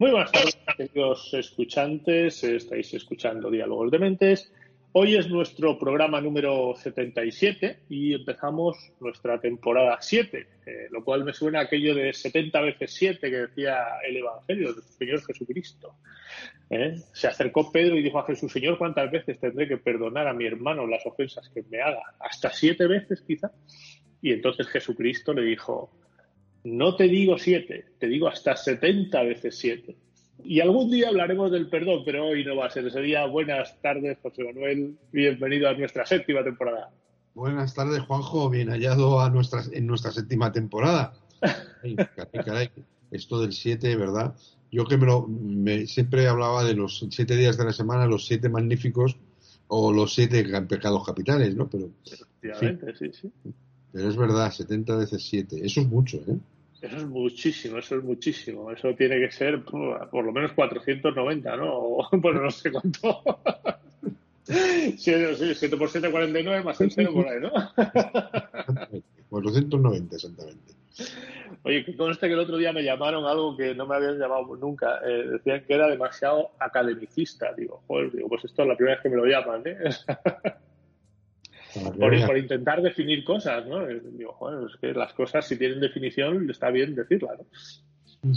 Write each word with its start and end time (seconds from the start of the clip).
Muy 0.00 0.12
buenas 0.12 0.30
tardes, 0.30 0.56
queridos 0.76 1.34
escuchantes. 1.34 2.44
Estáis 2.44 2.94
escuchando 2.94 3.50
Diálogos 3.50 3.90
de 3.90 3.98
Mentes. 3.98 4.52
Hoy 4.92 5.16
es 5.16 5.28
nuestro 5.28 5.76
programa 5.76 6.20
número 6.20 6.72
77 6.76 7.80
y 7.88 8.14
empezamos 8.14 8.92
nuestra 9.00 9.40
temporada 9.40 9.98
7, 10.00 10.46
eh, 10.66 10.86
lo 10.92 11.02
cual 11.02 11.24
me 11.24 11.32
suena 11.32 11.58
a 11.58 11.62
aquello 11.62 11.96
de 11.96 12.12
70 12.12 12.60
veces 12.60 12.94
7 12.94 13.28
que 13.28 13.36
decía 13.38 13.86
el 14.08 14.18
Evangelio 14.18 14.72
del 14.72 14.84
Señor 14.84 15.26
Jesucristo. 15.26 15.96
¿eh? 16.70 16.94
Se 17.12 17.26
acercó 17.26 17.72
Pedro 17.72 17.96
y 17.96 18.02
dijo 18.04 18.20
a 18.20 18.26
Jesús, 18.26 18.52
Señor, 18.52 18.78
¿cuántas 18.78 19.10
veces 19.10 19.40
tendré 19.40 19.66
que 19.66 19.78
perdonar 19.78 20.28
a 20.28 20.32
mi 20.32 20.46
hermano 20.46 20.86
las 20.86 21.04
ofensas 21.06 21.48
que 21.48 21.64
me 21.68 21.82
haga? 21.82 22.14
¿Hasta 22.20 22.52
siete 22.52 22.86
veces 22.86 23.20
quizá? 23.22 23.50
Y 24.22 24.32
entonces 24.32 24.68
Jesucristo 24.68 25.34
le 25.34 25.42
dijo, 25.42 25.90
no 26.64 26.96
te 26.96 27.04
digo 27.04 27.38
siete, 27.38 27.86
te 27.98 28.06
digo 28.08 28.28
hasta 28.28 28.56
setenta 28.56 29.22
veces 29.22 29.56
siete. 29.58 29.96
Y 30.44 30.60
algún 30.60 30.90
día 30.90 31.08
hablaremos 31.08 31.50
del 31.50 31.68
perdón, 31.68 32.02
pero 32.04 32.26
hoy 32.26 32.44
no 32.44 32.56
va 32.56 32.66
a 32.66 32.70
ser 32.70 32.86
ese 32.86 33.00
día. 33.00 33.26
Buenas 33.26 33.80
tardes, 33.80 34.18
José 34.22 34.44
Manuel. 34.44 34.96
Bienvenido 35.12 35.68
a 35.68 35.74
nuestra 35.74 36.06
séptima 36.06 36.44
temporada. 36.44 36.90
Buenas 37.34 37.74
tardes, 37.74 38.00
Juanjo. 38.02 38.48
Bien 38.48 38.68
hallado 38.68 39.20
a 39.20 39.30
nuestra, 39.30 39.62
en 39.72 39.86
nuestra 39.86 40.12
séptima 40.12 40.52
temporada. 40.52 41.14
Esto 43.10 43.40
del 43.40 43.52
siete, 43.52 43.96
¿verdad? 43.96 44.34
Yo 44.70 44.84
que 44.84 44.96
me 44.96 45.06
lo, 45.06 45.26
me, 45.26 45.86
siempre 45.86 46.28
hablaba 46.28 46.62
de 46.62 46.74
los 46.74 47.06
siete 47.10 47.36
días 47.36 47.56
de 47.56 47.64
la 47.64 47.72
semana, 47.72 48.06
los 48.06 48.26
siete 48.26 48.48
magníficos 48.48 49.16
o 49.66 49.92
los 49.92 50.14
siete 50.14 50.44
pecados 50.68 51.04
capitales, 51.04 51.54
¿no? 51.54 51.68
Pero, 51.68 51.90
Efectivamente, 52.04 52.94
sí, 52.96 53.10
sí. 53.12 53.32
Pero 53.92 54.08
es 54.08 54.16
verdad, 54.16 54.50
70 54.50 54.96
veces 54.96 55.22
7. 55.22 55.60
Eso 55.64 55.80
es 55.80 55.88
mucho, 55.88 56.18
¿eh? 56.18 56.36
Eso 56.80 56.96
es 56.96 57.06
muchísimo, 57.06 57.78
eso 57.78 57.96
es 57.96 58.04
muchísimo. 58.04 58.70
Eso 58.70 58.94
tiene 58.94 59.18
que 59.18 59.30
ser 59.32 59.64
por, 59.64 60.24
lo 60.24 60.32
menos 60.32 60.52
490, 60.52 61.56
¿no? 61.56 61.74
O, 61.74 62.08
bueno, 62.12 62.42
no 62.42 62.50
sé 62.50 62.70
cuánto. 62.70 63.22
7, 64.44 65.76
por 65.76 65.88
7, 65.88 66.10
49 66.10 66.64
más 66.64 66.80
el 66.80 66.90
0 66.90 67.10
por 67.12 67.28
ahí, 67.28 67.40
¿no? 67.40 67.50
490, 69.30 70.16
exactamente. 70.16 70.72
Oye, 71.64 71.84
que 71.84 71.96
conste 71.96 72.28
que 72.28 72.32
el 72.32 72.38
otro 72.38 72.56
día 72.56 72.72
me 72.72 72.82
llamaron 72.82 73.26
algo 73.26 73.56
que 73.56 73.74
no 73.74 73.86
me 73.86 73.96
habían 73.96 74.18
llamado 74.18 74.56
nunca. 74.56 75.00
Eh, 75.04 75.28
decían 75.32 75.64
que 75.66 75.74
era 75.74 75.88
demasiado 75.88 76.52
academicista. 76.58 77.52
Digo, 77.52 77.82
joder, 77.86 78.12
digo, 78.12 78.28
pues 78.28 78.44
esto 78.44 78.62
es 78.62 78.68
la 78.68 78.76
primera 78.76 78.96
vez 78.96 79.02
que 79.02 79.08
me 79.10 79.16
lo 79.16 79.26
llaman, 79.26 79.62
¿eh? 79.66 79.76
Por, 81.74 82.38
intentar 82.38 82.82
definir 82.82 83.24
cosas, 83.24 83.66
¿no? 83.66 83.86
Digo, 83.86 84.32
joder, 84.32 84.68
es 84.70 84.76
que 84.80 84.92
las 84.92 85.12
cosas 85.12 85.46
si 85.46 85.56
tienen 85.56 85.80
definición 85.80 86.48
está 86.50 86.70
bien 86.70 86.94
decirlas, 86.94 87.38
¿no? 87.38 88.32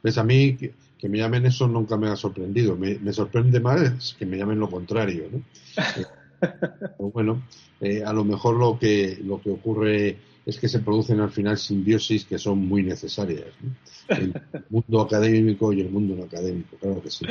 Pues 0.00 0.16
a 0.18 0.24
mí 0.24 0.56
que, 0.56 1.08
me 1.08 1.18
llamen 1.18 1.46
eso 1.46 1.66
nunca 1.66 1.96
me 1.96 2.08
ha 2.08 2.16
sorprendido. 2.16 2.76
Me, 2.76 3.12
sorprende 3.12 3.60
más 3.60 4.14
que 4.18 4.26
me 4.26 4.36
llamen 4.36 4.60
lo 4.60 4.70
contrario, 4.70 5.24
¿no? 5.30 5.42
bueno, 7.12 7.42
eh, 7.80 8.02
a 8.04 8.12
lo 8.12 8.24
mejor 8.24 8.56
lo 8.56 8.78
que, 8.78 9.18
lo 9.24 9.40
que 9.40 9.50
ocurre 9.50 10.16
es 10.46 10.58
que 10.58 10.68
se 10.68 10.80
producen 10.80 11.20
al 11.20 11.30
final 11.30 11.58
simbiosis 11.58 12.24
que 12.24 12.38
son 12.38 12.66
muy 12.66 12.82
necesarias. 12.82 13.46
¿no? 13.60 14.16
El 14.16 14.34
mundo 14.68 15.00
académico 15.00 15.72
y 15.72 15.80
el 15.80 15.90
mundo 15.90 16.16
no 16.16 16.24
académico, 16.24 16.76
claro 16.78 17.02
que 17.02 17.10
sí. 17.10 17.26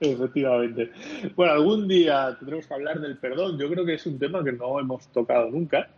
Efectivamente. 0.00 0.90
Bueno, 1.36 1.52
algún 1.52 1.86
día 1.86 2.36
tendremos 2.38 2.66
que 2.66 2.74
hablar 2.74 3.00
del 3.00 3.18
perdón. 3.18 3.58
Yo 3.58 3.68
creo 3.70 3.84
que 3.84 3.94
es 3.94 4.06
un 4.06 4.18
tema 4.18 4.42
que 4.42 4.52
no 4.52 4.80
hemos 4.80 5.06
tocado 5.08 5.50
nunca. 5.50 5.90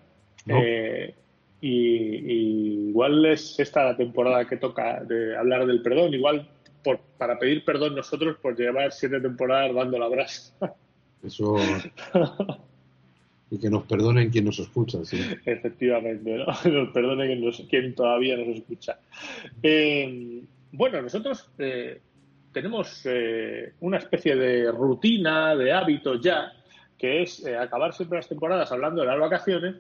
Eh, 0.47 1.15
y, 1.61 2.89
igual 2.89 3.25
es 3.27 3.59
esta 3.61 3.85
la 3.85 3.97
temporada 3.97 4.45
que 4.47 4.57
toca 4.57 5.05
de 5.05 5.37
hablar 5.37 5.67
del 5.67 5.83
perdón. 5.83 6.13
Igual 6.15 6.49
por, 6.83 6.99
para 7.17 7.39
pedir 7.39 7.65
perdón 7.65 7.95
nosotros 7.95 8.37
por 8.43 8.59
llevar 8.59 8.93
siete 8.93 9.21
temporadas 9.21 9.75
dando 9.75 9.99
la 9.99 10.09
brasa. 10.09 10.53
Eso. 11.23 11.57
y 13.53 13.59
que 13.59 13.71
nos 13.71 13.85
perdonen 13.85 14.31
quien 14.31 14.47
nos 14.47 14.59
escucha. 14.59 15.05
¿sí? 15.05 15.21
Efectivamente, 15.47 16.39
¿no? 16.39 16.47
nos 16.73 16.93
perdonen 16.93 17.53
quien, 17.69 17.95
todavía 17.95 18.37
nos 18.37 18.49
escucha. 18.57 18.99
Eh, 19.63 20.43
bueno, 20.73 21.03
nosotros. 21.03 21.49
Eh, 21.59 22.01
tenemos 22.53 23.03
eh, 23.07 23.73
una 23.81 23.99
especie 23.99 24.37
de 24.37 24.71
rutina, 24.71 25.57
de 25.57 25.73
hábito 25.73 26.21
ya, 26.21 26.53
que 26.99 27.23
es 27.23 27.45
eh, 27.45 27.57
acabar 27.57 27.95
siempre 27.95 28.19
las 28.19 28.29
temporadas 28.29 28.71
hablando 28.71 29.01
de 29.01 29.09
las 29.09 29.19
vacaciones 29.19 29.77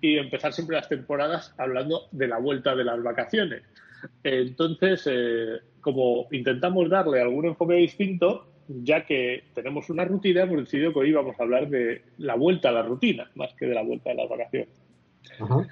y 0.00 0.18
empezar 0.18 0.52
siempre 0.52 0.76
las 0.76 0.88
temporadas 0.88 1.54
hablando 1.56 2.08
de 2.10 2.28
la 2.28 2.38
vuelta 2.38 2.74
de 2.74 2.84
las 2.84 3.02
vacaciones. 3.02 3.62
Entonces, 4.22 5.08
eh, 5.10 5.60
como 5.80 6.26
intentamos 6.32 6.90
darle 6.90 7.20
algún 7.20 7.46
enfoque 7.46 7.74
distinto, 7.74 8.46
ya 8.68 9.04
que 9.04 9.44
tenemos 9.54 9.88
una 9.90 10.04
rutina, 10.04 10.42
hemos 10.42 10.58
decidido 10.58 10.92
que 10.92 11.00
hoy 11.00 11.12
vamos 11.12 11.36
a 11.38 11.42
hablar 11.42 11.68
de 11.68 12.02
la 12.18 12.34
vuelta 12.34 12.68
a 12.68 12.72
la 12.72 12.82
rutina, 12.82 13.30
más 13.34 13.54
que 13.54 13.66
de 13.66 13.74
la 13.74 13.82
vuelta 13.82 14.10
de 14.10 14.16
las 14.16 14.28
vacaciones. 14.28 14.68
Ajá. 15.38 15.66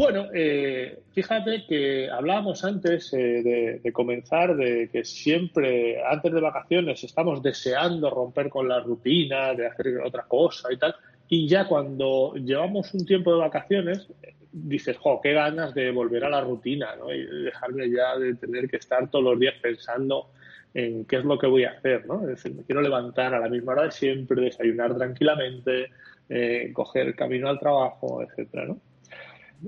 Bueno, 0.00 0.28
eh, 0.32 1.02
fíjate 1.12 1.66
que 1.68 2.08
hablábamos 2.08 2.64
antes 2.64 3.12
eh, 3.12 3.78
de, 3.82 3.92
comenzar 3.92 4.56
de 4.56 4.88
que 4.90 5.04
siempre 5.04 6.02
antes 6.02 6.32
de 6.32 6.40
vacaciones 6.40 7.04
estamos 7.04 7.42
deseando 7.42 8.08
romper 8.08 8.48
con 8.48 8.66
la 8.66 8.80
rutina, 8.80 9.52
de 9.52 9.66
hacer 9.66 9.98
otra 10.02 10.22
cosa 10.22 10.72
y 10.72 10.78
tal, 10.78 10.94
y 11.32 11.46
ya 11.46 11.68
cuando 11.68 12.34
llevamos 12.34 12.92
un 12.92 13.06
tiempo 13.06 13.32
de 13.32 13.38
vacaciones 13.38 14.08
dices, 14.52 14.96
jo, 14.98 15.20
qué 15.22 15.32
ganas 15.32 15.72
de 15.74 15.92
volver 15.92 16.24
a 16.24 16.28
la 16.28 16.40
rutina, 16.40 16.96
¿no? 16.96 17.14
Y 17.14 17.24
dejarme 17.44 17.88
ya 17.88 18.18
de 18.18 18.34
tener 18.34 18.68
que 18.68 18.78
estar 18.78 19.08
todos 19.08 19.24
los 19.24 19.38
días 19.38 19.54
pensando 19.62 20.32
en 20.74 21.04
qué 21.04 21.18
es 21.18 21.24
lo 21.24 21.38
que 21.38 21.46
voy 21.46 21.62
a 21.62 21.70
hacer, 21.70 22.04
¿no? 22.04 22.22
Es 22.22 22.42
decir, 22.42 22.52
me 22.56 22.64
quiero 22.64 22.82
levantar 22.82 23.32
a 23.32 23.38
la 23.38 23.48
misma 23.48 23.72
hora 23.72 23.84
de 23.84 23.92
siempre, 23.92 24.42
desayunar 24.42 24.96
tranquilamente, 24.96 25.90
eh, 26.28 26.72
coger 26.72 27.06
el 27.06 27.14
camino 27.14 27.48
al 27.48 27.60
trabajo, 27.60 28.22
etcétera, 28.22 28.66
¿no? 28.66 28.80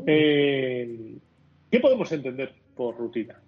Eh, 0.05 1.15
¿Qué 1.71 1.79
podemos 1.79 2.11
entender 2.11 2.53
por 2.75 2.97
rutina? 2.97 3.41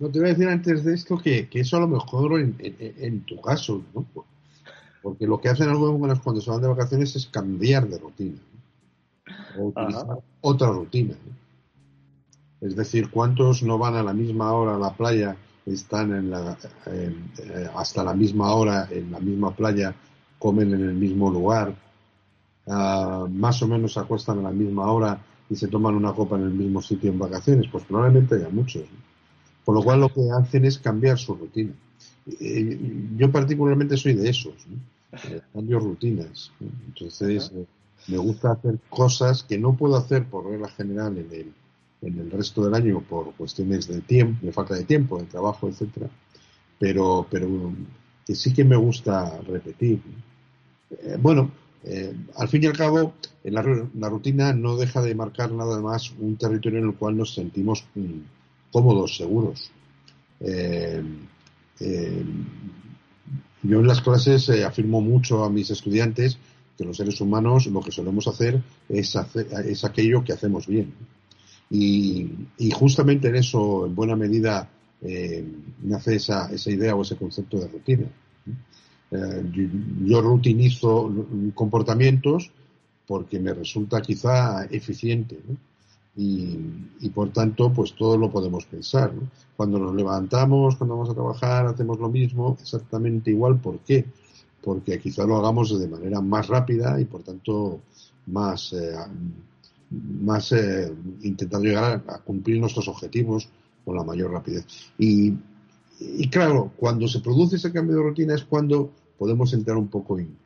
No 0.00 0.10
te 0.10 0.18
voy 0.18 0.30
a 0.30 0.32
decir 0.32 0.48
antes 0.48 0.82
de 0.82 0.94
esto 0.94 1.18
que, 1.22 1.48
eso 1.52 1.76
a 1.76 1.80
lo 1.80 1.88
mejor 1.88 2.40
en, 2.40 3.20
tu 3.20 3.40
caso, 3.40 3.84
¿no? 3.94 4.04
Porque 5.04 5.26
lo 5.26 5.38
que 5.38 5.50
hacen 5.50 5.68
algunos 5.68 6.20
cuando 6.20 6.40
se 6.40 6.50
van 6.50 6.62
de 6.62 6.68
vacaciones 6.68 7.14
es 7.14 7.26
cambiar 7.26 7.86
de 7.86 7.98
rutina. 7.98 8.38
O 9.58 9.66
utilizar 9.66 10.18
otra 10.40 10.70
rutina. 10.70 11.14
Es 12.62 12.74
decir, 12.74 13.10
¿cuántos 13.10 13.62
no 13.62 13.76
van 13.76 13.96
a 13.96 14.02
la 14.02 14.14
misma 14.14 14.54
hora 14.54 14.76
a 14.76 14.78
la 14.78 14.94
playa, 14.94 15.36
están 15.66 16.14
en 16.14 16.30
la, 16.30 16.56
eh, 16.86 17.14
hasta 17.76 18.02
la 18.02 18.14
misma 18.14 18.54
hora 18.54 18.88
en 18.90 19.12
la 19.12 19.20
misma 19.20 19.54
playa, 19.54 19.94
comen 20.38 20.72
en 20.72 20.88
el 20.88 20.94
mismo 20.94 21.30
lugar, 21.30 21.74
ah, 22.66 23.26
más 23.30 23.60
o 23.62 23.68
menos 23.68 23.92
se 23.92 24.00
acuestan 24.00 24.38
a 24.38 24.42
la 24.44 24.52
misma 24.52 24.90
hora 24.90 25.22
y 25.50 25.54
se 25.54 25.68
toman 25.68 25.96
una 25.96 26.14
copa 26.14 26.36
en 26.36 26.44
el 26.44 26.54
mismo 26.54 26.80
sitio 26.80 27.10
en 27.10 27.18
vacaciones? 27.18 27.68
Pues 27.70 27.84
probablemente 27.84 28.36
haya 28.36 28.48
muchos. 28.48 28.84
Por 29.66 29.74
lo 29.74 29.82
cual 29.82 30.00
lo 30.00 30.08
que 30.08 30.22
hacen 30.30 30.64
es 30.64 30.78
cambiar 30.78 31.18
su 31.18 31.34
rutina. 31.34 31.74
yo 33.18 33.30
particularmente 33.30 33.98
soy 33.98 34.14
de 34.14 34.30
esos, 34.30 34.54
eh, 35.24 35.78
rutinas. 35.78 36.52
Entonces 36.60 37.52
eh, 37.54 37.66
me 38.08 38.18
gusta 38.18 38.52
hacer 38.52 38.78
cosas 38.88 39.42
que 39.42 39.58
no 39.58 39.76
puedo 39.76 39.96
hacer 39.96 40.24
por 40.26 40.46
regla 40.46 40.68
general 40.68 41.16
en 41.18 41.32
el, 41.32 41.52
en 42.02 42.18
el 42.18 42.30
resto 42.30 42.64
del 42.64 42.74
año 42.74 43.00
por 43.00 43.32
cuestiones 43.34 43.88
de 43.88 44.00
tiempo, 44.00 44.44
de 44.44 44.52
falta 44.52 44.74
de 44.74 44.84
tiempo, 44.84 45.18
de 45.18 45.24
trabajo, 45.24 45.68
etcétera. 45.68 46.08
Pero, 46.78 47.26
pero 47.30 47.72
que 48.26 48.34
sí 48.34 48.52
que 48.52 48.64
me 48.64 48.76
gusta 48.76 49.40
repetir. 49.42 50.00
Eh, 50.90 51.16
bueno, 51.20 51.50
al 52.36 52.48
fin 52.48 52.62
y 52.62 52.66
al 52.66 52.76
cabo, 52.76 53.12
la, 53.42 53.62
la, 53.94 54.08
rutina 54.08 54.54
no 54.54 54.76
deja 54.76 55.02
de 55.02 55.14
marcar 55.14 55.52
nada 55.52 55.82
más 55.82 56.14
un 56.18 56.36
territorio 56.36 56.78
en 56.78 56.86
el 56.86 56.94
cual 56.94 57.18
nos 57.18 57.34
sentimos 57.34 57.84
mm, 57.94 58.20
cómodos, 58.72 59.18
seguros. 59.18 59.70
Yo 63.64 63.80
en 63.80 63.86
las 63.86 64.00
clases 64.00 64.48
afirmo 64.50 65.00
mucho 65.00 65.42
a 65.42 65.50
mis 65.50 65.70
estudiantes 65.70 66.38
que 66.78 66.84
los 66.84 66.96
seres 66.96 67.20
humanos 67.20 67.66
lo 67.66 67.80
que 67.80 67.90
solemos 67.90 68.26
hacer 68.28 68.62
es, 68.88 69.16
es 69.66 69.84
aquello 69.84 70.22
que 70.22 70.32
hacemos 70.32 70.66
bien. 70.66 70.92
Y, 71.70 72.70
justamente 72.72 73.28
en 73.28 73.36
eso, 73.36 73.86
en 73.86 73.94
buena 73.94 74.16
medida, 74.16 74.68
nace 75.82 76.16
esa, 76.16 76.52
esa 76.52 76.70
idea 76.70 76.94
o 76.94 77.02
ese 77.02 77.16
concepto 77.16 77.58
de 77.58 77.68
rutina. 77.68 78.06
Eh, 79.10 79.42
yo 80.04 80.20
rutinizo 80.20 81.12
comportamientos 81.54 82.50
porque 83.06 83.38
me 83.38 83.54
resulta 83.54 84.00
quizá 84.00 84.64
eficiente. 84.64 85.38
Y, 86.16 87.08
por 87.12 87.30
tanto, 87.30 87.72
pues 87.72 87.94
todo 87.94 88.16
lo 88.16 88.30
podemos 88.30 88.64
pensar. 88.66 89.12
Cuando 89.56 89.78
nos 89.78 89.94
levantamos, 89.94 90.76
cuando 90.76 90.96
vamos 90.96 91.10
a 91.10 91.14
trabajar, 91.14 91.66
hacemos 91.66 91.98
lo 91.98 92.08
mismo, 92.08 92.56
exactamente 92.60 93.30
igual. 93.30 93.58
¿Por 93.60 93.80
qué? 93.80 94.04
Porque 94.62 94.98
quizá 95.00 95.24
lo 95.24 95.36
hagamos 95.36 95.78
de 95.78 95.88
manera 95.88 96.20
más 96.20 96.46
rápida 96.46 97.00
y 97.00 97.04
por 97.04 97.22
tanto 97.22 97.80
más, 98.26 98.72
eh, 98.72 98.94
más 99.90 100.52
eh, 100.52 100.92
intentando 101.22 101.66
llegar 101.66 102.02
a, 102.06 102.18
cumplir 102.18 102.60
nuestros 102.60 102.88
objetivos 102.88 103.48
con 103.84 103.96
la 103.96 104.04
mayor 104.04 104.30
rapidez. 104.30 104.66
Y, 104.98 105.34
y 106.00 106.28
claro, 106.28 106.72
cuando 106.76 107.08
se 107.08 107.20
produce 107.20 107.56
ese 107.56 107.72
cambio 107.72 107.96
de 107.96 108.02
rutina 108.02 108.34
es 108.34 108.44
cuando 108.44 108.90
podemos 109.18 109.52
entrar 109.52 109.76
un 109.76 109.88
poco 109.88 110.18
en, 110.18 110.36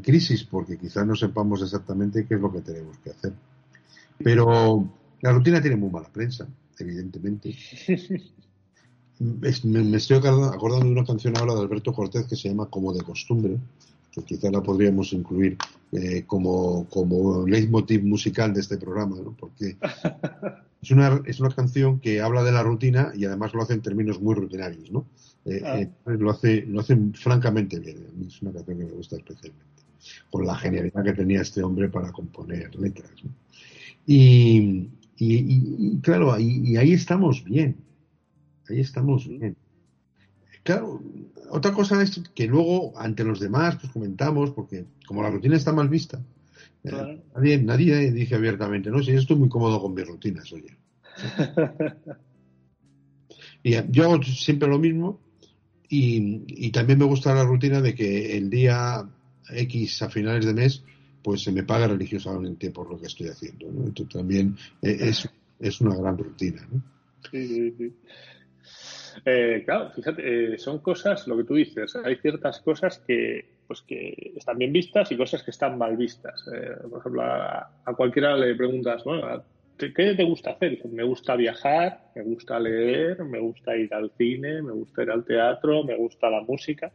crisis 0.00 0.44
porque 0.44 0.76
quizás 0.76 1.06
no 1.06 1.16
sepamos 1.16 1.62
exactamente 1.62 2.26
qué 2.26 2.34
es 2.34 2.40
lo 2.40 2.52
que 2.52 2.60
tenemos 2.60 2.98
que 2.98 3.10
hacer. 3.10 3.32
Pero 4.22 4.86
la 5.22 5.32
rutina 5.32 5.60
tiene 5.60 5.76
muy 5.76 5.90
mala 5.90 6.08
prensa, 6.08 6.48
evidentemente. 6.78 7.54
me, 9.18 9.96
estoy 9.96 10.16
acordando 10.16 10.86
de 10.86 10.92
una 10.92 11.04
canción 11.04 11.36
ahora 11.36 11.54
de 11.54 11.60
Alberto 11.60 11.92
Cortés 11.92 12.26
que 12.26 12.36
se 12.36 12.48
llama 12.48 12.66
Como 12.66 12.92
de 12.92 13.02
costumbre, 13.02 13.58
que 14.12 14.22
quizá 14.22 14.50
la 14.50 14.62
podríamos 14.62 15.12
incluir 15.12 15.56
eh, 15.92 16.24
como, 16.26 16.86
como 16.88 17.46
leitmotiv 17.46 18.04
musical 18.04 18.54
de 18.54 18.60
este 18.60 18.78
programa, 18.78 19.16
¿no? 19.16 19.36
porque 19.38 19.76
es 20.82 20.90
una, 20.90 21.20
es 21.26 21.40
una 21.40 21.50
canción 21.50 22.00
que 22.00 22.20
habla 22.20 22.42
de 22.42 22.52
la 22.52 22.62
rutina 22.62 23.12
y 23.14 23.24
además 23.24 23.52
lo 23.54 23.62
hace 23.62 23.74
en 23.74 23.82
términos 23.82 24.20
muy 24.20 24.34
rutinarios. 24.34 24.90
¿no? 24.90 25.04
Eh, 25.44 25.62
ah. 25.64 25.80
eh, 25.80 25.90
lo 26.04 26.30
hace 26.30 26.62
lo 26.62 26.80
hace 26.80 26.96
francamente 27.14 27.78
bien. 27.78 28.06
A 28.08 28.18
mí 28.18 28.26
es 28.26 28.40
una 28.42 28.52
canción 28.52 28.78
que 28.78 28.84
me 28.84 28.90
gusta 28.92 29.16
especialmente. 29.16 29.64
Con 30.30 30.46
la 30.46 30.56
genialidad 30.56 31.04
que 31.04 31.12
tenía 31.12 31.42
este 31.42 31.62
hombre 31.62 31.88
para 31.88 32.10
componer 32.10 32.74
letras. 32.76 33.10
Y, 34.06 34.88
y, 35.20 36.00
claro, 36.00 36.38
y, 36.38 36.76
ahí 36.76 36.92
estamos 36.92 37.44
bien. 37.44 37.76
Ahí 38.68 38.80
estamos 38.80 39.28
bien. 39.28 39.56
Claro, 40.62 41.02
otra 41.50 41.72
cosa 41.72 42.02
es 42.02 42.22
que 42.34 42.46
luego 42.46 42.98
ante 42.98 43.24
los 43.24 43.40
demás 43.40 43.76
pues 43.76 43.92
comentamos, 43.92 44.50
porque 44.52 44.86
como 45.06 45.22
la 45.22 45.30
rutina 45.30 45.56
está 45.56 45.72
mal 45.72 45.88
vista, 45.88 46.22
eh, 46.84 47.22
nadie, 47.34 47.58
nadie 47.58 48.12
dice 48.12 48.34
abiertamente, 48.34 48.90
no, 48.90 49.02
si 49.02 49.12
yo 49.12 49.18
estoy 49.18 49.36
muy 49.36 49.48
cómodo 49.48 49.80
con 49.80 49.94
mis 49.94 50.06
rutinas, 50.06 50.52
oye. 50.52 50.76
y 53.62 53.74
yo 53.90 54.04
hago 54.04 54.22
siempre 54.22 54.68
lo 54.68 54.78
mismo 54.78 55.20
y, 55.92 56.70
también 56.70 57.00
me 57.00 57.04
gusta 57.04 57.34
la 57.34 57.44
rutina 57.44 57.80
de 57.80 57.94
que 57.94 58.36
el 58.36 58.48
día 58.48 59.08
X 59.50 60.02
a 60.02 60.08
finales 60.08 60.46
de 60.46 60.54
mes 60.54 60.84
pues 61.22 61.42
se 61.42 61.52
me 61.52 61.62
paga 61.62 61.88
religiosamente 61.88 62.70
por 62.70 62.90
lo 62.90 62.98
que 62.98 63.06
estoy 63.06 63.28
haciendo. 63.28 63.66
¿no? 63.70 63.88
Esto 63.88 64.06
también 64.06 64.56
e, 64.82 64.90
es, 65.08 65.28
es 65.58 65.80
una 65.80 65.96
gran 65.96 66.18
rutina. 66.18 66.66
¿no? 66.70 66.82
Sí, 67.30 67.46
sí, 67.46 67.74
sí. 67.76 67.94
Eh, 69.24 69.62
claro, 69.64 69.90
fíjate, 69.90 70.54
eh, 70.54 70.58
son 70.58 70.78
cosas, 70.78 71.26
lo 71.26 71.36
que 71.36 71.44
tú 71.44 71.54
dices, 71.54 71.96
hay 71.96 72.16
ciertas 72.16 72.60
cosas 72.60 73.02
que, 73.06 73.44
pues 73.66 73.82
que 73.82 74.32
están 74.36 74.58
bien 74.58 74.72
vistas 74.72 75.10
y 75.12 75.16
cosas 75.16 75.42
que 75.42 75.50
están 75.50 75.76
mal 75.76 75.96
vistas. 75.96 76.44
Eh, 76.54 76.76
por 76.88 77.00
ejemplo, 77.00 77.22
a, 77.22 77.70
a, 77.84 77.94
cualquiera 77.94 78.36
le 78.36 78.54
preguntas, 78.54 79.02
bueno, 79.04 79.42
¿qué 79.76 80.14
te 80.14 80.24
gusta 80.24 80.52
hacer? 80.52 80.80
Me 80.86 81.02
gusta 81.02 81.36
viajar, 81.36 82.12
me 82.14 82.22
gusta 82.22 82.58
leer, 82.60 83.24
me 83.24 83.40
gusta 83.40 83.76
ir 83.76 83.92
al 83.92 84.10
cine, 84.16 84.62
me 84.62 84.72
gusta 84.72 85.02
ir 85.02 85.10
al 85.10 85.24
teatro, 85.24 85.84
me 85.84 85.96
gusta 85.96 86.30
la 86.30 86.42
música, 86.42 86.92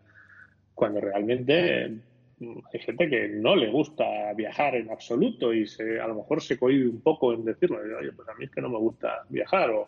cuando 0.73 1.01
realmente 1.01 1.99
hay 2.39 2.79
gente 2.79 3.09
que 3.09 3.29
no 3.29 3.55
le 3.55 3.71
gusta 3.71 4.33
viajar 4.33 4.75
en 4.75 4.89
absoluto 4.89 5.53
y 5.53 5.65
se, 5.67 5.99
a 5.99 6.07
lo 6.07 6.15
mejor 6.15 6.41
se 6.41 6.57
cohibe 6.57 6.89
un 6.89 7.01
poco 7.01 7.33
en 7.33 7.45
decirlo, 7.45 7.77
oye, 7.77 8.11
pues 8.11 8.27
a 8.27 8.33
mí 8.33 8.45
es 8.45 8.51
que 8.51 8.61
no 8.61 8.69
me 8.69 8.77
gusta 8.77 9.23
viajar 9.29 9.69
o 9.71 9.87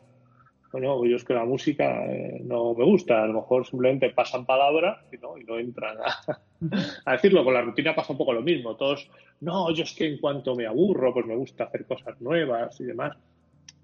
no, 0.73 1.05
yo 1.05 1.15
es 1.15 1.23
que 1.23 1.33
la 1.33 1.45
música 1.45 2.05
eh, 2.05 2.41
no 2.43 2.73
me 2.73 2.83
gusta, 2.83 3.23
a 3.23 3.27
lo 3.27 3.41
mejor 3.41 3.65
simplemente 3.65 4.09
pasan 4.09 4.45
palabras 4.45 4.99
y 5.11 5.17
no, 5.17 5.37
y 5.37 5.43
no 5.43 5.57
entran 5.57 5.97
a, 7.05 7.11
decirlo. 7.11 7.43
Con 7.43 7.53
la 7.53 7.61
rutina 7.61 7.95
pasa 7.95 8.13
un 8.13 8.17
poco 8.17 8.33
lo 8.33 8.41
mismo. 8.41 8.75
Todos, 8.75 9.09
no, 9.41 9.73
yo 9.73 9.83
es 9.83 9.93
que 9.93 10.07
en 10.07 10.19
cuanto 10.19 10.55
me 10.55 10.65
aburro, 10.65 11.13
pues 11.13 11.25
me 11.25 11.35
gusta 11.35 11.65
hacer 11.65 11.85
cosas 11.85 12.19
nuevas 12.21 12.79
y 12.79 12.83
demás. 12.83 13.17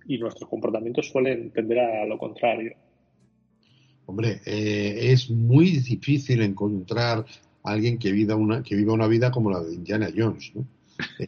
Y 0.08 0.18
nuestros 0.18 0.50
comportamientos 0.50 1.10
suelen 1.10 1.52
tender 1.52 1.80
a 1.80 2.06
lo 2.06 2.18
contrario. 2.18 2.76
Hombre, 4.06 4.42
eh, 4.46 5.12
es 5.12 5.30
muy 5.30 5.78
difícil 5.78 6.42
encontrar 6.42 7.26
alguien 7.64 7.98
que 7.98 8.12
viva 8.12 8.36
una, 8.36 8.64
que 8.64 8.76
viva 8.76 8.94
una 8.94 9.08
vida 9.08 9.32
como 9.32 9.52
la 9.52 9.64
de 9.64 9.74
Indiana 9.74 10.10
Jones. 10.16 10.52
¿no? 10.56 10.66
Eh, 11.20 11.28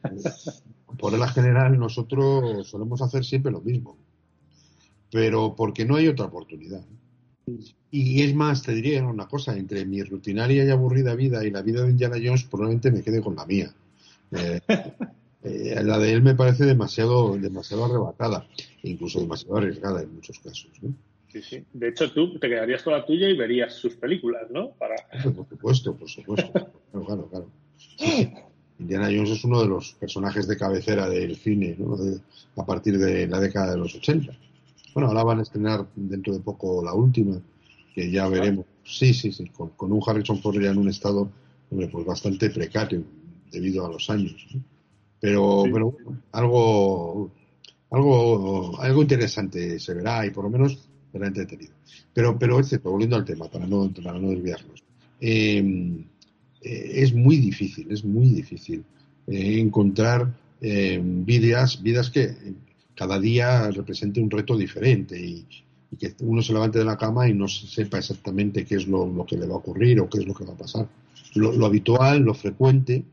por 0.98 1.18
la 1.18 1.28
general, 1.28 1.78
nosotros 1.78 2.68
solemos 2.68 3.02
hacer 3.02 3.26
siempre 3.26 3.52
lo 3.52 3.62
mismo 3.62 3.98
pero 5.16 5.56
porque 5.56 5.86
no 5.86 5.96
hay 5.96 6.10
otra 6.10 6.26
oportunidad. 6.26 6.84
Y 7.90 8.22
es 8.22 8.36
más, 8.36 8.64
te 8.64 8.74
diría 8.74 9.02
una 9.06 9.28
cosa, 9.28 9.56
entre 9.56 9.86
mi 9.86 10.04
rutinaria 10.04 10.66
y 10.66 10.70
aburrida 10.70 11.16
vida 11.16 11.46
y 11.46 11.52
la 11.52 11.62
vida 11.62 11.84
de 11.84 11.92
Indiana 11.92 12.18
Jones, 12.22 12.44
probablemente 12.44 12.92
me 12.92 13.02
quede 13.02 13.22
con 13.22 13.34
la 13.34 13.46
mía. 13.46 13.74
Eh, 14.32 14.60
eh, 15.44 15.82
la 15.86 16.00
de 16.00 16.12
él 16.12 16.22
me 16.22 16.36
parece 16.36 16.66
demasiado, 16.66 17.38
demasiado 17.38 17.86
arrebatada, 17.86 18.46
incluso 18.84 19.22
demasiado 19.22 19.56
arriesgada 19.56 20.02
en 20.02 20.16
muchos 20.16 20.38
casos. 20.40 20.70
Sí, 21.36 21.42
sí. 21.42 21.66
De 21.74 21.90
hecho, 21.90 22.10
tú 22.14 22.40
te 22.40 22.48
quedarías 22.48 22.82
con 22.82 22.94
la 22.94 23.06
tuya 23.06 23.28
y 23.28 23.36
verías 23.36 23.74
sus 23.74 23.96
películas, 23.96 24.50
¿no? 24.52 24.70
Para... 24.72 24.96
Por 25.22 25.46
supuesto, 25.50 25.94
por 25.94 26.10
supuesto. 26.10 26.50
claro, 27.06 27.28
claro, 27.30 27.50
Indiana 28.80 29.08
Jones 29.08 29.32
es 29.32 29.44
uno 29.44 29.60
de 29.60 29.68
los 29.68 29.96
personajes 29.96 30.48
de 30.48 30.56
cabecera 30.56 31.10
del 31.10 31.36
cine 31.36 31.76
¿no? 31.78 31.98
a 32.56 32.66
partir 32.66 32.98
de 32.98 33.28
la 33.28 33.42
década 33.42 33.72
de 33.72 33.78
los 33.78 33.94
80. 33.96 34.32
Bueno, 34.94 35.10
ahora 35.10 35.24
van 35.24 35.40
a 35.40 35.42
estrenar 35.42 35.86
dentro 35.94 36.32
de 36.32 36.40
poco 36.40 36.82
la 36.82 36.94
última, 36.94 37.38
que 37.94 38.10
ya 38.10 38.30
veremos. 38.30 38.66
Sí, 38.86 39.14
sí, 39.14 39.34
sí, 39.34 39.50
con, 39.50 39.74
un 39.92 40.02
Harrison 40.06 40.42
Ford 40.42 40.62
ya 40.62 40.72
en 40.72 40.78
un 40.78 40.88
estado 40.88 41.30
pues 41.70 42.06
bastante 42.06 42.50
precario 42.50 43.04
debido 43.52 43.86
a 43.86 43.92
los 43.92 44.10
años. 44.10 44.48
Pero, 45.20 45.64
pero 45.70 45.98
algo, 46.32 47.30
algo, 47.92 48.80
algo 48.80 49.02
interesante 49.02 49.80
se 49.80 49.94
verá 49.94 50.26
y 50.26 50.30
por 50.30 50.46
lo 50.46 50.50
menos 50.50 50.90
entretenido. 51.24 51.74
Pero, 52.14 52.38
pero 52.38 52.64
cierto, 52.64 52.92
volviendo 52.92 53.16
al 53.16 53.26
tema, 53.26 53.50
para 53.50 53.66
no, 53.66 53.92
para 54.04 54.20
no 54.20 54.30
desviarnos. 54.30 54.84
Em, 55.20 56.06
eh, 56.62 56.92
es 56.96 57.14
muy 57.14 57.38
difícil, 57.38 57.92
es 57.92 58.04
muy 58.04 58.28
difícil 58.28 58.84
eh, 59.28 59.60
encontrar 59.60 60.34
em, 60.62 61.26
vidas, 61.26 61.82
vidas 61.82 62.10
que 62.10 62.36
cada 62.96 63.20
día 63.20 63.70
represente 63.72 64.22
un 64.22 64.30
reto 64.30 64.58
diferente 64.58 65.20
y, 65.20 65.46
que 65.98 66.14
uno 66.20 66.42
se 66.42 66.52
levante 66.52 66.78
de 66.78 66.84
la 66.84 66.98
cama 66.98 67.30
y 67.30 67.34
no 67.34 67.48
sepa 67.48 68.00
exactamente 68.00 68.66
qué 68.66 68.76
es 68.76 68.86
lo, 68.86 69.26
que 69.26 69.38
le 69.38 69.48
va 69.48 69.54
a 69.54 69.60
ocurrir 69.60 70.02
o 70.02 70.10
qué 70.10 70.18
es 70.18 70.28
lo 70.28 70.34
que 70.34 70.44
va 70.44 70.52
a 70.52 70.58
pasar. 70.58 70.90
Lo, 71.36 71.66
habitual, 71.66 72.22
lo 72.22 72.34
frecuente, 72.34 73.06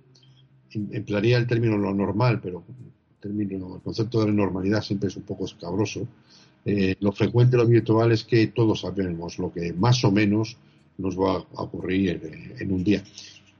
em, 0.72 0.88
emplearía 0.90 1.38
el 1.38 1.46
término 1.46 1.78
lo 1.78 1.94
normal, 1.94 2.40
pero 2.42 2.64
el, 2.68 3.20
término, 3.20 3.76
el 3.76 3.82
concepto 3.82 4.24
de 4.24 4.32
normalidad 4.32 4.82
siempre 4.82 5.08
es 5.08 5.16
un 5.16 5.22
poco 5.22 5.44
escabroso. 5.44 6.08
Eh, 6.64 6.96
lo 7.00 7.12
frecuente, 7.12 7.56
lo 7.56 7.64
habitual 7.64 8.12
es 8.12 8.24
que 8.24 8.46
todos 8.48 8.80
sabemos 8.80 9.38
lo 9.38 9.52
que 9.52 9.72
más 9.72 10.04
o 10.04 10.12
menos 10.12 10.56
nos 10.98 11.18
va 11.18 11.36
a 11.36 11.62
ocurrir 11.62 12.20
en, 12.22 12.54
en 12.60 12.72
un 12.72 12.84
día. 12.84 13.02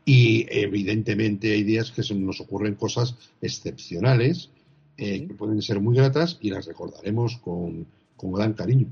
Y 0.04 0.46
evidentemente 0.50 1.52
hay 1.52 1.62
días 1.62 1.90
que 1.92 2.02
se 2.02 2.14
nos 2.14 2.40
ocurren 2.40 2.74
cosas 2.74 3.16
excepcionales 3.40 4.50
eh, 4.98 5.26
que 5.26 5.34
pueden 5.34 5.62
ser 5.62 5.80
muy 5.80 5.96
gratas 5.96 6.38
y 6.40 6.50
las 6.50 6.66
recordaremos 6.66 7.38
con, 7.38 7.86
gran 8.20 8.52
cariño, 8.52 8.86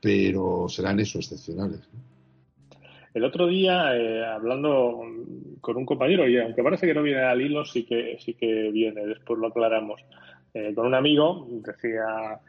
pero 0.00 0.66
serán 0.68 0.98
eso, 0.98 1.18
excepcionales. 1.18 1.88
El 3.14 3.22
otro 3.22 3.46
día, 3.46 3.96
eh, 3.96 4.24
hablando 4.24 5.02
con 5.60 5.76
un 5.76 5.86
compañero, 5.86 6.28
y 6.28 6.36
aunque 6.38 6.64
parece 6.64 6.86
que 6.86 6.94
no 6.94 7.02
viene 7.02 7.20
al 7.20 7.40
hilo, 7.40 7.64
sí 7.64 7.84
que, 7.84 8.18
sí 8.18 8.34
que 8.34 8.70
viene, 8.72 9.06
después 9.06 9.38
lo 9.38 9.46
aclaramos, 9.46 10.00
eh, 10.52 10.72
con 10.74 10.86
un 10.86 10.94
amigo, 10.94 11.46
decía 11.48 12.40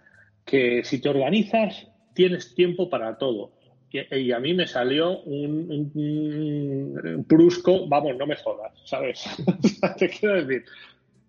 que 0.47 0.83
si 0.83 0.99
te 0.99 1.09
organizas, 1.09 1.87
tienes 2.15 2.55
tiempo 2.55 2.89
para 2.89 3.17
todo, 3.19 3.51
y, 3.89 4.31
a 4.31 4.39
mí 4.39 4.53
me 4.53 4.67
salió 4.67 5.19
un, 5.21 5.91
un, 5.95 7.25
brusco, 7.27 7.87
vamos, 7.87 8.17
no 8.17 8.27
me 8.27 8.35
jodas, 8.35 8.73
¿sabes? 8.83 9.25
Te 9.97 10.09
quiero 10.09 10.43
decir, 10.43 10.65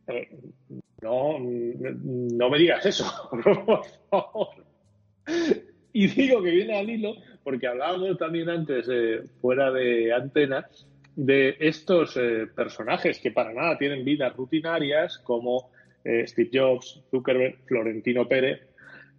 eh, 0.09 0.29
no, 1.01 1.39
no 1.39 2.51
me 2.51 2.59
digas 2.59 2.85
eso, 2.85 3.05
por 3.31 3.85
favor. 4.11 4.49
Y 5.93 6.07
digo 6.09 6.43
que 6.43 6.51
viene 6.51 6.79
al 6.79 6.91
hilo 6.91 7.15
porque 7.45 7.67
hablábamos 7.67 8.19
también 8.19 8.49
antes, 8.51 8.89
eh, 8.91 9.23
fuera 9.41 9.71
de 9.71 10.13
antena, 10.13 10.69
de 11.15 11.57
estos 11.61 12.17
eh, 12.17 12.47
personajes 12.55 13.21
que 13.21 13.31
para 13.31 13.53
nada 13.53 13.79
tienen 13.79 14.05
vidas 14.05 14.35
rutinarias, 14.37 15.19
como 15.19 15.71
Steve 16.27 16.49
Jobs, 16.55 17.03
Zuckerberg, 17.11 17.59
Florentino 17.67 18.27
Pérez, 18.27 18.68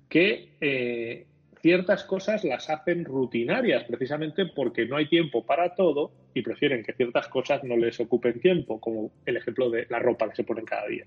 que 0.10 1.25
ciertas 1.62 2.04
cosas 2.04 2.44
las 2.44 2.70
hacen 2.70 3.06
rutinarias 3.06 3.84
precisamente 3.86 4.46
porque 4.46 4.86
no 4.86 4.98
hay 4.98 5.08
tiempo 5.08 5.46
para 5.46 5.75
todo 5.75 6.12
y 6.34 6.42
prefieren 6.42 6.84
que 6.84 6.94
ciertas 6.94 7.28
cosas 7.28 7.63
no 7.63 7.75
les 7.78 8.00
ocupen 8.00 8.39
tiempo, 8.39 8.80
como 8.80 9.12
el 9.25 9.38
ejemplo 9.38 9.70
de 9.70 9.86
la 9.89 10.00
ropa 10.00 10.30
que 10.30 10.38
se 10.38 10.44
ponen 10.44 10.66
cada 10.66 10.88
día. 10.88 11.06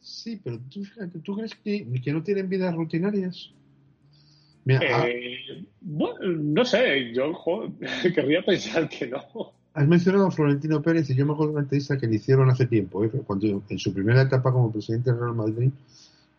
Sí, 0.00 0.40
pero 0.42 0.60
tú, 1.22 1.34
crees 1.34 1.54
que, 1.56 1.86
que, 2.00 2.12
no 2.12 2.22
tienen 2.22 2.48
vidas 2.48 2.74
rutinarias? 2.74 3.52
Eh, 4.66 5.64
bueno, 5.80 6.18
no 6.20 6.64
sé, 6.64 7.12
yo 7.12 7.32
querría 8.14 8.42
pensar 8.42 8.88
que 8.88 9.06
no. 9.06 9.24
Has 9.74 9.86
mencionado 9.86 10.26
a 10.26 10.30
Florentino 10.30 10.80
Pérez 10.80 11.10
y 11.10 11.14
yo 11.14 11.26
me 11.26 11.32
acuerdo 11.32 11.52
de 11.52 11.56
una 11.56 11.64
entrevista 11.64 11.98
que 11.98 12.06
le 12.06 12.16
hicieron 12.16 12.48
hace 12.48 12.66
tiempo, 12.66 13.04
¿eh? 13.04 13.10
cuando 13.26 13.62
en 13.68 13.78
su 13.78 13.92
primera 13.92 14.22
etapa 14.22 14.52
como 14.52 14.72
presidente 14.72 15.10
del 15.10 15.20
Real 15.20 15.34
Madrid, 15.34 15.70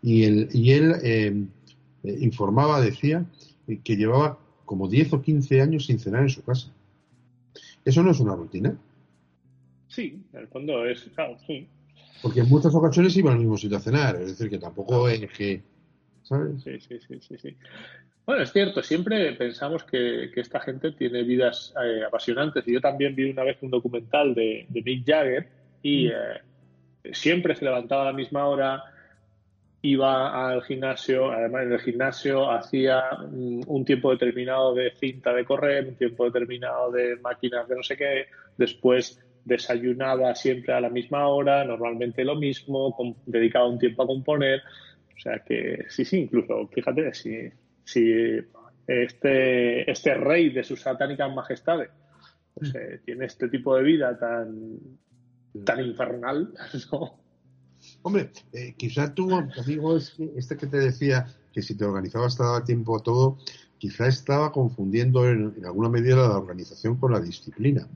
y, 0.07 0.23
él, 0.23 0.47
y 0.53 0.71
él 0.71 0.93
eh, 1.03 1.33
eh, 2.03 2.17
informaba, 2.21 2.79
decía, 2.79 3.25
que 3.83 3.97
llevaba 3.97 4.39
como 4.63 4.87
10 4.87 5.11
o 5.11 5.21
15 5.21 5.61
años 5.61 5.85
sin 5.85 5.99
cenar 5.99 6.21
en 6.21 6.29
su 6.29 6.41
casa. 6.43 6.71
¿Eso 7.83 8.01
no 8.03 8.11
es 8.11 8.19
una 8.21 8.33
rutina? 8.33 8.77
Sí, 9.89 10.23
en 10.31 10.39
el 10.39 10.47
fondo 10.47 10.85
es, 10.85 11.01
claro, 11.13 11.37
sí. 11.45 11.67
Porque 12.21 12.39
en 12.39 12.47
muchas 12.47 12.73
ocasiones 12.73 13.17
iba 13.17 13.33
al 13.33 13.39
mismo 13.39 13.57
sitio 13.57 13.75
a 13.75 13.81
cenar, 13.81 14.15
es 14.15 14.29
decir, 14.29 14.49
que 14.49 14.59
tampoco 14.59 15.09
es 15.09 15.29
que... 15.29 15.61
¿Sabes? 16.23 16.63
Sí, 16.63 16.79
sí, 16.79 17.19
sí, 17.19 17.37
sí, 17.37 17.57
Bueno, 18.25 18.43
es 18.43 18.53
cierto, 18.53 18.81
siempre 18.83 19.33
pensamos 19.33 19.83
que, 19.83 20.31
esta 20.37 20.61
gente 20.61 20.93
tiene 20.93 21.23
vidas 21.23 21.73
eh, 21.83 22.05
apasionantes. 22.07 22.65
Y 22.65 22.73
yo 22.73 22.79
también 22.79 23.13
vi 23.13 23.29
una 23.29 23.43
vez 23.43 23.57
un 23.61 23.71
documental 23.71 24.33
de, 24.33 24.67
de 24.69 24.81
Mick 24.83 25.05
Jagger 25.05 25.49
y 25.83 26.07
mm. 26.07 26.11
eh, 26.11 27.13
siempre 27.13 27.55
se 27.55 27.65
levantaba 27.65 28.03
a 28.03 28.05
la 28.05 28.13
misma 28.13 28.45
hora, 28.47 28.83
iba 29.89 30.49
al 30.49 30.61
gimnasio, 30.63 31.31
además 31.31 31.63
en 31.63 31.73
el 31.73 31.79
gimnasio 31.79 32.51
hacía 32.51 33.03
un 33.31 33.85
tiempo 33.85 34.11
determinado 34.11 34.73
de 34.73 34.91
cinta 34.91 35.33
de 35.33 35.45
correr, 35.45 35.87
un 35.87 35.95
tiempo 35.95 36.25
determinado 36.25 36.91
de 36.91 37.15
máquinas 37.17 37.67
de 37.67 37.75
no 37.75 37.83
sé 37.83 37.95
qué, 37.95 38.25
después 38.57 39.23
desayunaba 39.45 40.35
siempre 40.35 40.73
a 40.73 40.81
la 40.81 40.89
misma 40.89 41.27
hora, 41.27 41.63
normalmente 41.63 42.25
lo 42.25 42.35
mismo, 42.35 43.15
dedicaba 43.25 43.67
un 43.67 43.79
tiempo 43.79 44.03
a 44.03 44.07
componer, 44.07 44.61
o 45.15 45.19
sea 45.19 45.39
que 45.39 45.85
sí, 45.87 46.03
sí, 46.03 46.19
incluso, 46.19 46.67
fíjate, 46.67 47.13
si, 47.13 47.49
si 47.85 48.39
este, 48.85 49.89
este 49.89 50.13
rey 50.15 50.49
de 50.49 50.63
sus 50.65 50.81
satánicas 50.81 51.33
majestades 51.33 51.89
pues, 52.53 52.75
eh, 52.75 52.99
tiene 53.05 53.25
este 53.25 53.47
tipo 53.47 53.75
de 53.77 53.83
vida 53.83 54.17
tan, 54.19 54.79
tan 55.63 55.79
infernal, 55.79 56.53
¿no? 56.91 57.26
Hombre, 58.01 58.31
eh, 58.53 58.73
quizá 58.77 59.13
tú, 59.13 59.33
amigo, 59.33 59.97
este 59.97 60.55
que 60.55 60.67
te 60.67 60.77
decía 60.77 61.27
que 61.51 61.61
si 61.61 61.75
te 61.75 61.85
organizabas 61.85 62.37
te 62.37 62.43
daba 62.43 62.63
tiempo 62.63 62.97
a 62.97 63.03
todo, 63.03 63.37
quizá 63.77 64.07
estaba 64.07 64.51
confundiendo 64.51 65.27
en, 65.27 65.53
alguna 65.65 65.89
medida 65.89 66.15
la 66.15 66.37
organización 66.37 66.97
con 66.97 67.11
la 67.11 67.19
disciplina. 67.19 67.87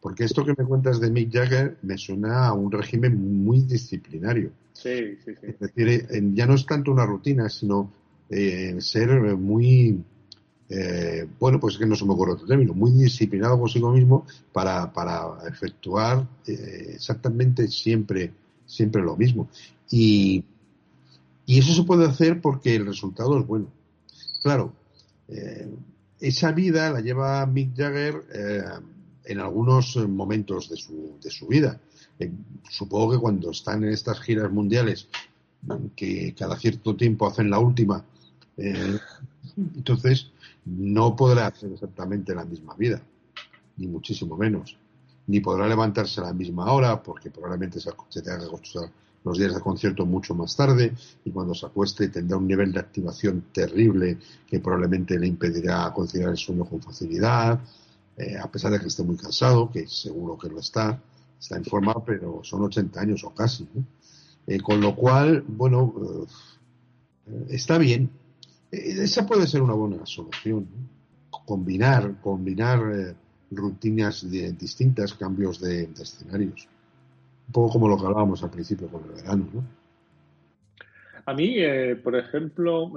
Porque 0.00 0.24
esto 0.24 0.44
que 0.44 0.54
me 0.56 0.64
cuentas 0.64 1.00
de 1.00 1.10
Mick 1.10 1.32
Jagger 1.32 1.78
me 1.82 1.96
suena 1.98 2.46
a 2.46 2.52
un 2.52 2.70
régimen 2.70 3.44
muy 3.44 3.62
disciplinario. 3.62 4.52
Sí, 4.72 5.16
sí, 5.24 5.32
sí. 5.40 5.46
Es 5.48 5.58
decir, 5.58 6.06
ya 6.34 6.46
no 6.46 6.54
es 6.54 6.66
tanto 6.66 6.92
una 6.92 7.06
rutina, 7.06 7.48
sino 7.48 7.90
eh, 8.28 8.76
ser 8.80 9.08
muy, 9.36 10.04
eh, 10.68 11.26
bueno, 11.40 11.58
pues 11.58 11.74
es 11.74 11.80
que 11.80 11.86
no 11.86 11.96
se 11.96 12.04
me 12.04 12.12
ocurre 12.12 12.32
otro 12.32 12.46
término, 12.46 12.74
muy 12.74 12.92
disciplinado 12.92 13.58
consigo 13.58 13.90
mismo 13.90 14.26
para, 14.52 14.92
para 14.92 15.38
efectuar 15.48 16.26
exactamente 16.46 17.68
siempre 17.68 18.32
siempre 18.66 19.02
lo 19.02 19.16
mismo. 19.16 19.48
Y, 19.90 20.44
y 21.46 21.58
eso 21.58 21.72
se 21.72 21.84
puede 21.84 22.06
hacer 22.06 22.40
porque 22.40 22.74
el 22.74 22.86
resultado 22.86 23.38
es 23.38 23.46
bueno. 23.46 23.68
Claro, 24.42 24.72
eh, 25.28 25.68
esa 26.20 26.52
vida 26.52 26.90
la 26.90 27.00
lleva 27.00 27.46
Mick 27.46 27.76
Jagger 27.76 28.24
eh, 28.32 28.62
en 29.24 29.40
algunos 29.40 29.96
momentos 30.08 30.68
de 30.68 30.76
su, 30.76 31.18
de 31.22 31.30
su 31.30 31.46
vida. 31.46 31.80
Eh, 32.18 32.30
supongo 32.70 33.12
que 33.12 33.18
cuando 33.18 33.50
están 33.50 33.84
en 33.84 33.90
estas 33.90 34.20
giras 34.20 34.50
mundiales, 34.50 35.08
que 35.96 36.34
cada 36.38 36.56
cierto 36.58 36.94
tiempo 36.94 37.26
hacen 37.26 37.50
la 37.50 37.58
última, 37.58 38.04
entonces 39.56 40.30
no 40.64 41.16
podrá 41.16 41.48
hacer 41.48 41.72
exactamente 41.72 42.34
la 42.34 42.44
misma 42.44 42.74
vida, 42.76 43.02
ni 43.76 43.88
muchísimo 43.88 44.36
menos 44.36 44.78
ni 45.26 45.40
podrá 45.40 45.66
levantarse 45.66 46.20
a 46.20 46.24
la 46.24 46.32
misma 46.32 46.72
hora 46.72 47.02
porque 47.02 47.30
probablemente 47.30 47.80
se, 47.80 47.90
tenga 48.22 48.38
que 48.38 48.44
acostar 48.44 48.90
los 49.24 49.38
días 49.38 49.54
de 49.54 49.60
concierto 49.60 50.06
mucho 50.06 50.34
más 50.34 50.54
tarde 50.54 50.94
y 51.24 51.30
cuando 51.32 51.52
se 51.52 51.66
acueste 51.66 52.08
tendrá 52.08 52.36
un 52.36 52.46
nivel 52.46 52.72
de 52.72 52.78
activación 52.78 53.46
terrible 53.52 54.18
que 54.46 54.60
probablemente 54.60 55.18
le 55.18 55.26
impedirá 55.26 55.92
conciliar 55.92 56.30
el 56.30 56.36
sueño 56.36 56.64
con 56.64 56.80
facilidad, 56.80 57.60
eh, 58.16 58.38
a 58.38 58.50
pesar 58.50 58.70
de 58.70 58.78
que 58.78 58.86
esté 58.86 59.02
muy 59.02 59.16
cansado, 59.16 59.70
que 59.70 59.88
seguro 59.88 60.38
que 60.38 60.48
lo 60.48 60.60
está, 60.60 61.02
está 61.40 61.56
en 61.56 61.64
forma, 61.64 61.94
pero 62.04 62.40
son 62.44 62.62
80 62.62 63.00
años 63.00 63.24
o 63.24 63.34
casi. 63.34 63.68
Eh, 64.46 64.60
con 64.60 64.80
lo 64.80 64.94
cual, 64.94 65.44
bueno, 65.48 65.92
eh, 67.26 67.46
está 67.48 67.78
bien. 67.78 68.08
esa 68.70 69.26
puede 69.26 69.48
ser 69.48 69.60
una 69.60 69.74
buena 69.74 70.06
solución. 70.06 70.68
Combinar, 71.30 72.20
combinar 72.20 73.16
rutinas 73.50 74.28
distintas, 74.30 75.14
cambios 75.14 75.60
de, 75.60 75.84
escenarios. 76.00 76.68
Un 77.48 77.52
poco 77.52 77.74
como 77.74 77.88
lo 77.88 77.96
que 77.96 78.06
hablábamos 78.06 78.42
al 78.42 78.50
principio 78.50 78.88
con 78.88 79.04
el 79.04 79.22
verano, 79.22 79.48
¿no? 79.52 79.64
A 81.26 81.34
mí, 81.34 81.54
eh, 81.58 81.96
por 81.96 82.16
ejemplo, 82.16 82.92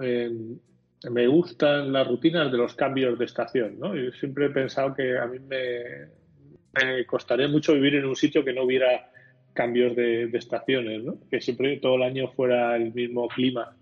me 1.09 1.27
gustan 1.27 1.93
las 1.93 2.07
rutinas 2.07 2.51
de 2.51 2.57
los 2.57 2.75
cambios 2.75 3.17
de 3.17 3.25
estación, 3.25 3.79
¿no? 3.79 3.95
Yo 3.95 4.11
siempre 4.11 4.47
he 4.47 4.49
pensado 4.49 4.93
que 4.93 5.17
a 5.17 5.25
mí 5.25 5.39
me, 5.39 7.05
costaría 7.05 7.47
mucho 7.47 7.73
vivir 7.73 7.95
en 7.95 8.05
un 8.05 8.15
sitio 8.15 8.43
que 8.43 8.53
no 8.53 8.63
hubiera 8.63 9.09
cambios 9.53 9.95
de, 9.95 10.27
de, 10.27 10.37
estaciones, 10.37 11.03
¿no? 11.03 11.17
Que 11.29 11.41
siempre 11.41 11.77
todo 11.77 11.95
el 11.95 12.03
año 12.03 12.27
fuera 12.29 12.75
el 12.75 12.93
mismo 12.93 13.27
clima, 13.29 13.75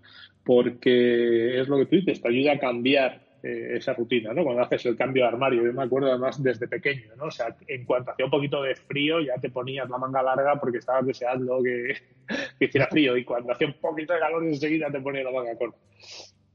porque 0.44 1.60
es 1.60 1.68
lo 1.68 1.78
que 1.78 1.86
tú 1.86 1.96
dices, 1.96 2.22
te 2.22 2.28
ayuda 2.28 2.52
a 2.52 2.58
cambiar 2.58 3.27
eh, 3.40 3.76
esa 3.76 3.92
rutina, 3.92 4.32
¿no? 4.32 4.42
Cuando 4.42 4.62
haces 4.62 4.84
el 4.86 4.96
cambio 4.96 5.22
de 5.22 5.28
armario. 5.28 5.64
Yo 5.64 5.72
me 5.72 5.84
acuerdo 5.84 6.08
además 6.08 6.42
desde 6.42 6.66
pequeño, 6.66 7.14
¿no? 7.16 7.26
O 7.26 7.30
sea, 7.30 7.56
en 7.68 7.84
cuanto 7.84 8.10
hacía 8.10 8.24
un 8.24 8.32
poquito 8.32 8.60
de 8.62 8.74
frío 8.74 9.20
ya 9.20 9.34
te 9.40 9.48
ponías 9.48 9.88
la 9.88 9.96
manga 9.96 10.22
larga 10.24 10.58
porque 10.58 10.78
estabas 10.78 11.06
deseando 11.06 11.62
que, 11.62 11.94
hiciera 12.58 12.88
frío 12.88 13.16
y 13.16 13.24
cuando 13.24 13.52
hacía 13.52 13.68
un 13.68 13.74
poquito 13.74 14.12
de 14.12 14.18
calor 14.18 14.44
enseguida 14.44 14.90
te 14.90 15.00
ponías 15.00 15.24
la 15.24 15.30
manga 15.30 15.56
corta. 15.56 15.78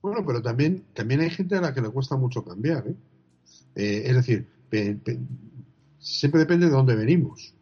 Bueno, 0.01 0.25
pero 0.27 0.41
también, 0.41 0.83
también 0.93 1.21
hay 1.21 1.29
gente 1.29 1.55
a 1.55 1.61
la 1.61 1.73
que 1.73 1.79
le 1.79 1.89
cuesta 1.89 2.17
mucho 2.17 2.43
cambiar, 2.43 2.85
¿eh? 2.85 2.95
eh 3.75 4.03
es 4.05 4.15
decir, 4.17 4.47
siempre 5.99 6.41
depende 6.41 6.65
de 6.65 6.71
dónde 6.73 6.95
venimos. 6.97 7.55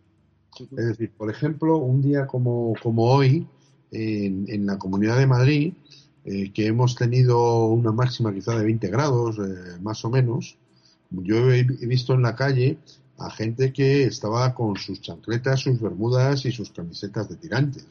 Es 0.59 0.87
decir, 0.87 1.11
por 1.15 1.29
ejemplo, 1.29 1.77
un 1.77 2.01
día 2.01 2.25
como, 2.25 2.73
como 2.81 3.03
hoy, 3.03 3.47
en, 3.91 4.45
en 4.47 4.65
la 4.65 4.79
Comunidad 4.79 5.17
de 5.17 5.27
Madrid, 5.27 5.73
eh, 6.23 6.51
que 6.53 6.67
hemos 6.67 6.95
tenido 6.95 7.65
una 7.65 7.91
máxima 7.91 8.33
quizá 8.33 8.55
de 8.55 8.63
20 8.63 8.87
grados, 8.89 9.39
eh, 9.39 9.79
más 9.81 10.05
o 10.05 10.09
menos, 10.09 10.57
yo 11.09 11.51
he, 11.51 11.63
visto 11.63 12.13
en 12.13 12.21
la 12.21 12.35
calle 12.35 12.77
a 13.17 13.29
gente 13.31 13.73
que 13.73 14.03
estaba 14.03 14.53
con 14.53 14.77
sus 14.77 15.01
chancletas, 15.01 15.59
sus 15.59 15.79
bermudas 15.81 16.45
y 16.45 16.51
sus 16.51 16.71
camisetas 16.71 17.27
de 17.27 17.35
tirantes. 17.37 17.87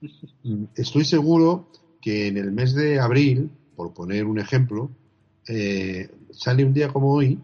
Estoy 0.76 1.04
seguro 1.04 1.68
que 2.00 2.28
en 2.28 2.36
el 2.36 2.52
mes 2.52 2.74
de 2.74 3.00
abril, 3.00 3.50
por 3.74 3.94
poner 3.94 4.26
un 4.26 4.38
ejemplo, 4.38 4.90
eh, 5.48 6.10
sale 6.30 6.64
un 6.64 6.74
día 6.74 6.88
como 6.88 7.10
hoy 7.10 7.38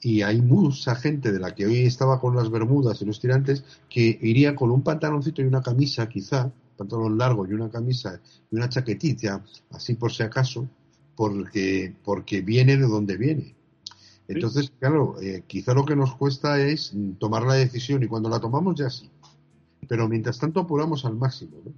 y 0.00 0.22
hay 0.22 0.40
mucha 0.40 0.94
gente 0.94 1.30
de 1.30 1.40
la 1.40 1.54
que 1.54 1.66
hoy 1.66 1.84
estaba 1.84 2.20
con 2.20 2.34
las 2.34 2.50
bermudas 2.50 3.00
y 3.00 3.04
los 3.04 3.20
tirantes 3.20 3.64
que 3.88 4.18
iría 4.22 4.54
con 4.54 4.70
un 4.70 4.82
pantaloncito 4.82 5.42
y 5.42 5.46
una 5.46 5.62
camisa 5.62 6.08
quizá 6.08 6.52
pantalón 6.76 7.18
largo 7.18 7.46
y 7.46 7.52
una 7.52 7.70
camisa 7.70 8.20
y 8.50 8.56
una 8.56 8.68
chaquetita, 8.68 9.44
así 9.70 9.94
por 9.94 10.12
si 10.12 10.22
acaso, 10.22 10.68
porque, 11.16 11.94
porque 12.04 12.40
viene 12.40 12.76
de 12.76 12.86
donde 12.86 13.16
viene. 13.16 13.54
Entonces, 14.26 14.72
claro, 14.78 15.20
eh, 15.20 15.44
quizá 15.46 15.74
lo 15.74 15.84
que 15.84 15.96
nos 15.96 16.16
cuesta 16.16 16.60
es 16.60 16.94
tomar 17.18 17.42
la 17.42 17.54
decisión 17.54 18.02
y 18.02 18.06
cuando 18.06 18.28
la 18.28 18.40
tomamos 18.40 18.74
ya 18.74 18.88
sí. 18.88 19.10
Pero 19.86 20.08
mientras 20.08 20.38
tanto 20.38 20.60
apuramos 20.60 21.04
al 21.04 21.14
máximo. 21.14 21.58
¿no? 21.64 21.72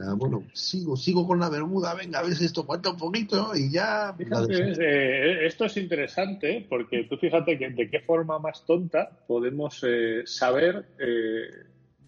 Ah, 0.00 0.14
bueno, 0.14 0.44
sigo, 0.52 0.96
sigo 0.96 1.26
con 1.26 1.40
la 1.40 1.48
bermuda, 1.48 1.94
venga, 1.94 2.18
a 2.18 2.22
ver 2.22 2.34
si 2.34 2.44
esto 2.44 2.66
cuenta 2.66 2.90
un 2.90 2.98
poquito 2.98 3.52
y 3.56 3.70
ya. 3.70 4.14
Eh, 4.18 5.46
esto 5.46 5.64
es 5.64 5.76
interesante 5.78 6.66
porque 6.68 7.04
tú 7.04 7.16
fíjate 7.16 7.58
que 7.58 7.70
de 7.70 7.88
qué 7.88 8.00
forma 8.00 8.38
más 8.38 8.66
tonta 8.66 9.08
podemos 9.26 9.82
eh, 9.88 10.24
saber 10.26 10.84
eh, 10.98 11.46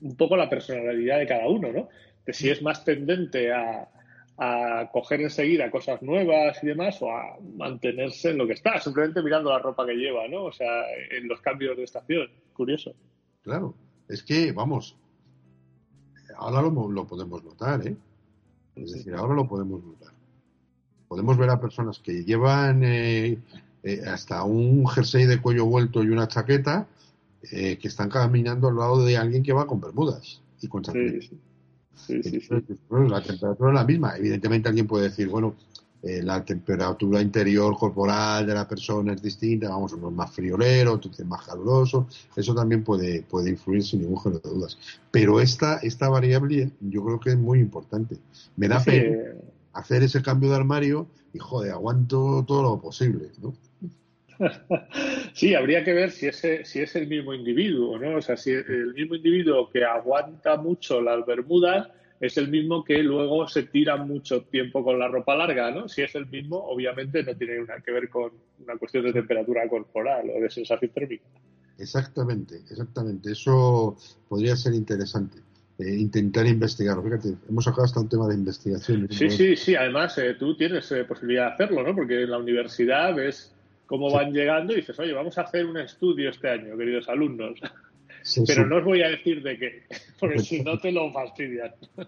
un 0.02 0.14
poco 0.14 0.36
la 0.36 0.50
personalidad 0.50 1.20
de 1.20 1.26
cada 1.26 1.48
uno, 1.48 1.72
¿no? 1.72 1.88
De 2.26 2.32
si 2.32 2.50
es 2.50 2.62
más 2.62 2.84
tendente 2.84 3.52
a, 3.52 3.88
a 4.42 4.88
coger 4.90 5.20
enseguida 5.20 5.70
cosas 5.70 6.00
nuevas 6.00 6.58
y 6.64 6.68
demás 6.68 7.00
o 7.02 7.10
a 7.10 7.36
mantenerse 7.58 8.30
en 8.30 8.38
lo 8.38 8.46
que 8.46 8.54
está, 8.54 8.80
simplemente 8.80 9.22
mirando 9.22 9.50
la 9.50 9.58
ropa 9.58 9.84
que 9.84 9.92
lleva, 9.92 10.26
¿no? 10.28 10.44
O 10.44 10.52
sea, 10.52 10.84
en 11.10 11.28
los 11.28 11.42
cambios 11.42 11.76
de 11.76 11.84
estación. 11.84 12.26
Curioso. 12.54 12.94
Claro, 13.42 13.74
es 14.08 14.22
que, 14.22 14.50
vamos, 14.52 14.96
ahora 16.36 16.62
lo, 16.62 17.06
podemos 17.06 17.44
notar, 17.44 17.86
¿eh? 17.86 17.94
Es 18.76 18.92
decir, 18.92 19.14
ahora 19.14 19.34
lo 19.34 19.46
podemos 19.46 19.84
notar. 19.84 20.14
Podemos 21.06 21.36
ver 21.36 21.50
a 21.50 21.60
personas 21.60 21.98
que 21.98 22.24
llevan 22.24 22.82
eh, 22.82 23.38
eh, 23.82 24.02
hasta 24.06 24.42
un 24.44 24.86
jersey 24.86 25.26
de 25.26 25.40
cuello 25.40 25.66
vuelto 25.66 26.02
y 26.02 26.08
una 26.08 26.28
chaqueta 26.28 26.88
eh, 27.52 27.76
que 27.76 27.88
están 27.88 28.08
caminando 28.08 28.68
al 28.68 28.76
lado 28.76 29.04
de 29.04 29.18
alguien 29.18 29.42
que 29.42 29.52
va 29.52 29.66
con 29.66 29.82
bermudas 29.82 30.40
y 30.62 30.68
con 30.68 30.82
chaqueta. 30.82 31.20
Sí, 31.20 31.28
sí, 31.28 31.40
la 33.08 33.22
temperatura 33.22 33.70
es 33.70 33.74
la 33.74 33.84
misma. 33.84 34.16
Evidentemente 34.16 34.68
alguien 34.68 34.86
puede 34.86 35.08
decir, 35.08 35.28
bueno, 35.28 35.54
eh, 36.02 36.22
la 36.22 36.42
temperatura 36.42 37.20
interior 37.20 37.76
corporal 37.76 38.46
de 38.46 38.54
la 38.54 38.66
persona 38.66 39.12
es 39.12 39.22
distinta, 39.22 39.68
vamos, 39.68 39.92
uno 39.92 40.08
es 40.08 40.14
más 40.14 40.32
friolero, 40.32 40.94
otro 40.94 41.10
es 41.10 41.26
más 41.26 41.46
caluroso, 41.46 42.06
eso 42.34 42.54
también 42.54 42.82
puede, 42.82 43.22
puede 43.22 43.50
influir 43.50 43.84
sin 43.84 44.00
ningún 44.00 44.18
género 44.18 44.40
de 44.42 44.50
dudas. 44.50 44.78
Pero 45.10 45.40
esta, 45.40 45.76
esta 45.78 46.08
variable 46.08 46.70
yo 46.80 47.04
creo 47.04 47.20
que 47.20 47.30
es 47.30 47.38
muy 47.38 47.58
importante. 47.58 48.16
Me 48.56 48.66
da 48.66 48.82
pena 48.82 49.34
hacer 49.74 50.02
ese 50.02 50.22
cambio 50.22 50.50
de 50.50 50.56
armario 50.56 51.06
y, 51.32 51.38
joder, 51.38 51.72
aguanto 51.72 52.44
todo 52.46 52.62
lo 52.62 52.80
posible, 52.80 53.30
¿no? 53.42 53.52
Sí, 55.34 55.54
habría 55.54 55.84
que 55.84 55.92
ver 55.92 56.10
si, 56.10 56.26
ese, 56.26 56.64
si 56.64 56.80
es 56.80 56.96
el 56.96 57.06
mismo 57.06 57.34
individuo, 57.34 57.98
¿no? 57.98 58.16
O 58.16 58.22
sea, 58.22 58.36
si 58.36 58.50
el 58.50 58.94
mismo 58.94 59.14
individuo 59.14 59.70
que 59.70 59.84
aguanta 59.84 60.56
mucho 60.56 61.00
las 61.00 61.24
bermudas 61.24 61.88
es 62.20 62.36
el 62.36 62.48
mismo 62.48 62.84
que 62.84 63.02
luego 63.02 63.48
se 63.48 63.62
tira 63.64 63.96
mucho 63.96 64.42
tiempo 64.42 64.84
con 64.84 64.98
la 64.98 65.08
ropa 65.08 65.34
larga, 65.34 65.70
¿no? 65.70 65.88
Si 65.88 66.02
es 66.02 66.14
el 66.14 66.26
mismo, 66.26 66.58
obviamente 66.58 67.22
no 67.22 67.34
tiene 67.34 67.60
nada 67.60 67.80
que 67.80 67.92
ver 67.92 68.08
con 68.10 68.32
una 68.62 68.76
cuestión 68.76 69.04
de 69.04 69.12
temperatura 69.12 69.66
corporal 69.68 70.30
o 70.36 70.40
de 70.40 70.50
sensación 70.50 70.90
térmica. 70.90 71.24
Exactamente, 71.78 72.56
exactamente. 72.70 73.32
Eso 73.32 73.96
podría 74.28 74.54
ser 74.54 74.74
interesante. 74.74 75.38
Eh, 75.78 75.96
intentar 75.96 76.46
investigarlo. 76.46 77.02
Fíjate, 77.02 77.36
hemos 77.48 77.64
sacado 77.64 77.84
hasta 77.84 78.00
un 78.00 78.08
tema 78.10 78.28
de 78.28 78.34
investigación. 78.34 79.08
Sí, 79.10 79.30
sí, 79.30 79.56
sí. 79.56 79.74
Además, 79.74 80.18
eh, 80.18 80.34
tú 80.38 80.54
tienes 80.54 80.92
eh, 80.92 81.04
posibilidad 81.04 81.46
de 81.46 81.52
hacerlo, 81.54 81.82
¿no? 81.82 81.94
Porque 81.94 82.22
en 82.22 82.30
la 82.30 82.36
universidad 82.36 83.14
ves 83.14 83.54
cómo 83.90 84.08
van 84.08 84.32
llegando 84.32 84.72
y 84.72 84.76
dices, 84.76 84.96
oye, 85.00 85.12
vamos 85.12 85.36
a 85.36 85.42
hacer 85.42 85.66
un 85.66 85.76
estudio 85.76 86.30
este 86.30 86.48
año, 86.48 86.76
queridos 86.76 87.08
alumnos. 87.08 87.58
Pero 88.46 88.64
no 88.64 88.76
os 88.76 88.84
voy 88.84 89.02
a 89.02 89.08
decir 89.08 89.42
de 89.42 89.58
qué, 89.58 89.82
porque 90.20 90.38
si 90.38 90.62
no 90.62 90.78
te 90.78 90.92
lo 90.92 91.12
fastidian. 91.12 91.72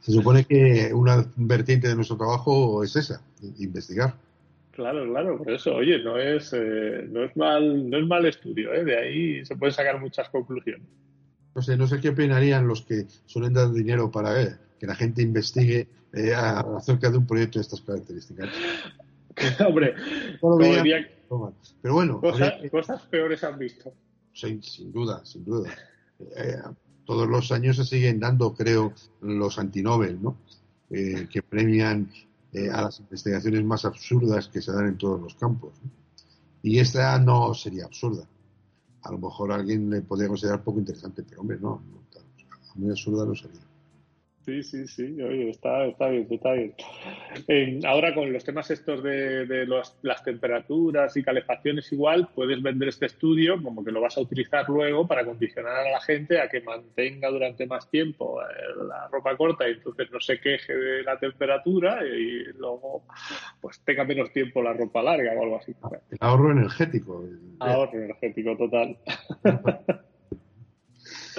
Se 0.00 0.12
supone 0.12 0.44
que 0.44 0.92
una 0.92 1.24
vertiente 1.36 1.88
de 1.88 1.94
nuestro 1.94 2.18
trabajo 2.18 2.84
es 2.84 2.94
esa, 2.96 3.22
investigar. 3.60 4.14
Claro, 4.72 5.08
claro, 5.08 5.38
por 5.38 5.50
eso, 5.50 5.74
oye, 5.74 5.98
no 6.04 6.18
es, 6.18 6.52
eh, 6.52 7.08
no 7.10 7.24
es 7.24 7.34
mal, 7.34 7.88
no 7.88 7.96
es 7.96 8.06
mal 8.06 8.26
estudio, 8.26 8.74
¿eh? 8.74 8.84
de 8.84 8.98
ahí 8.98 9.46
se 9.46 9.56
pueden 9.56 9.72
sacar 9.72 9.98
muchas 9.98 10.28
conclusiones. 10.28 10.86
No 11.54 11.62
sé, 11.62 11.78
no 11.78 11.86
sé 11.86 11.98
qué 11.98 12.10
opinarían 12.10 12.68
los 12.68 12.82
que 12.82 13.06
suelen 13.24 13.54
dar 13.54 13.72
dinero 13.72 14.10
para 14.10 14.42
eh, 14.42 14.54
que 14.78 14.86
la 14.86 14.94
gente 14.94 15.22
investigue 15.22 15.88
eh, 16.12 16.34
acerca 16.34 17.08
de 17.08 17.16
un 17.16 17.26
proyecto 17.26 17.58
de 17.58 17.62
estas 17.62 17.80
características. 17.80 18.50
Hombre, 19.66 19.94
pero 21.82 21.94
bueno, 21.94 22.20
cosas 22.70 23.02
peores 23.10 23.42
han 23.44 23.58
visto. 23.58 23.92
Sí, 24.32 24.60
sin 24.62 24.92
duda, 24.92 25.24
sin 25.24 25.44
duda. 25.44 25.70
Eh, 26.36 26.58
todos 27.04 27.28
los 27.28 27.50
años 27.52 27.76
se 27.76 27.84
siguen 27.84 28.20
dando, 28.20 28.54
creo, 28.54 28.92
los 29.20 29.58
antinobel, 29.58 30.22
¿no? 30.22 30.36
Eh, 30.90 31.28
que 31.30 31.42
premian 31.42 32.10
eh, 32.52 32.70
a 32.70 32.82
las 32.82 33.00
investigaciones 33.00 33.64
más 33.64 33.84
absurdas 33.84 34.48
que 34.48 34.62
se 34.62 34.72
dan 34.72 34.86
en 34.88 34.98
todos 34.98 35.20
los 35.20 35.34
campos. 35.34 35.72
Y 36.62 36.78
esta 36.78 37.18
no 37.18 37.52
sería 37.54 37.84
absurda. 37.84 38.26
A 39.02 39.12
lo 39.12 39.18
mejor 39.18 39.52
alguien 39.52 39.90
le 39.90 40.02
podría 40.02 40.28
considerar 40.28 40.62
poco 40.62 40.78
interesante, 40.78 41.22
pero 41.22 41.42
hombre, 41.42 41.58
no, 41.60 41.82
no 41.90 42.04
muy 42.74 42.90
absurda 42.90 43.24
no 43.24 43.34
sería. 43.34 43.60
Sí, 44.44 44.62
sí, 44.62 44.86
sí, 44.86 45.22
oye, 45.22 45.48
está, 45.48 45.86
está 45.86 46.08
bien, 46.08 46.26
está 46.30 46.52
bien. 46.52 47.86
ahora 47.86 48.14
con 48.14 48.30
los 48.30 48.44
temas 48.44 48.70
estos 48.70 49.02
de, 49.02 49.46
de 49.46 49.66
las 50.02 50.22
temperaturas 50.22 51.16
y 51.16 51.22
calefacciones 51.22 51.90
igual, 51.92 52.28
puedes 52.34 52.62
vender 52.62 52.88
este 52.88 53.06
estudio 53.06 53.62
como 53.62 53.82
que 53.82 53.90
lo 53.90 54.02
vas 54.02 54.18
a 54.18 54.20
utilizar 54.20 54.68
luego 54.68 55.06
para 55.06 55.24
condicionar 55.24 55.86
a 55.86 55.90
la 55.90 56.00
gente 56.00 56.40
a 56.40 56.48
que 56.48 56.60
mantenga 56.60 57.30
durante 57.30 57.66
más 57.66 57.90
tiempo 57.90 58.42
eh, 58.42 58.44
la 58.86 59.08
ropa 59.08 59.34
corta 59.36 59.66
y 59.66 59.72
entonces 59.72 60.10
no 60.10 60.20
se 60.20 60.38
queje 60.38 60.74
de 60.74 61.02
la 61.02 61.18
temperatura 61.18 62.04
y 62.06 62.44
luego 62.58 63.04
pues 63.62 63.80
tenga 63.80 64.04
menos 64.04 64.30
tiempo 64.30 64.62
la 64.62 64.74
ropa 64.74 65.02
larga 65.02 65.32
o 65.32 65.42
algo 65.42 65.56
así. 65.56 65.74
El 66.10 66.18
ahorro 66.20 66.52
energético. 66.52 67.24
ahorro 67.60 67.98
energético 67.98 68.56
total. 68.58 68.98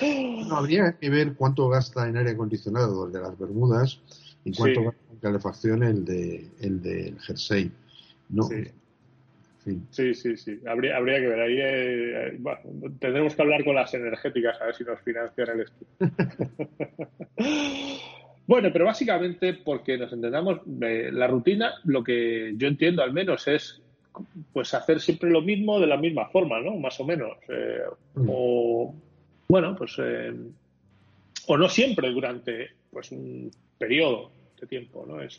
No, 0.01 0.57
habría 0.57 0.93
que 0.93 1.09
ver 1.09 1.33
cuánto 1.35 1.69
gasta 1.69 2.07
en 2.07 2.17
aire 2.17 2.31
acondicionado 2.31 3.05
el 3.05 3.13
de 3.13 3.21
las 3.21 3.37
Bermudas 3.37 3.99
y 4.43 4.53
cuánto 4.53 4.83
gasta 4.83 5.13
en 5.13 5.19
calefacción 5.19 5.83
el 5.83 6.05
de 6.05 6.49
el 6.61 6.81
del 6.81 7.19
jersey. 7.19 7.71
No. 8.29 8.43
Sí. 8.43 10.13
sí, 10.13 10.37
sí, 10.37 10.59
Habría, 10.67 10.97
habría 10.97 11.19
que 11.19 11.27
ver. 11.27 11.39
Ahí 11.39 11.57
eh, 11.59 12.39
tendremos 12.99 13.35
que 13.35 13.41
hablar 13.41 13.63
con 13.63 13.75
las 13.75 13.93
energéticas 13.93 14.61
a 14.61 14.65
ver 14.65 14.75
si 14.75 14.83
nos 14.83 15.01
financian 15.01 15.49
el 15.49 15.61
estudio. 15.61 16.11
bueno, 18.47 18.69
pero 18.71 18.85
básicamente 18.85 19.53
porque 19.53 19.97
nos 19.97 20.13
entendamos, 20.13 20.61
eh, 20.81 21.09
la 21.11 21.27
rutina, 21.27 21.73
lo 21.83 22.03
que 22.03 22.53
yo 22.57 22.67
entiendo 22.67 23.01
al 23.01 23.13
menos 23.13 23.47
es 23.47 23.81
pues 24.53 24.73
hacer 24.73 24.99
siempre 24.99 25.29
lo 25.29 25.41
mismo 25.41 25.79
de 25.79 25.87
la 25.87 25.97
misma 25.97 26.29
forma, 26.29 26.61
¿no? 26.61 26.75
Más 26.77 26.99
o 26.99 27.05
menos. 27.05 27.37
Eh, 27.49 27.81
mm. 28.15 28.29
O 28.29 28.93
bueno, 29.47 29.75
pues, 29.75 29.95
eh, 29.99 30.33
o 31.47 31.57
no 31.57 31.69
siempre 31.69 32.11
durante 32.11 32.69
pues 32.91 33.11
un 33.11 33.51
periodo 33.77 34.31
de 34.59 34.67
tiempo, 34.67 35.05
¿no? 35.07 35.21
Es, 35.21 35.37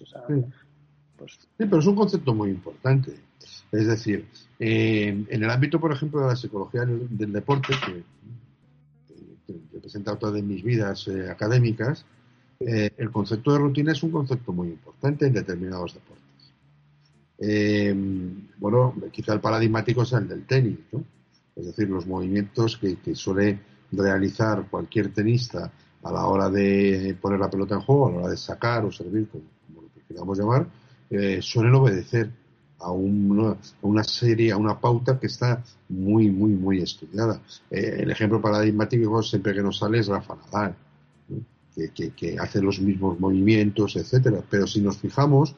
pues 1.17 1.33
sí. 1.33 1.39
pero 1.57 1.79
es 1.79 1.87
un 1.87 1.97
concepto 1.97 2.35
muy 2.35 2.51
importante. 2.51 3.15
Es 3.73 3.87
decir, 3.87 4.27
en 4.59 5.27
el 5.31 5.51
ámbito, 5.51 5.81
por 5.81 5.93
ejemplo, 5.93 6.21
de 6.21 6.29
la 6.29 6.37
psicología 6.37 6.85
del, 6.85 7.33
deporte, 7.33 7.75
que, 7.85 8.05
representa 9.73 10.13
otra 10.13 10.31
de 10.31 10.43
mis 10.43 10.63
vidas 10.63 11.09
eh, 11.09 11.31
académicas, 11.31 12.05
eh, 12.61 12.91
el 12.97 13.11
concepto 13.11 13.53
de 13.53 13.59
rutina 13.59 13.93
es 13.93 14.03
un 14.03 14.11
concepto 14.11 14.53
muy 14.53 14.69
importante 14.69 15.27
en 15.27 15.33
determinados 15.35 15.95
deportes. 15.95 16.25
bueno, 18.59 18.95
quizá 19.13 19.35
el 19.35 19.41
paradigmático 19.41 20.03
es 20.03 20.13
el 20.13 20.29
del 20.29 20.47
tenis, 20.47 20.79
¿no? 20.93 21.05
Es 21.55 21.67
decir, 21.67 21.89
los 21.89 22.07
movimientos 22.07 22.77
que, 22.77 22.97
que 22.97 23.15
suele 23.15 23.59
realizar 23.93 24.67
cualquier 24.71 25.13
tenista 25.13 25.71
a 26.03 26.13
la 26.13 26.27
hora 26.27 26.49
de 26.49 27.17
poner 27.21 27.41
la 27.41 27.51
pelota 27.51 27.75
en 27.75 27.81
juego, 27.81 28.09
a 28.09 28.11
la 28.11 28.17
hora 28.19 28.29
de 28.29 28.37
sacar 28.37 28.85
o 28.85 28.93
servir, 28.93 29.29
como, 29.29 29.45
lo 29.83 29.89
que 29.93 30.01
queramos 30.07 30.39
llamar, 30.39 30.67
eh, 31.11 31.41
suelen 31.43 31.75
obedecer 31.75 32.31
a 32.79 32.91
una, 32.93 33.57
una, 33.83 34.05
serie, 34.05 34.53
a 34.53 34.57
una 34.57 34.79
pauta 34.79 35.19
que 35.19 35.27
está 35.27 35.65
muy, 35.89 36.31
muy, 36.31 36.53
muy 36.53 36.81
estudiada. 36.81 37.41
Eh, 37.71 37.99
el 38.01 38.11
ejemplo 38.11 38.41
paradigmático 38.41 39.23
siempre 39.23 39.55
que 39.55 39.63
nos 39.63 39.79
sale 39.79 39.99
es 39.99 40.09
Rafa 40.09 40.37
Nadal, 40.37 40.77
que, 41.95 42.11
que, 42.11 42.39
hace 42.39 42.61
los 42.63 42.81
mismos 42.81 43.19
movimientos, 43.19 43.97
etcétera. 43.97 44.43
Pero 44.49 44.67
si 44.67 44.81
nos 44.81 44.99
fijamos, 44.99 45.57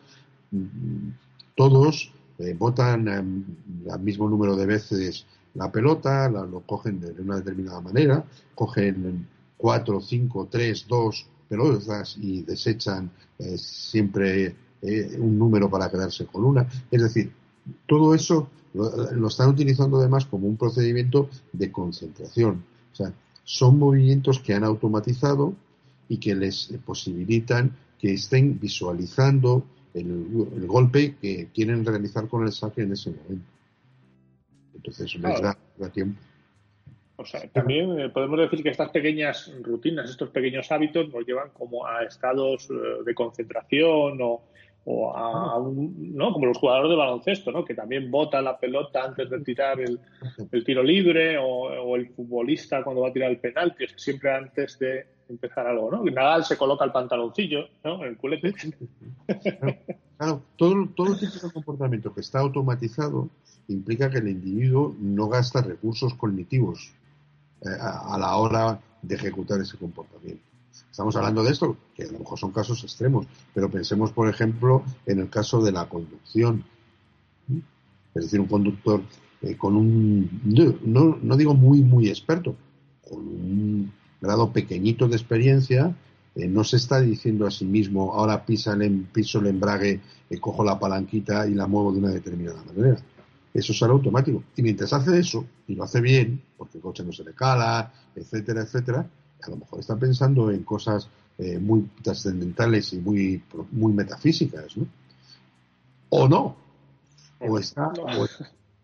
mm, 0.51 1.11
todos 1.57 2.13
eh, 2.39 2.55
votan 2.57 3.09
el 3.09 4.01
mismo 4.01 4.29
número 4.29 4.55
de 4.55 4.67
veces 4.67 5.27
la 5.59 5.73
pelota, 5.73 6.31
la, 6.31 6.47
lo 6.47 6.61
cogen 6.61 7.01
de 7.01 7.21
una 7.21 7.37
determinada 7.37 7.81
manera, 7.81 8.25
cogen 8.55 9.27
cuatro, 9.57 10.01
cinco, 10.01 10.47
tres, 10.49 10.87
dos 10.89 11.27
pelotas 11.49 12.17
y 12.21 12.43
desechan 12.43 13.11
eh, 13.39 13.59
siempre 13.59 14.55
eh, 14.81 15.17
un 15.19 15.37
número 15.37 15.69
para 15.69 15.91
quedarse 15.91 16.27
con 16.27 16.45
una. 16.45 16.69
Es 16.91 17.03
decir, 17.03 17.33
todo 17.87 18.15
eso 18.15 18.49
lo, 18.73 19.27
están 19.27 19.49
utilizando 19.49 19.99
además 19.99 20.27
como 20.27 20.47
un 20.47 20.57
procedimiento 20.57 21.29
de 21.53 21.73
concentración. 21.73 22.63
O 22.93 22.95
sea, 22.95 23.13
son 23.43 23.79
movimientos 23.79 24.39
que 24.39 24.55
han 24.55 24.63
automatizado 24.63 25.55
y 26.09 26.19
que 26.19 26.37
les 26.37 26.73
posibilitan 26.87 27.73
que 27.99 28.15
estén 28.15 28.61
visualizando 28.61 29.65
el 29.95 30.67
golpe 30.69 31.17
que 31.21 31.49
quieren 31.53 31.85
realizar 31.85 32.29
con 32.29 32.45
el 32.45 32.53
saque 32.53 32.83
en 32.83 32.93
ese 32.93 33.11
momento. 33.11 33.58
Entonces 34.79 35.15
les 35.17 35.41
da, 35.41 35.57
tiempo. 35.93 36.21
O 37.17 37.25
sea, 37.25 37.49
también 37.49 37.99
eh, 37.99 38.09
podemos 38.11 38.39
decir 38.39 38.63
que 38.63 38.69
estas 38.69 38.91
pequeñas 38.91 39.53
rutinas, 39.63 40.09
estos 40.09 40.31
pequeños 40.31 40.71
hábitos 40.71 41.13
nos 41.13 41.27
llevan 41.27 41.51
como 41.51 41.85
a 41.85 42.05
estados 42.05 42.71
eh, 42.71 42.75
de 43.05 43.15
concentración 43.15 44.19
o, 44.23 44.41
a, 45.17 45.59
un, 45.59 46.15
¿no? 46.15 46.33
Como 46.33 46.47
los 46.47 46.59
jugadores 46.59 46.91
de 46.91 46.97
baloncesto, 46.97 47.51
¿no? 47.51 47.65
Que 47.65 47.75
también 47.75 48.09
bota 48.11 48.41
la 48.41 48.57
pelota 48.57 49.05
antes 49.05 49.29
de 49.29 49.41
tirar 49.41 49.81
el, 49.81 49.99
tiro 50.65 50.83
libre 50.83 51.37
o, 51.39 51.97
el 51.97 52.09
futbolista 52.11 52.85
cuando 52.85 53.03
va 53.03 53.09
a 53.09 53.13
tirar 53.13 53.31
el 53.33 53.39
penalti, 53.39 53.87
siempre 53.97 54.33
antes 54.33 54.79
de 54.79 55.07
empezar 55.29 55.67
algo, 55.67 55.91
¿no? 55.91 56.05
Nadal 56.05 56.45
se 56.45 56.57
coloca 56.57 56.85
el 56.85 56.93
pantaloncillo, 56.93 57.69
¿no? 57.85 58.05
El 58.05 58.17
culete. 58.17 58.55
Claro, 60.19 60.43
todo, 60.57 60.89
todo 60.97 61.17
tipo 61.17 61.47
de 61.47 61.53
comportamiento 61.53 62.13
que 62.13 62.23
está 62.23 62.41
automatizado 62.41 63.31
implica 63.69 64.11
que 64.11 64.19
el 64.19 64.29
individuo 64.29 64.97
no 64.99 65.29
gasta 65.29 65.63
recursos 65.63 66.15
cognitivos 66.15 66.91
eh, 67.61 67.69
a, 67.81 68.17
la 68.19 68.37
hora 68.37 68.81
de 69.03 69.15
ejecutar 69.15 69.61
ese 69.61 69.77
comportamiento. 69.77 70.43
Estamos 70.91 71.15
hablando 71.17 71.45
de 71.45 71.53
esto, 71.53 71.77
que 71.95 72.05
a 72.05 72.13
lo 72.13 72.21
mejor 72.21 72.39
son 72.39 72.51
casos 72.51 72.83
extremos, 72.83 73.27
pero 73.55 73.71
pensemos, 73.71 74.13
por 74.13 74.29
ejemplo, 74.29 74.85
en 75.07 75.21
el 75.21 75.29
caso 75.29 75.63
de 75.63 75.73
la 75.73 75.89
conducción. 75.89 76.65
Es 78.15 78.25
decir, 78.25 78.41
un 78.41 78.47
conductor 78.47 79.03
eh, 79.43 79.57
con 79.57 79.77
un, 79.77 80.41
no, 80.85 81.19
no, 81.23 81.37
digo 81.37 81.55
muy, 81.55 81.83
muy 81.83 82.09
experto, 82.09 82.57
con 83.09 83.21
un 83.21 83.93
grado 84.21 84.53
pequeñito 84.53 85.09
de 85.09 85.17
experiencia, 85.17 85.95
eh, 86.35 86.49
no 86.49 86.65
se 86.65 86.77
está 86.77 87.01
diciendo 87.01 87.47
a 87.47 87.51
sí 87.51 87.65
mismo, 87.65 88.15
ahora 88.15 88.45
el, 88.47 89.03
piso 89.13 89.41
el 89.41 89.47
embrague, 89.47 90.01
cojo 90.41 90.65
la 90.65 90.79
palanquita 90.79 91.47
y 91.47 91.55
la 91.55 91.67
muevo 91.67 91.93
de 91.93 91.99
una 91.99 92.11
determinada 92.11 92.63
manera 92.65 92.99
eso 93.55 93.73
será 93.73 93.93
automático. 93.93 94.43
Y 94.57 94.63
mientras 94.63 94.93
hace 94.93 95.19
eso, 95.19 95.47
y 95.67 95.75
lo 95.75 95.85
hace 95.85 96.01
bien, 96.01 96.41
porque 96.57 96.79
el 96.79 96.83
coche 96.83 97.05
no 97.05 97.13
se 97.13 97.25
le 97.25 97.33
cala, 97.33 97.93
etcétera, 98.15 98.63
etcétera, 98.63 99.07
a 99.43 99.51
lo 99.51 99.57
mejor 99.57 99.81
está 99.81 99.97
pensando 99.97 100.51
en 100.51 100.63
cosas 100.65 101.09
eh, 101.39 101.59
muy 101.59 101.89
trascendentales 102.03 102.93
y 102.93 102.99
muy, 102.99 103.43
muy 103.73 103.93
metafísicas, 103.93 104.77
¿no? 104.77 104.87
O 106.11 106.29
no. 106.29 106.57
O 107.41 107.59
está, 107.59 107.93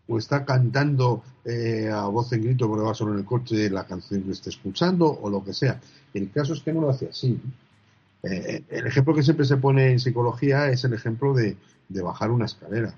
o, 0.07 0.17
está 0.17 0.45
cantando 0.45 1.23
eh, 1.43 1.89
a 1.91 2.05
voz 2.05 2.31
en 2.31 2.43
grito 2.43 2.69
porque 2.69 2.85
va 2.85 2.93
solo 2.93 3.13
en 3.13 3.19
el 3.19 3.25
coche 3.25 3.69
la 3.69 3.85
canción 3.85 4.23
que 4.23 4.31
esté 4.31 4.49
escuchando, 4.49 5.07
o 5.07 5.29
lo 5.29 5.43
que 5.43 5.53
sea. 5.53 5.79
El 6.13 6.31
caso 6.31 6.53
es 6.53 6.61
que 6.61 6.71
no 6.71 6.81
lo 6.81 6.89
hace 6.89 7.09
así. 7.09 7.37
Eh, 8.23 8.63
el 8.69 8.87
ejemplo 8.87 9.13
que 9.13 9.23
siempre 9.23 9.45
se 9.45 9.57
pone 9.57 9.91
en 9.91 9.99
psicología 9.99 10.69
es 10.69 10.83
el 10.85 10.93
ejemplo 10.93 11.33
de 11.33 11.57
bajar 11.89 12.31
una 12.31 12.45
escalera 12.45 12.95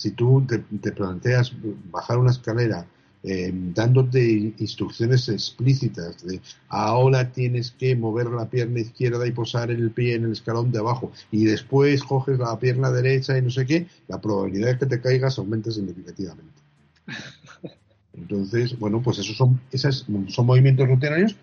si 0.00 0.12
tú 0.12 0.46
te, 0.46 0.92
planteas 0.92 1.52
bajar 1.90 2.16
una 2.16 2.30
escalera 2.30 2.86
eh, 3.22 3.52
dándote 3.52 4.54
instrucciones 4.56 5.28
explícitas 5.28 6.24
de 6.24 6.40
ahora 6.70 7.30
tienes 7.30 7.72
que 7.72 7.94
mover 7.94 8.28
la 8.28 8.48
pierna 8.48 8.80
izquierda 8.80 9.26
y 9.26 9.32
posar 9.32 9.70
el 9.70 9.90
pie 9.90 10.14
en 10.14 10.24
el 10.24 10.32
escalón 10.32 10.72
de 10.72 10.78
abajo 10.78 11.12
y 11.30 11.44
después 11.44 12.02
coges 12.02 12.38
la 12.38 12.58
pierna 12.58 12.90
derecha 12.90 13.36
y 13.36 13.42
no 13.42 13.50
sé 13.50 13.66
qué, 13.66 13.88
la 14.08 14.18
probabilidad 14.22 14.68
de 14.68 14.78
que 14.78 14.86
te 14.86 15.02
caigas 15.02 15.38
aumenta 15.38 15.70
significativamente. 15.70 16.62
Entonces, 18.14 18.78
bueno, 18.78 19.02
pues 19.02 19.18
esos 19.18 19.36
son, 19.36 19.60
esos 19.70 20.06
son 20.28 20.46
movimientos 20.46 20.88
rutinarios 20.88 21.36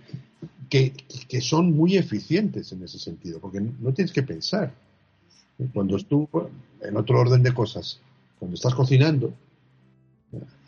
que, 0.67 0.93
que 1.29 1.41
son 1.41 1.75
muy 1.75 1.95
eficientes 1.95 2.71
en 2.71 2.83
ese 2.83 2.97
sentido, 2.97 3.39
porque 3.39 3.61
no 3.61 3.93
tienes 3.93 4.11
que 4.11 4.23
pensar. 4.23 4.73
Cuando 5.73 5.97
estuvo 5.97 6.49
en 6.81 6.97
otro 6.97 7.19
orden 7.19 7.41
de 7.41 7.53
cosas, 7.53 7.99
cuando 8.39 8.55
estás 8.55 8.75
cocinando 8.75 9.33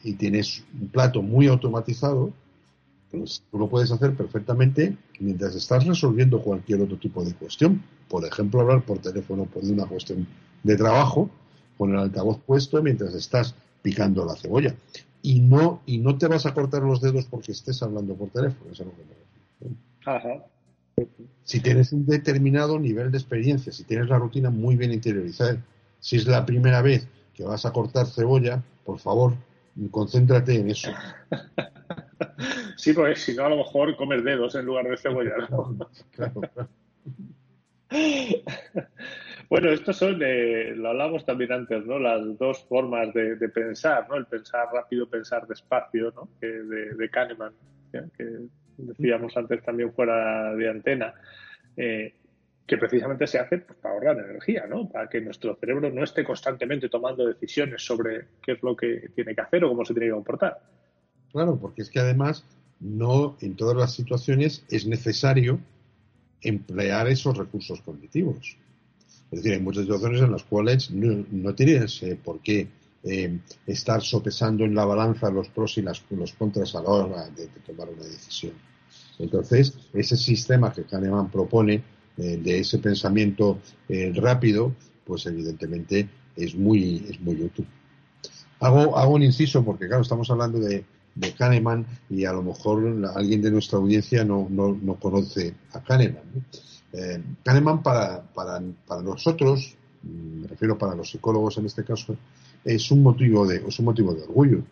y 0.03 0.13
tienes 0.13 0.63
un 0.79 0.87
plato 0.89 1.21
muy 1.21 1.47
automatizado, 1.47 2.31
pues 3.11 3.43
tú 3.49 3.57
lo 3.57 3.67
puedes 3.67 3.91
hacer 3.91 4.15
perfectamente 4.15 4.95
mientras 5.19 5.55
estás 5.55 5.85
resolviendo 5.85 6.41
cualquier 6.41 6.81
otro 6.81 6.97
tipo 6.97 7.23
de 7.23 7.33
cuestión. 7.33 7.83
Por 8.07 8.25
ejemplo, 8.25 8.61
hablar 8.61 8.83
por 8.83 8.99
teléfono 8.99 9.45
por 9.45 9.63
una 9.63 9.85
cuestión 9.85 10.27
de 10.63 10.75
trabajo 10.75 11.29
con 11.77 11.91
el 11.91 11.99
altavoz 11.99 12.39
puesto 12.45 12.81
mientras 12.81 13.13
estás 13.13 13.55
picando 13.81 14.25
la 14.25 14.35
cebolla. 14.35 14.75
Y 15.21 15.41
no, 15.41 15.81
y 15.85 15.97
no 15.97 16.17
te 16.17 16.27
vas 16.27 16.45
a 16.45 16.53
cortar 16.53 16.83
los 16.83 17.01
dedos 17.01 17.25
porque 17.25 17.51
estés 17.51 17.81
hablando 17.83 18.15
por 18.15 18.29
teléfono. 18.29 18.71
Eso 18.71 18.85
Si 21.43 21.59
tienes 21.59 21.91
un 21.91 22.05
determinado 22.05 22.79
nivel 22.79 23.11
de 23.11 23.17
experiencia, 23.17 23.71
si 23.71 23.83
tienes 23.83 24.07
la 24.07 24.17
rutina 24.17 24.49
muy 24.49 24.75
bien 24.75 24.93
interiorizada, 24.93 25.63
si 25.99 26.15
es 26.15 26.25
la 26.25 26.45
primera 26.45 26.81
vez 26.81 27.07
que 27.39 27.45
vas 27.45 27.65
a 27.65 27.71
cortar 27.71 28.05
cebolla, 28.05 28.61
por 28.83 28.99
favor, 28.99 29.31
concéntrate 29.89 30.59
en 30.59 30.69
eso. 30.69 30.91
Sí, 32.75 32.93
pues 32.93 33.21
si 33.21 33.35
no, 33.35 33.45
a 33.45 33.49
lo 33.49 33.57
mejor 33.57 33.95
comer 33.97 34.23
dedos 34.23 34.55
en 34.55 34.65
lugar 34.65 34.87
de 34.87 34.97
cebolla. 34.97 35.35
Bueno, 39.49 39.71
estos 39.71 39.97
son, 39.97 40.19
lo 40.19 40.89
hablamos 40.89 41.25
también 41.25 41.51
antes, 41.51 41.83
¿no? 41.85 41.97
Las 41.97 42.37
dos 42.37 42.63
formas 42.65 43.11
de, 43.15 43.49
pensar, 43.49 44.07
¿no? 44.07 44.15
El 44.15 44.27
pensar 44.27 44.67
rápido, 44.71 45.09
pensar 45.09 45.47
despacio, 45.47 46.13
¿no? 46.15 46.29
de, 46.39 46.93
de 46.93 47.09
Kahneman, 47.09 47.53
que 47.91 48.47
decíamos 48.77 49.35
antes 49.35 49.63
también 49.63 49.91
fuera 49.91 50.53
de 50.53 50.69
antena. 50.69 51.15
Eh, 51.75 52.13
que 52.69 52.77
precisamente 52.77 53.25
se 53.25 53.39
hace 53.39 53.57
pues, 53.57 53.79
para 53.79 53.95
ahorrar 53.95 54.19
energía, 54.19 54.67
¿no? 54.67 54.87
Para 54.87 55.09
que 55.09 55.19
nuestro 55.19 55.55
cerebro 55.55 55.89
no 55.89 56.03
esté 56.03 56.23
constantemente 56.23 56.87
tomando 56.87 57.25
decisiones 57.25 57.83
sobre 57.83 58.27
qué 58.43 58.51
es 58.53 58.63
lo 58.63 58.75
que 58.75 59.09
tiene 59.15 59.33
que 59.33 59.41
hacer 59.41 59.63
o 59.65 59.69
cómo 59.69 59.83
se 59.83 59.93
tiene 59.93 60.07
que 60.07 60.13
comportar. 60.13 60.61
Claro, 61.31 61.57
porque 61.59 61.81
es 61.81 61.89
que 61.89 61.99
además 61.99 62.45
no 62.79 63.37
en 63.41 63.55
todas 63.55 63.75
las 63.75 63.93
situaciones 63.95 64.63
es 64.69 64.85
necesario 64.85 65.59
emplear 66.41 67.07
esos 67.07 67.35
recursos 67.35 67.81
cognitivos. 67.81 68.55
Es 69.31 69.39
decir, 69.39 69.53
hay 69.53 69.61
muchas 69.61 69.83
situaciones 69.83 70.21
en 70.21 70.31
las 70.31 70.43
cuales 70.43 70.91
no, 70.91 71.55
tienes 71.55 72.03
eh, 72.03 72.19
por 72.23 72.39
qué 72.39 72.67
eh, 73.03 73.39
estar 73.65 74.01
sopesando 74.01 74.63
en 74.63 74.75
la 74.75 74.85
balanza 74.85 75.31
los 75.31 75.49
pros 75.49 75.77
y 75.79 75.81
las, 75.81 76.03
los 76.11 76.33
contras 76.33 76.75
a 76.75 76.83
la 76.83 76.89
hora 76.89 77.29
de 77.29 77.47
tomar 77.65 77.89
una 77.89 78.03
decisión. 78.03 78.53
Entonces, 79.17 79.75
ese 79.91 80.15
sistema 80.15 80.71
que 80.71 80.83
Kahneman 80.83 81.31
propone 81.31 81.83
eh, 82.19 82.35
de 82.35 82.59
ese 82.59 82.79
pensamiento 82.79 83.59
eh, 83.87 84.11
rápido, 84.13 84.75
pues 85.05 85.25
evidentemente 85.25 86.09
es 86.35 86.53
muy, 86.53 87.05
es 87.09 87.17
muy 87.21 87.41
útil. 87.41 87.65
Hago, 88.59 89.13
un 89.13 89.23
inciso 89.23 89.63
porque, 89.63 89.87
claro, 89.87 90.01
estamos 90.01 90.29
hablando 90.29 90.59
de, 90.59 90.83
Kahneman 91.37 91.85
y 92.09 92.25
a 92.25 92.33
lo 92.33 92.43
mejor 92.43 93.09
alguien 93.15 93.41
de 93.41 93.51
nuestra 93.51 93.77
audiencia 93.77 94.25
no, 94.25 94.47
no, 94.49 94.95
conoce 94.95 95.53
a 95.71 95.81
Kahneman. 95.81 96.23
Eh, 96.91 97.23
Kahneman 97.43 97.81
para, 97.83 98.21
para, 98.21 98.61
para 98.85 99.01
nosotros, 99.01 99.75
me 100.03 100.47
refiero 100.47 100.77
para 100.77 100.95
los 100.95 101.09
psicólogos 101.09 101.57
en 101.57 101.67
este 101.67 101.85
caso, 101.85 102.17
es 102.65 102.91
un 102.91 103.01
motivo 103.01 103.47
de, 103.47 103.63
es 103.65 103.79
un 103.79 103.85
motivo 103.85 104.13
de 104.13 104.23
orgullo, 104.23 104.63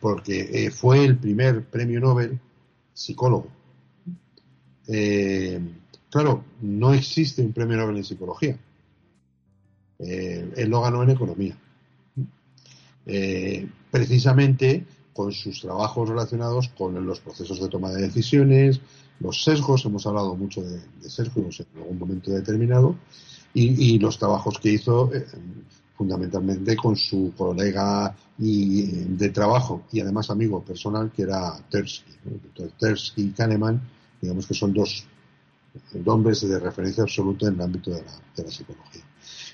porque 0.00 0.70
fue 0.74 1.04
el 1.04 1.16
primer 1.16 1.64
premio 1.64 2.00
Nobel 2.00 2.38
psicólogo. 2.92 3.48
Claro, 6.10 6.44
no 6.62 6.94
existe 6.94 7.42
un 7.42 7.52
premio 7.52 7.76
Nobel 7.76 7.98
en 7.98 8.04
psicología. 8.04 8.58
Eh, 9.98 10.52
él 10.56 10.70
lo 10.70 10.80
ganó 10.80 11.02
en 11.02 11.10
economía. 11.10 11.56
Eh, 13.04 13.68
precisamente 13.90 14.86
con 15.12 15.32
sus 15.32 15.60
trabajos 15.60 16.08
relacionados 16.08 16.68
con 16.68 17.04
los 17.04 17.20
procesos 17.20 17.60
de 17.60 17.68
toma 17.68 17.90
de 17.90 18.02
decisiones, 18.02 18.80
los 19.20 19.42
sesgos, 19.42 19.84
hemos 19.84 20.06
hablado 20.06 20.36
mucho 20.36 20.62
de, 20.62 20.80
sesgos 21.08 21.60
en 21.60 21.66
algún 21.80 21.98
momento 21.98 22.30
determinado, 22.30 22.94
y, 23.54 23.98
los 23.98 24.18
trabajos 24.18 24.60
que 24.60 24.70
hizo 24.70 25.12
eh, 25.12 25.26
fundamentalmente 25.96 26.76
con 26.76 26.94
su 26.94 27.32
colega 27.36 28.14
y, 28.38 28.82
de 28.84 29.30
trabajo 29.30 29.82
y 29.90 30.00
además 30.00 30.30
amigo 30.30 30.62
personal 30.62 31.10
que 31.10 31.22
era 31.22 31.58
Tersky. 31.68 32.12
Tersky 32.78 33.22
y 33.22 33.30
Kahneman, 33.30 33.80
digamos 34.20 34.46
que 34.46 34.54
son 34.54 34.72
dos 34.72 35.04
hombres 36.06 36.46
de 36.48 36.58
referencia 36.58 37.02
absoluta 37.02 37.48
en 37.48 37.54
el 37.54 37.60
ámbito 37.62 37.90
de 37.90 38.02
la, 38.02 38.50
psicología. 38.50 39.02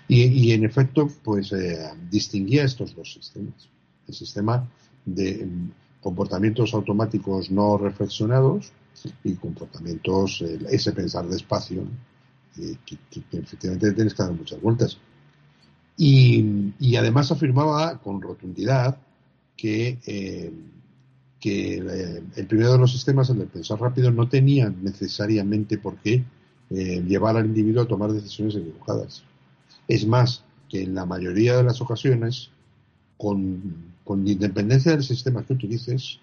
Y, 0.07 0.53
en 0.53 0.65
efecto, 0.65 1.09
pues 1.23 1.53
eh, 1.53 1.91
distinguía 2.11 2.65
estos 2.65 2.95
dos 2.95 3.13
sistemas. 3.13 3.69
El 4.07 4.15
sistema 4.15 4.69
de 5.05 5.47
mm, 5.47 5.71
comportamientos 6.03 6.75
automáticos 6.75 7.51
no 7.51 7.79
reflexionados 7.79 8.73
y 9.25 9.35
comportamientos, 9.35 10.43
ese 10.71 10.93
pensar 10.93 11.27
despacio, 11.27 11.85
que, 12.55 12.99
efectivamente 13.33 13.93
tienes 13.93 14.15
que 14.15 14.23
dar 14.23 14.33
muchas 14.33 14.61
vueltas. 14.61 14.99
Y, 15.97 16.97
además 16.97 17.31
afirmaba 17.31 17.99
con 17.99 18.21
rotundidad 18.21 18.99
que 19.57 19.99
eh, 20.07 20.53
que 21.45 21.75
eh, 21.77 22.23
el 22.37 22.47
primero 22.47 22.73
de 22.73 22.79
los 22.79 22.91
sistemas, 22.91 23.29
el 23.29 23.39
de 23.41 23.45
pensar 23.45 23.79
rápido, 23.79 24.11
no 24.11 24.27
tenía 24.31 24.71
necesariamente 24.71 25.77
por 25.77 25.97
qué 25.97 26.25
eh, 26.71 27.05
llevar 27.07 27.37
al 27.37 27.45
individuo 27.45 27.83
a 27.83 27.87
tomar 27.87 28.11
decisiones 28.13 28.57
equivocadas. 28.57 29.25
Es 29.87 30.07
más, 30.07 30.43
que 30.71 30.85
en 30.85 30.95
la 30.95 31.05
mayoría 31.05 31.59
de 31.59 31.65
las 31.65 31.83
ocasiones, 31.83 32.49
con, 33.19 33.93
independencia 34.09 34.93
del 34.93 35.03
sistema 35.03 35.45
que 35.45 35.53
utilices, 35.53 36.19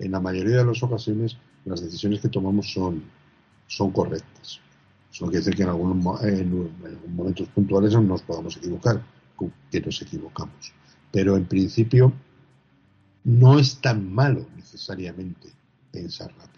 en 0.00 0.10
la 0.10 0.18
mayoría 0.18 0.56
de 0.56 0.64
las 0.64 0.82
ocasiones 0.82 1.36
las 1.64 1.80
decisiones 1.80 2.18
que 2.18 2.28
tomamos 2.28 2.72
son, 2.72 3.04
son 3.68 3.92
correctas. 3.92 4.58
Eso 5.12 5.26
quiere 5.26 5.38
decir 5.38 5.54
que 5.54 5.62
en 5.62 5.68
algunos 5.68 6.24
en, 6.24 6.70
momentos 7.14 7.46
puntuales 7.50 7.92
nos 7.92 8.22
podamos 8.22 8.56
equivocar, 8.56 9.00
que 9.70 9.80
nos 9.80 10.02
equivocamos. 10.02 10.72
Pero 11.12 11.36
en 11.36 11.44
principio 11.44 12.12
no 13.24 13.58
es 13.58 13.80
tan 13.80 14.12
malo 14.12 14.46
necesariamente 14.56 15.48
pensar 15.90 16.30
rápido. 16.30 16.54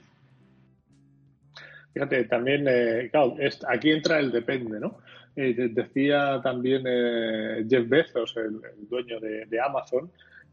Fíjate, 1.93 2.25
también, 2.25 2.67
eh, 2.69 3.11
aquí 3.69 3.91
entra 3.91 4.19
el 4.19 4.31
depende, 4.31 4.79
¿no? 4.79 4.99
Eh, 5.35 5.71
decía 5.71 6.41
también 6.43 6.83
eh, 6.87 7.65
Jeff 7.69 7.89
Bezos, 7.89 8.37
el, 8.37 8.61
dueño 8.89 9.19
de, 9.21 9.61
Amazon, 9.61 10.11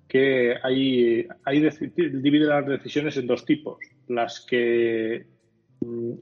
que 0.07 0.55
hay, 0.61 1.27
hay 1.43 1.59
divide 1.59 2.45
las 2.45 2.65
decisiones 2.65 3.17
en 3.17 3.27
dos 3.27 3.45
tipos. 3.45 3.79
Las 4.07 4.41
que 4.41 5.25
mm, 5.81 6.13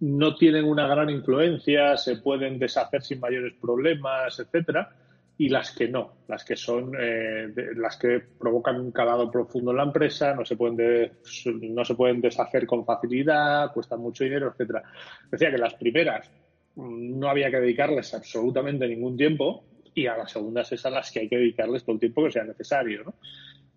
no 0.00 0.36
tienen 0.36 0.64
una 0.64 0.86
gran 0.86 1.10
influencia, 1.10 1.96
se 1.96 2.16
pueden 2.16 2.58
deshacer 2.58 3.02
sin 3.02 3.20
mayores 3.20 3.54
problemas, 3.60 4.38
etcétera, 4.38 4.94
y 5.40 5.48
las 5.48 5.72
que 5.72 5.88
no, 5.88 6.16
las 6.28 6.44
que 6.44 6.54
son 6.54 6.92
eh, 7.00 7.48
las 7.74 7.96
que 7.96 8.20
provocan 8.38 8.78
un 8.78 8.92
calado 8.92 9.30
profundo 9.30 9.70
en 9.70 9.78
la 9.78 9.84
empresa, 9.84 10.34
no 10.34 10.44
se 10.44 10.54
pueden 10.54 11.12
no 11.62 11.82
se 11.82 11.94
pueden 11.94 12.20
deshacer 12.20 12.66
con 12.66 12.84
facilidad, 12.84 13.72
cuestan 13.72 14.00
mucho 14.00 14.22
dinero, 14.22 14.50
etcétera. 14.50 14.82
Decía 15.30 15.50
que 15.50 15.56
las 15.56 15.72
primeras 15.76 16.30
mm, 16.74 17.18
no 17.18 17.30
había 17.30 17.50
que 17.50 17.58
dedicarles 17.58 18.12
absolutamente 18.12 18.86
ningún 18.86 19.16
tiempo 19.16 19.64
y 19.94 20.06
a 20.06 20.14
las 20.14 20.30
segundas 20.30 20.70
es 20.72 20.84
a 20.84 20.90
las 20.90 21.10
que 21.10 21.20
hay 21.20 21.28
que 21.30 21.38
dedicarles 21.38 21.84
todo 21.84 21.94
el 21.94 22.00
tiempo 22.00 22.22
que 22.22 22.32
sea 22.32 22.44
necesario, 22.44 23.04
¿no? 23.04 23.14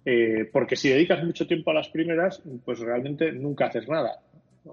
Eh, 0.04 0.50
porque 0.52 0.76
si 0.76 0.90
dedicas 0.90 1.24
mucho 1.24 1.48
tiempo 1.48 1.72
a 1.72 1.76
las 1.76 1.88
primeras, 1.88 2.44
pues 2.66 2.80
realmente 2.80 3.32
nunca 3.32 3.68
haces 3.68 3.88
nada. 3.88 4.22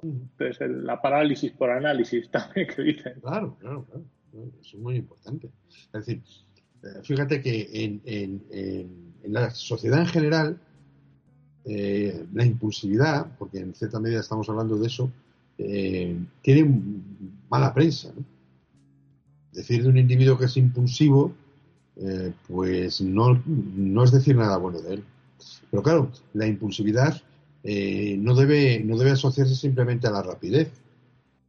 Entonces, 0.03 0.69
la 0.69 1.01
parálisis 1.01 1.53
por 1.53 1.71
análisis 1.71 2.29
también 2.33 2.67
que 2.67 2.83
dicen. 2.83 3.21
Claro, 3.21 3.57
claro, 3.61 3.85
claro. 3.85 4.05
Eso 4.61 4.77
es 4.77 4.83
muy 4.83 4.97
importante. 4.97 5.51
Es 5.69 5.93
decir, 5.93 6.23
fíjate 7.03 7.41
que 7.41 7.69
en, 8.03 8.43
la 9.25 9.51
sociedad 9.51 10.01
en 10.01 10.07
general, 10.07 10.61
eh, 11.65 12.25
la 12.33 12.45
impulsividad, 12.45 13.37
porque 13.39 13.59
en 13.59 13.75
cierta 13.75 14.01
medida 14.01 14.21
estamos 14.21 14.49
hablando 14.49 14.79
de 14.79 14.87
eso, 14.87 15.11
eh, 15.59 16.17
tiene 16.43 16.83
mala 17.51 17.75
prensa. 17.75 18.13
Decir 19.53 19.83
de 19.83 19.89
un 19.89 19.99
individuo 19.99 20.39
que 20.39 20.47
es 20.47 20.57
impulsivo, 20.57 21.35
pues 22.49 23.03
no, 23.03 23.43
no, 23.45 24.05
es 24.05 24.11
decir 24.11 24.35
nada 24.35 24.57
bueno 24.57 24.81
de 24.81 24.95
él. 24.95 25.05
Pero 25.71 25.83
claro, 25.83 26.13
la 26.33 26.47
impulsividad 26.47 27.21
no, 27.63 28.35
debe, 28.35 28.81
no 28.81 28.97
debe 28.97 29.11
asociarse 29.11 29.55
simplemente 29.55 30.07
a 30.07 30.13
la 30.13 30.23
rapidez, 30.23 30.71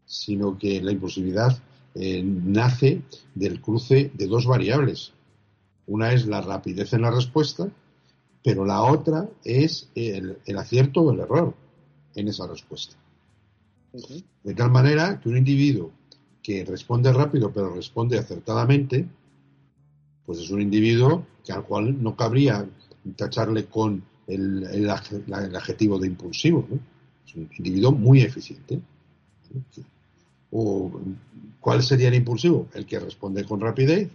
sino 0.05 0.57
que 0.57 0.81
la 0.81 0.91
impulsividad 0.91 1.57
nace 1.95 3.01
del 3.33 3.61
cruce 3.61 4.11
de 4.13 4.27
dos 4.27 4.45
variables, 4.45 5.13
una 5.91 6.13
es 6.13 6.25
la 6.25 6.39
rapidez 6.39 6.93
en 6.93 7.01
la 7.01 7.11
respuesta, 7.11 7.69
pero 8.41 8.65
la 8.65 8.81
otra 8.81 9.29
es 9.43 9.89
el, 9.93 10.37
acierto 10.57 11.01
o 11.01 11.11
el 11.11 11.19
error 11.19 11.53
en 12.15 12.29
esa 12.29 12.47
respuesta. 12.47 12.95
De 14.41 14.53
tal 14.53 14.71
manera 14.71 15.19
que 15.19 15.27
un 15.27 15.35
individuo 15.35 15.91
que 16.41 16.63
responde 16.63 17.11
rápido 17.11 17.51
pero 17.51 17.75
responde 17.75 18.17
acertadamente, 18.17 19.05
pues 20.25 20.39
es 20.39 20.49
un 20.49 20.61
individuo 20.61 21.27
que 21.43 21.51
al 21.51 21.65
cual 21.65 22.01
no 22.01 22.15
cabría 22.15 22.65
tacharle 23.17 23.65
con 23.65 24.01
el, 24.27 24.89
adjetivo 24.89 25.99
de 25.99 26.07
impulsivo. 26.07 26.65
Es 27.27 27.35
un 27.35 27.49
individuo 27.57 27.91
muy 27.91 28.21
eficiente. 28.21 28.79
¿O 30.51 30.89
cuál 31.59 31.83
sería 31.83 32.07
el 32.07 32.15
impulsivo? 32.15 32.69
El 32.73 32.85
que 32.85 32.97
responde 32.97 33.43
con 33.43 33.59
rapidez, 33.59 34.09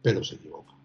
pero 0.00 0.24
se 0.24 0.36
equivoca. 0.36 0.77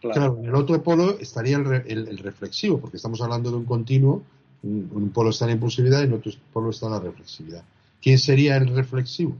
Claro. 0.00 0.38
en 0.38 0.44
el 0.44 0.54
otro 0.54 0.82
polo 0.82 1.18
estaría 1.18 1.56
el, 1.56 2.18
reflexivo, 2.18 2.78
porque 2.78 2.98
estamos 2.98 3.20
hablando 3.22 3.50
de 3.50 3.56
un 3.56 3.64
continuo, 3.64 4.22
un, 4.62 4.90
un, 4.92 5.10
polo 5.10 5.30
está 5.30 5.46
en 5.46 5.50
la 5.50 5.54
impulsividad 5.54 6.00
y 6.02 6.04
en 6.04 6.12
otro 6.12 6.30
polo 6.52 6.70
está 6.70 6.86
en 6.86 6.92
la 6.92 7.00
reflexividad. 7.00 7.64
¿Quién 8.02 8.18
sería 8.18 8.56
el 8.56 8.68
reflexivo? 8.68 9.36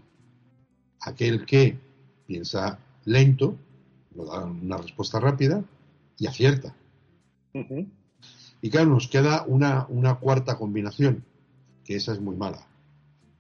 Aquel 1.03 1.45
que 1.45 1.77
piensa 2.27 2.79
lento, 3.05 3.57
lo 4.17 4.25
da 4.25 4.45
una 4.45 4.79
respuesta 4.79 5.21
rápida 5.21 5.63
y 6.19 6.27
acierta. 6.27 6.75
Y 8.63 8.71
claro, 8.71 8.89
nos 8.89 9.07
queda 9.09 9.45
una, 9.47 9.87
una 9.91 10.15
cuarta 10.15 10.57
combinación, 10.57 11.23
que 11.85 11.97
esa 11.97 12.13
es 12.13 12.21
muy 12.21 12.37
mala, 12.37 12.67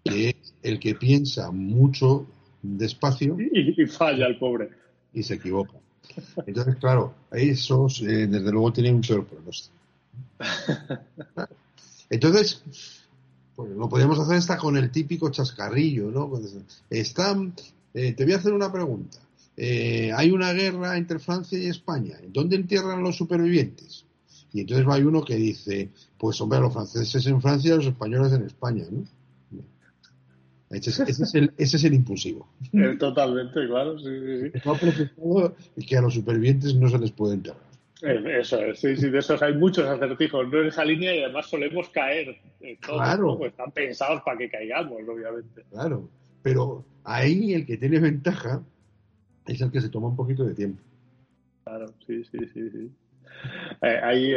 que 0.04 0.28
es 0.28 0.54
el 0.62 0.78
que 0.78 0.94
piensa 0.94 1.50
mucho 1.50 2.26
despacio 2.62 3.36
y 3.52 3.86
falla 3.86 4.26
el 4.26 4.38
pobre 4.38 4.83
y 5.14 5.22
se 5.22 5.34
equivoca. 5.34 5.78
Entonces, 6.46 6.76
claro, 6.76 7.14
esos 7.30 8.02
eh, 8.02 8.26
desde 8.26 8.52
luego 8.52 8.72
tienen 8.72 8.96
un 8.96 9.00
peor 9.00 9.26
pronóstico. 9.26 9.74
Entonces, 12.10 12.62
pues 13.56 13.70
lo 13.70 13.88
podríamos 13.88 14.18
hacer 14.18 14.36
hasta 14.36 14.58
con 14.58 14.76
el 14.76 14.90
típico 14.90 15.30
chascarrillo, 15.30 16.10
¿no? 16.10 16.30
Están, 16.90 17.54
eh, 17.94 18.12
te 18.12 18.24
voy 18.24 18.34
a 18.34 18.36
hacer 18.36 18.52
una 18.52 18.70
pregunta. 18.70 19.18
Eh, 19.56 20.12
hay 20.14 20.30
una 20.32 20.52
guerra 20.52 20.96
entre 20.96 21.18
Francia 21.18 21.58
y 21.58 21.66
España. 21.66 22.18
¿Dónde 22.28 22.56
entierran 22.56 23.02
los 23.02 23.16
supervivientes? 23.16 24.04
Y 24.52 24.60
entonces 24.60 24.86
va 24.86 24.96
uno 24.98 25.24
que 25.24 25.36
dice, 25.36 25.90
pues 26.18 26.40
hombre, 26.40 26.60
los 26.60 26.72
franceses 26.72 27.26
en 27.26 27.40
Francia 27.40 27.74
y 27.74 27.76
los 27.76 27.86
españoles 27.86 28.32
en 28.32 28.42
España, 28.42 28.84
¿no? 28.90 29.04
Ese 30.74 31.02
es, 31.02 31.34
el, 31.34 31.52
ese 31.56 31.76
es 31.76 31.84
el 31.84 31.94
impulsivo. 31.94 32.48
Eh, 32.72 32.96
totalmente, 32.98 33.66
claro. 33.66 33.98
Sí, 33.98 34.50
sí, 34.52 35.86
que 35.86 35.96
a 35.96 36.02
los 36.02 36.14
supervivientes 36.14 36.74
no 36.74 36.88
se 36.88 36.98
les 36.98 37.12
puede 37.12 37.34
enterrar. 37.34 37.62
Eh, 38.02 38.40
eso 38.40 38.60
es, 38.60 38.80
sí, 38.80 38.96
sí, 38.96 39.08
de 39.08 39.18
esos 39.18 39.40
hay 39.42 39.54
muchos 39.54 39.86
acertijos 39.86 40.48
¿no? 40.48 40.60
en 40.60 40.66
esa 40.66 40.84
línea 40.84 41.14
y 41.14 41.22
además 41.22 41.46
solemos 41.46 41.88
caer. 41.90 42.36
claro. 42.80 43.38
Pues 43.38 43.52
están 43.52 43.72
pensados 43.72 44.22
para 44.22 44.36
que 44.36 44.50
caigamos, 44.50 45.00
obviamente. 45.08 45.64
Claro, 45.70 46.08
pero 46.42 46.84
ahí 47.04 47.54
el 47.54 47.64
que 47.64 47.76
tiene 47.76 48.00
ventaja 48.00 48.62
es 49.46 49.60
el 49.60 49.70
que 49.70 49.80
se 49.80 49.88
toma 49.88 50.08
un 50.08 50.16
poquito 50.16 50.44
de 50.44 50.54
tiempo. 50.54 50.82
Claro, 51.64 51.86
sí, 52.06 52.24
sí, 52.24 52.38
sí. 52.52 52.70
sí. 52.70 52.90
Eh, 53.82 54.00
hay, 54.02 54.32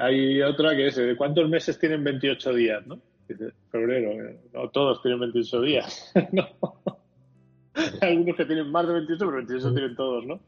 hay 0.00 0.42
otra 0.42 0.76
que 0.76 0.88
es, 0.88 1.00
¿cuántos 1.16 1.48
meses 1.48 1.78
tienen 1.78 2.04
28 2.04 2.54
días? 2.54 2.86
¿no? 2.86 3.00
Febrero, 3.70 4.10
eh, 4.12 4.40
no 4.52 4.68
todos 4.70 5.02
tienen 5.02 5.20
28 5.20 5.62
días. 5.62 6.12
algunos 8.00 8.36
que 8.36 8.44
tienen 8.44 8.70
más 8.70 8.86
de 8.86 8.94
28, 8.94 9.18
pero 9.18 9.36
28 9.36 9.74
tienen 9.74 9.96
todos, 9.96 10.26
¿no? 10.26 10.40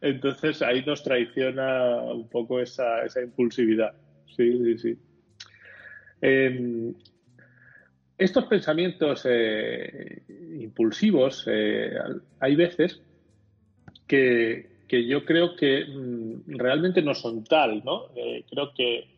Entonces 0.00 0.62
ahí 0.62 0.84
nos 0.84 1.02
traiciona 1.02 2.02
un 2.02 2.28
poco 2.28 2.60
esa, 2.60 3.02
esa 3.04 3.22
impulsividad. 3.22 3.94
Sí, 4.36 4.58
sí, 4.64 4.78
sí. 4.78 4.98
Em, 6.20 6.94
estos 8.18 8.44
pensamientos 8.44 9.26
eh, 9.28 10.22
impulsivos, 10.60 11.44
eh, 11.50 11.94
hay 12.40 12.56
veces 12.56 13.00
que, 14.06 14.84
que, 14.86 15.06
yo 15.06 15.24
creo 15.24 15.56
que 15.56 15.86
mm, 15.86 16.56
realmente 16.58 17.02
no 17.02 17.14
son 17.14 17.44
tal, 17.44 17.82
¿no? 17.84 18.08
creo 18.50 18.72
que 18.74 19.08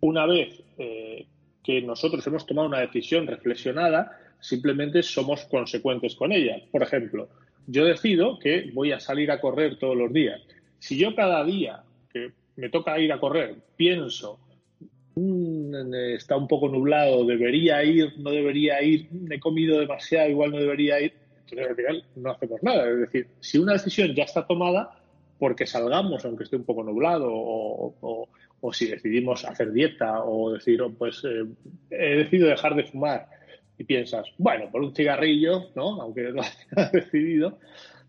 una 0.00 0.26
vez 0.26 0.62
eh, 0.78 1.26
que 1.62 1.82
nosotros 1.82 2.26
hemos 2.26 2.46
tomado 2.46 2.68
una 2.68 2.80
decisión 2.80 3.26
reflexionada, 3.26 4.18
simplemente 4.40 5.02
somos 5.02 5.44
consecuentes 5.46 6.14
con 6.14 6.32
ella. 6.32 6.62
Por 6.70 6.82
ejemplo, 6.82 7.28
yo 7.66 7.84
decido 7.84 8.38
que 8.38 8.70
voy 8.72 8.92
a 8.92 9.00
salir 9.00 9.30
a 9.30 9.40
correr 9.40 9.78
todos 9.78 9.96
los 9.96 10.12
días. 10.12 10.40
Si 10.78 10.96
yo 10.96 11.14
cada 11.14 11.44
día 11.44 11.82
que 12.12 12.32
me 12.56 12.68
toca 12.68 12.98
ir 12.98 13.12
a 13.12 13.18
correr 13.18 13.56
pienso, 13.76 14.38
mm, 15.16 15.94
está 16.14 16.36
un 16.36 16.46
poco 16.46 16.68
nublado, 16.68 17.26
debería 17.26 17.82
ir, 17.82 18.12
no 18.18 18.30
debería 18.30 18.82
ir, 18.82 19.08
he 19.30 19.40
comido 19.40 19.80
demasiado, 19.80 20.30
igual 20.30 20.52
no 20.52 20.58
debería 20.58 21.00
ir, 21.00 21.14
entonces 21.40 21.68
al 21.68 21.76
final 21.76 22.04
no 22.16 22.30
hacemos 22.30 22.62
nada. 22.62 22.88
Es 22.88 22.98
decir, 22.98 23.26
si 23.40 23.58
una 23.58 23.72
decisión 23.72 24.14
ya 24.14 24.24
está 24.24 24.46
tomada, 24.46 24.90
porque 25.38 25.66
salgamos, 25.66 26.24
aunque 26.24 26.44
esté 26.44 26.56
un 26.56 26.64
poco 26.64 26.82
nublado, 26.82 27.28
o, 27.30 27.94
o 28.00 28.28
si 28.72 28.86
decidimos 28.86 29.44
hacer 29.44 29.72
dieta 29.72 30.22
o 30.24 30.52
decir, 30.52 30.82
oh, 30.82 30.92
pues 30.92 31.22
eh, 31.24 31.44
he 31.90 32.16
decidido 32.16 32.48
dejar 32.48 32.74
de 32.74 32.84
fumar 32.84 33.28
y 33.78 33.84
piensas, 33.84 34.26
bueno, 34.38 34.70
por 34.70 34.82
un 34.82 34.94
cigarrillo, 34.94 35.70
¿no? 35.74 36.00
Aunque 36.00 36.22
lo 36.22 36.42
hayas 36.76 36.92
decidido, 36.92 37.58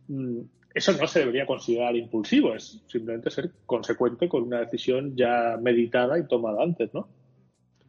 mm, 0.08 0.40
eso 0.74 0.94
no 0.94 1.08
se 1.08 1.20
debería 1.20 1.46
considerar 1.46 1.96
impulsivo, 1.96 2.54
es 2.54 2.82
simplemente 2.88 3.32
ser 3.32 3.52
consecuente 3.66 4.30
con 4.30 4.44
una 4.44 4.60
decisión 4.60 5.16
ya 5.16 5.58
meditada 5.62 6.20
y 6.20 6.28
tomada 6.28 6.64
antes, 6.64 6.94
¿no? 6.94 7.08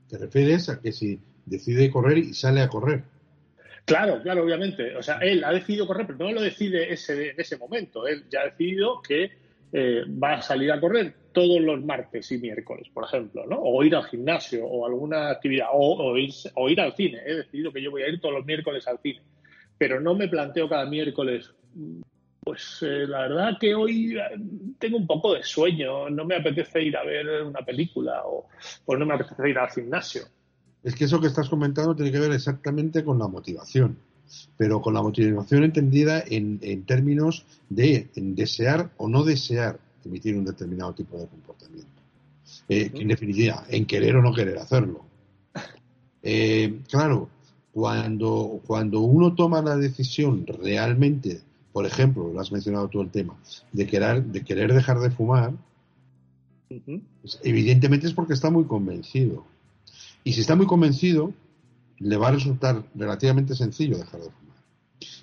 ¿Te 0.09 0.17
refieres 0.17 0.69
a 0.71 0.81
que 0.81 0.93
si 0.93 1.21
decide 1.45 1.91
correr 1.91 2.19
y 2.19 2.33
sale 2.33 2.63
a 2.63 2.69
correr? 2.69 3.05
Claro, 3.85 4.23
claro, 4.23 4.45
obviamente. 4.45 4.97
O 4.97 5.03
sea, 5.03 5.19
él 5.19 5.45
ha 5.45 5.53
decidido 5.53 5.87
correr, 5.87 6.07
pero 6.07 6.19
no 6.19 6.33
lo 6.33 6.41
decide 6.43 6.93
ese, 6.93 7.31
en 7.31 7.41
ese 7.41 7.57
momento. 7.57 8.07
Él 8.07 8.25
ya 8.31 8.41
ha 8.41 8.45
decidido 8.45 9.01
que 9.01 9.31
eh, 9.73 10.03
va 10.23 10.35
a 10.35 10.43
salir 10.43 10.73
a 10.73 10.81
correr 10.81 11.15
todos 11.39 11.61
los 11.61 11.85
martes 11.85 12.33
y 12.33 12.39
miércoles, 12.39 12.89
por 12.93 13.05
ejemplo, 13.05 13.47
¿no? 13.47 13.61
O 13.61 13.85
ir 13.85 13.95
al 13.95 14.03
gimnasio 14.07 14.67
o 14.67 14.85
alguna 14.85 15.31
actividad, 15.31 15.69
o, 15.73 16.19
ir, 16.19 16.35
o 16.57 16.69
ir 16.69 16.81
al 16.81 16.97
cine. 16.97 17.21
He 17.25 17.35
decidido 17.37 17.73
que 17.73 17.81
yo 17.81 17.93
voy 17.93 18.03
a 18.03 18.09
ir 18.09 18.21
todos 18.21 18.35
los 18.35 18.45
miércoles 18.45 18.89
al 18.89 18.99
cine. 18.99 19.21
Pero 19.79 20.01
no 20.01 20.17
me 20.17 20.27
planteo 20.27 20.69
cada 20.69 20.85
miércoles, 20.87 21.55
pues 22.41 22.81
eh, 22.83 23.07
la 23.07 23.21
verdad 23.29 23.53
que 23.61 23.73
hoy 23.73 24.19
eh, 24.19 24.23
tengo 24.81 24.97
un 24.97 25.07
poco 25.07 25.33
de 25.33 25.45
sueño, 25.45 26.11
no 26.11 26.25
me 26.25 26.35
apetece 26.35 26.83
ir 26.83 26.97
a 26.97 27.05
ver 27.05 27.45
una 27.45 27.61
película 27.61 28.23
o, 28.25 28.49
o 28.87 28.97
no 28.97 29.07
me 29.07 29.15
apetece 29.15 29.49
ir 29.49 29.59
al 29.59 29.71
gimnasio. 29.71 30.23
Es 30.83 30.97
que 30.97 31.05
eso 31.05 31.21
que 31.21 31.29
estás 31.29 31.49
comentando 31.49 31.95
tiene 31.95 32.11
que 32.11 32.19
ver 32.19 32.33
exactamente 32.33 33.05
con 33.05 33.17
la 33.21 33.29
motivación 33.29 33.97
pero 34.59 34.83
con 34.83 34.93
la 34.93 35.01
motivación 35.01 35.65
entendida 35.65 36.23
en, 36.27 36.85
términos 36.85 37.47
de 37.71 38.11
desear 38.15 38.91
o 38.99 39.09
no 39.09 39.25
desear 39.25 39.81
emitir 40.09 40.37
un 40.37 40.45
determinado 40.45 40.93
tipo 40.95 41.19
de 41.19 41.27
comportamiento. 41.27 42.03
Eh, 42.69 42.91
en 42.95 43.09
definitiva, 43.09 43.65
en 43.69 43.87
querer 43.87 44.17
o 44.17 44.23
no 44.23 44.35
querer 44.35 44.59
hacerlo. 44.59 45.05
Eh, 46.21 46.81
claro, 46.89 47.29
cuando, 47.73 48.61
cuando 48.67 49.01
uno 49.01 49.37
toma 49.37 49.63
la 49.63 49.77
decisión 49.77 50.45
realmente, 50.49 51.41
por 51.73 51.87
ejemplo, 51.87 52.33
lo 52.33 52.41
has 52.41 52.51
mencionado 52.51 52.89
tú 52.89 53.01
el 53.01 53.11
tema, 53.11 53.39
de 53.73 53.87
querer, 53.87 54.25
de 54.25 54.45
querer 54.45 54.75
dejar 54.75 54.99
de 54.99 55.13
fumar, 55.13 55.55
pues 56.69 57.39
evidentemente 57.45 58.09
es 58.09 58.15
porque 58.15 58.35
está 58.35 58.51
muy 58.51 58.65
convencido. 58.65 59.45
Y 60.25 60.33
si 60.33 60.41
está 60.41 60.57
muy 60.57 60.67
convencido, 60.67 61.33
le 61.99 62.17
va 62.17 62.29
a 62.29 62.33
resultar 62.33 62.85
relativamente 62.97 63.55
sencillo 63.55 63.97
dejar 63.97 64.23
de 64.23 64.31
fumar. 64.31 64.57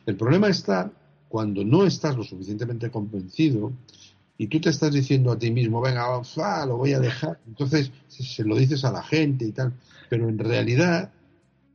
El 0.05 0.15
problema 0.15 0.47
está 0.47 0.91
cuando 1.27 1.63
no 1.65 1.85
estás 1.85 2.15
lo 2.15 2.23
suficientemente 2.23 2.89
convencido 2.89 3.73
y 4.37 4.47
tú 4.47 4.59
te 4.59 4.69
estás 4.69 4.93
diciendo 4.93 5.31
a 5.31 5.39
ti 5.39 5.51
mismo, 5.51 5.81
venga, 5.81 6.07
lo 6.65 6.77
voy 6.77 6.93
a 6.93 6.99
dejar. 6.99 7.39
Entonces 7.47 7.91
se 8.07 8.43
lo 8.43 8.55
dices 8.57 8.83
a 8.83 8.91
la 8.91 9.01
gente 9.01 9.45
y 9.45 9.51
tal. 9.51 9.73
Pero 10.09 10.27
en 10.27 10.37
realidad, 10.37 11.11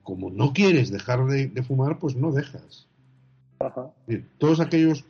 como 0.02 0.30
no 0.30 0.52
quieres 0.52 0.90
dejar 0.90 1.24
de, 1.26 1.62
fumar, 1.62 1.98
pues 1.98 2.16
no 2.16 2.32
dejas. 2.32 2.86
Todos 4.38 4.60
aquellos, 4.60 5.04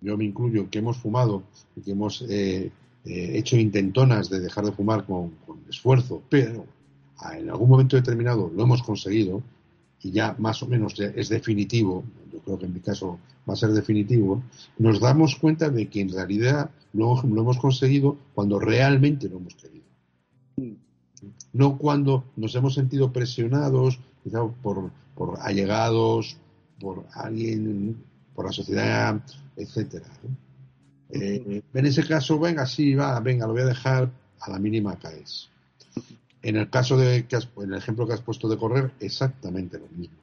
yo 0.00 0.16
me 0.16 0.24
incluyo, 0.24 0.68
que 0.70 0.78
hemos 0.78 0.98
fumado 0.98 1.44
y 1.76 1.80
que 1.80 1.92
hemos 1.92 2.22
eh, 2.28 2.70
eh, 3.04 3.38
hecho 3.38 3.56
intentonas 3.56 4.28
de 4.28 4.40
dejar 4.40 4.64
de 4.64 4.72
fumar 4.72 5.04
con 5.06 5.32
esfuerzo, 5.68 6.22
pero 6.28 6.66
en 7.34 7.50
algún 7.50 7.68
momento 7.68 7.96
determinado 7.96 8.50
lo 8.54 8.62
hemos 8.62 8.82
conseguido 8.82 9.42
y 10.02 10.10
ya 10.10 10.36
más 10.38 10.62
o 10.62 10.66
menos 10.66 10.98
es 11.00 11.28
definitivo, 11.28 12.04
creo 12.46 12.58
que 12.58 12.66
en 12.66 12.74
mi 12.74 12.80
caso 12.80 13.18
va 13.48 13.54
a 13.54 13.56
ser 13.56 13.70
definitivo, 13.70 14.42
nos 14.78 15.00
damos 15.00 15.34
cuenta 15.36 15.68
de 15.68 15.88
que 15.88 16.00
en 16.00 16.12
realidad 16.12 16.70
lo, 16.92 17.20
lo 17.22 17.40
hemos 17.42 17.58
conseguido 17.58 18.16
cuando 18.34 18.60
realmente 18.60 19.28
lo 19.28 19.38
hemos 19.38 19.56
querido. 19.56 19.84
No 21.52 21.76
cuando 21.76 22.24
nos 22.36 22.54
hemos 22.54 22.74
sentido 22.74 23.12
presionados 23.12 23.98
por, 24.62 24.90
por 25.14 25.38
allegados, 25.40 26.36
por 26.78 27.04
alguien, 27.14 27.96
por 28.34 28.46
la 28.46 28.52
sociedad, 28.52 29.20
etcétera. 29.56 30.06
Eh, 31.10 31.62
en 31.74 31.86
ese 31.86 32.06
caso, 32.06 32.38
venga, 32.38 32.64
sí, 32.64 32.94
va, 32.94 33.18
venga, 33.20 33.46
lo 33.46 33.54
voy 33.54 33.62
a 33.62 33.66
dejar 33.66 34.10
a 34.40 34.50
la 34.50 34.58
mínima 34.58 34.98
caes. 34.98 35.48
En 36.42 36.56
el 36.56 36.70
caso 36.70 36.96
de 36.96 37.26
que 37.26 37.36
en 37.36 37.72
el 37.72 37.78
ejemplo 37.78 38.06
que 38.06 38.12
has 38.12 38.20
puesto 38.20 38.48
de 38.48 38.56
correr, 38.56 38.92
exactamente 39.00 39.78
lo 39.78 39.88
mismo. 39.88 40.18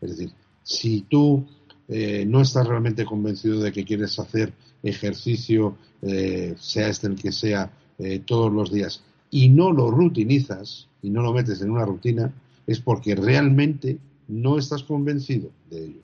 Es 0.00 0.10
decir, 0.10 0.34
si 0.64 1.02
tú 1.02 1.46
eh, 1.86 2.24
no 2.26 2.40
estás 2.40 2.66
realmente 2.66 3.04
convencido 3.04 3.60
de 3.60 3.70
que 3.70 3.84
quieres 3.84 4.18
hacer 4.18 4.52
ejercicio, 4.82 5.76
eh, 6.02 6.56
sea 6.58 6.88
este 6.88 7.06
el 7.06 7.14
que 7.14 7.30
sea, 7.30 7.70
eh, 7.98 8.18
todos 8.18 8.52
los 8.52 8.72
días, 8.72 9.04
y 9.30 9.48
no 9.48 9.70
lo 9.70 9.92
rutinizas 9.92 10.88
y 11.02 11.10
no 11.10 11.22
lo 11.22 11.32
metes 11.32 11.62
en 11.62 11.70
una 11.70 11.84
rutina, 11.84 12.34
es 12.66 12.80
porque 12.80 13.14
realmente 13.14 13.98
no 14.26 14.58
estás 14.58 14.82
convencido 14.82 15.50
de 15.70 15.84
ello. 15.84 16.00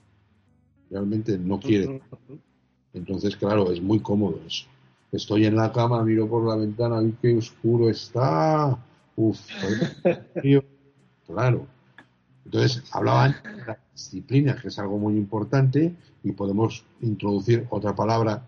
Realmente 0.89 1.37
no 1.37 1.59
quieres. 1.59 2.01
Entonces, 2.93 3.35
claro, 3.35 3.71
es 3.71 3.81
muy 3.81 3.99
cómodo 3.99 4.39
eso. 4.47 4.65
Estoy 5.11 5.45
en 5.45 5.57
la 5.57 5.73
cama, 5.73 6.03
miro 6.03 6.29
por 6.29 6.47
la 6.47 6.55
ventana, 6.55 7.01
y 7.03 7.11
qué 7.21 7.35
oscuro 7.35 7.89
está 7.89 8.77
Uf, 9.15 9.39
claro. 11.27 11.67
Entonces, 12.53 12.83
hablaban 12.91 13.33
de 13.43 13.65
la 13.65 13.79
disciplina, 13.93 14.57
que 14.61 14.67
es 14.67 14.77
algo 14.77 14.99
muy 14.99 15.15
importante, 15.15 15.95
y 16.21 16.33
podemos 16.33 16.83
introducir 16.99 17.65
otra 17.69 17.95
palabra 17.95 18.45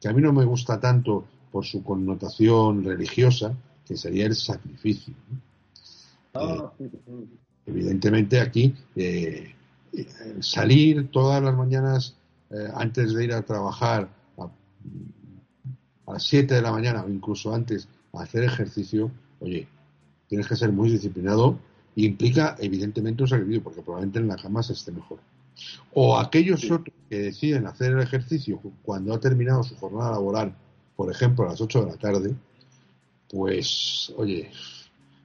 que 0.00 0.08
a 0.08 0.12
mí 0.12 0.20
no 0.20 0.32
me 0.32 0.44
gusta 0.44 0.80
tanto 0.80 1.24
por 1.52 1.64
su 1.64 1.84
connotación 1.84 2.82
religiosa, 2.82 3.54
que 3.86 3.96
sería 3.96 4.26
el 4.26 4.34
sacrificio. 4.34 5.14
Ah. 6.34 6.72
Eh, 6.80 6.90
evidentemente 7.66 8.40
aquí, 8.40 8.74
eh, 8.96 9.54
salir 10.40 11.12
todas 11.12 11.40
las 11.40 11.54
mañanas 11.54 12.16
eh, 12.50 12.68
antes 12.74 13.14
de 13.14 13.24
ir 13.24 13.34
a 13.34 13.42
trabajar 13.42 14.08
a, 14.36 14.50
a 16.06 16.12
las 16.12 16.24
7 16.24 16.54
de 16.54 16.60
la 16.60 16.72
mañana 16.72 17.04
o 17.04 17.08
incluso 17.08 17.54
antes 17.54 17.86
a 18.14 18.22
hacer 18.22 18.42
ejercicio, 18.42 19.12
oye, 19.38 19.68
tienes 20.26 20.48
que 20.48 20.56
ser 20.56 20.72
muy 20.72 20.90
disciplinado 20.90 21.56
y 21.96 22.06
implica 22.06 22.56
evidentemente 22.58 23.22
un 23.22 23.28
sacrificio 23.28 23.62
porque 23.62 23.82
probablemente 23.82 24.18
en 24.18 24.28
la 24.28 24.36
cama 24.36 24.62
se 24.62 24.72
esté 24.72 24.92
mejor. 24.92 25.18
O 25.92 26.18
aquellos 26.18 26.64
otros 26.64 26.94
que 27.08 27.18
deciden 27.18 27.66
hacer 27.66 27.92
el 27.92 28.00
ejercicio 28.00 28.60
cuando 28.82 29.14
ha 29.14 29.20
terminado 29.20 29.62
su 29.62 29.76
jornada 29.76 30.12
laboral, 30.12 30.54
por 30.96 31.10
ejemplo 31.10 31.44
a 31.44 31.50
las 31.50 31.60
8 31.60 31.84
de 31.84 31.90
la 31.90 31.96
tarde, 31.96 32.34
pues 33.30 34.12
oye, 34.16 34.50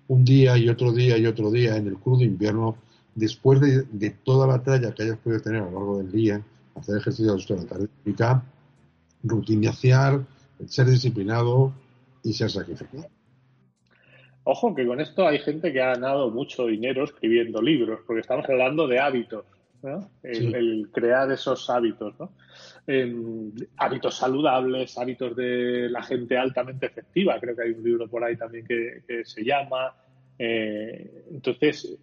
un 0.08 0.24
día 0.26 0.58
y 0.58 0.70
otro 0.70 0.92
día 0.92 1.18
y 1.18 1.26
otro 1.26 1.52
día 1.52 1.78
en 1.78 1.88
el 1.88 1.98
crudo 1.98 2.24
invierno, 2.24 2.78
después 3.16 3.60
de, 3.60 4.10
toda 4.24 4.48
la 4.48 4.62
talla 4.62 4.94
que 4.94 5.04
hayas 5.04 5.18
podido 5.18 5.42
tener 5.42 5.62
a 5.62 5.66
lo 5.66 5.72
largo 5.72 5.98
del 5.98 6.12
día, 6.12 6.44
hacer 6.76 6.98
ejercicio 6.98 7.32
a 7.32 7.36
las 7.36 7.46
8 7.46 7.56
de 7.56 7.62
la 7.62 7.68
tarde 7.68 7.84
implica 7.84 8.44
rutinizaciar, 9.24 10.26
ser 10.68 10.88
disciplinado 10.88 11.74
y 12.24 12.34
ser 12.34 12.50
sacrificado. 12.50 13.08
Ojo 14.52 14.74
que 14.74 14.84
con 14.84 15.00
esto 15.00 15.28
hay 15.28 15.38
gente 15.38 15.72
que 15.72 15.80
ha 15.80 15.94
ganado 15.94 16.32
mucho 16.32 16.66
dinero 16.66 17.04
escribiendo 17.04 17.62
libros, 17.62 18.00
porque 18.08 18.22
estamos 18.22 18.50
hablando 18.50 18.88
de 18.88 18.98
hábitos, 18.98 19.46
¿no? 19.84 20.10
el, 20.24 20.90
crear 20.92 21.32
esos 21.32 21.70
hábitos, 21.70 22.20
¿no? 22.20 22.32
Em, 22.88 23.52
hábitos 23.78 24.18
saludables, 24.18 24.98
hábitos 24.98 25.36
de 25.36 25.88
la 25.92 26.02
gente 26.02 26.36
altamente 26.36 26.88
efectiva, 26.88 27.40
creo 27.40 27.56
que 27.56 27.62
hay 27.62 27.72
un 27.74 27.84
libro 27.84 28.08
por 28.08 28.24
ahí 28.24 28.38
también 28.38 28.66
que, 28.66 29.04
se 29.24 29.44
llama. 29.46 29.94
Eh, 30.40 31.26
entonces, 31.30 32.00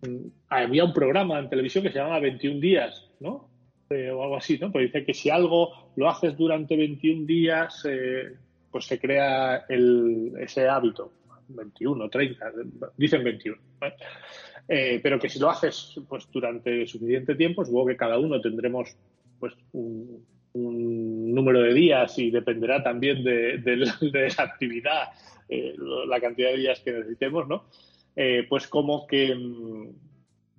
mm, 0.00 0.26
había 0.48 0.84
un 0.84 0.94
programa 0.94 1.38
en 1.38 1.50
televisión 1.50 1.84
que 1.84 1.92
se 1.92 1.98
llamaba 1.98 2.20
21 2.20 2.60
días, 2.60 3.10
¿no? 3.20 3.50
Eh, 3.90 4.10
o 4.10 4.22
algo 4.22 4.38
así, 4.38 4.56
¿no? 4.58 4.72
Pues 4.72 4.86
dice 4.86 5.04
que 5.04 5.12
si 5.12 5.28
algo 5.28 5.92
lo 5.96 6.08
haces 6.08 6.34
durante 6.34 6.78
21 6.78 7.26
días, 7.26 7.84
eh, 7.86 8.32
pues 8.70 8.86
se 8.86 8.98
crea 8.98 9.66
ese 9.68 10.66
hábito. 10.66 11.19
21, 11.54 12.08
30, 12.08 12.52
dicen 12.96 13.24
21. 13.24 13.58
Eh, 14.68 15.00
pero 15.02 15.18
que 15.18 15.28
si 15.28 15.38
lo 15.38 15.50
haces 15.50 15.98
pues 16.08 16.28
durante 16.30 16.86
suficiente 16.86 17.34
tiempo, 17.34 17.64
supongo 17.64 17.86
que 17.86 17.96
cada 17.96 18.18
uno 18.18 18.40
tendremos 18.40 18.96
pues 19.38 19.54
un, 19.72 20.24
número 20.52 21.62
de 21.62 21.72
días 21.72 22.18
y 22.18 22.30
dependerá 22.30 22.82
también 22.82 23.22
de, 23.22 23.60
la 23.76 24.44
actividad, 24.44 25.08
eh, 25.48 25.74
la 26.06 26.20
cantidad 26.20 26.50
de 26.50 26.56
días 26.56 26.80
que 26.80 26.92
necesitemos, 26.92 27.48
¿no? 27.48 27.64
Eh, 28.16 28.46
pues 28.48 28.66
como 28.66 29.06
que, 29.06 29.36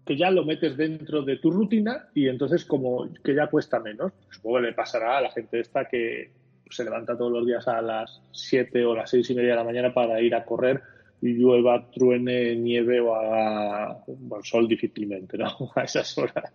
que 0.05 0.17
ya 0.17 0.31
lo 0.31 0.45
metes 0.45 0.77
dentro 0.77 1.21
de 1.21 1.37
tu 1.37 1.51
rutina 1.51 2.09
y 2.15 2.27
entonces 2.27 2.65
como 2.65 3.09
que 3.23 3.35
ya 3.35 3.47
cuesta 3.47 3.79
menos. 3.79 4.13
Supongo 4.29 4.57
que 4.57 4.63
le 4.63 4.73
pasará 4.73 5.17
a 5.17 5.21
la 5.21 5.31
gente 5.31 5.59
esta 5.59 5.85
que, 5.85 6.31
se 6.71 6.83
levanta 6.83 7.17
todos 7.17 7.31
los 7.31 7.45
días 7.45 7.67
a 7.67 7.81
las 7.81 8.21
7 8.31 8.85
o 8.85 8.95
las 8.95 9.09
6 9.09 9.29
y 9.29 9.35
media 9.35 9.51
de 9.51 9.55
la 9.55 9.63
mañana 9.63 9.93
para 9.93 10.21
ir 10.21 10.33
a 10.35 10.45
correr 10.45 10.81
y 11.21 11.33
llueva, 11.33 11.89
truene, 11.91 12.55
nieve 12.55 12.99
o 12.99 13.15
haga 13.15 14.03
sol 14.43 14.67
difícilmente, 14.67 15.37
¿no? 15.37 15.71
A 15.75 15.83
esas 15.83 16.17
horas. 16.17 16.51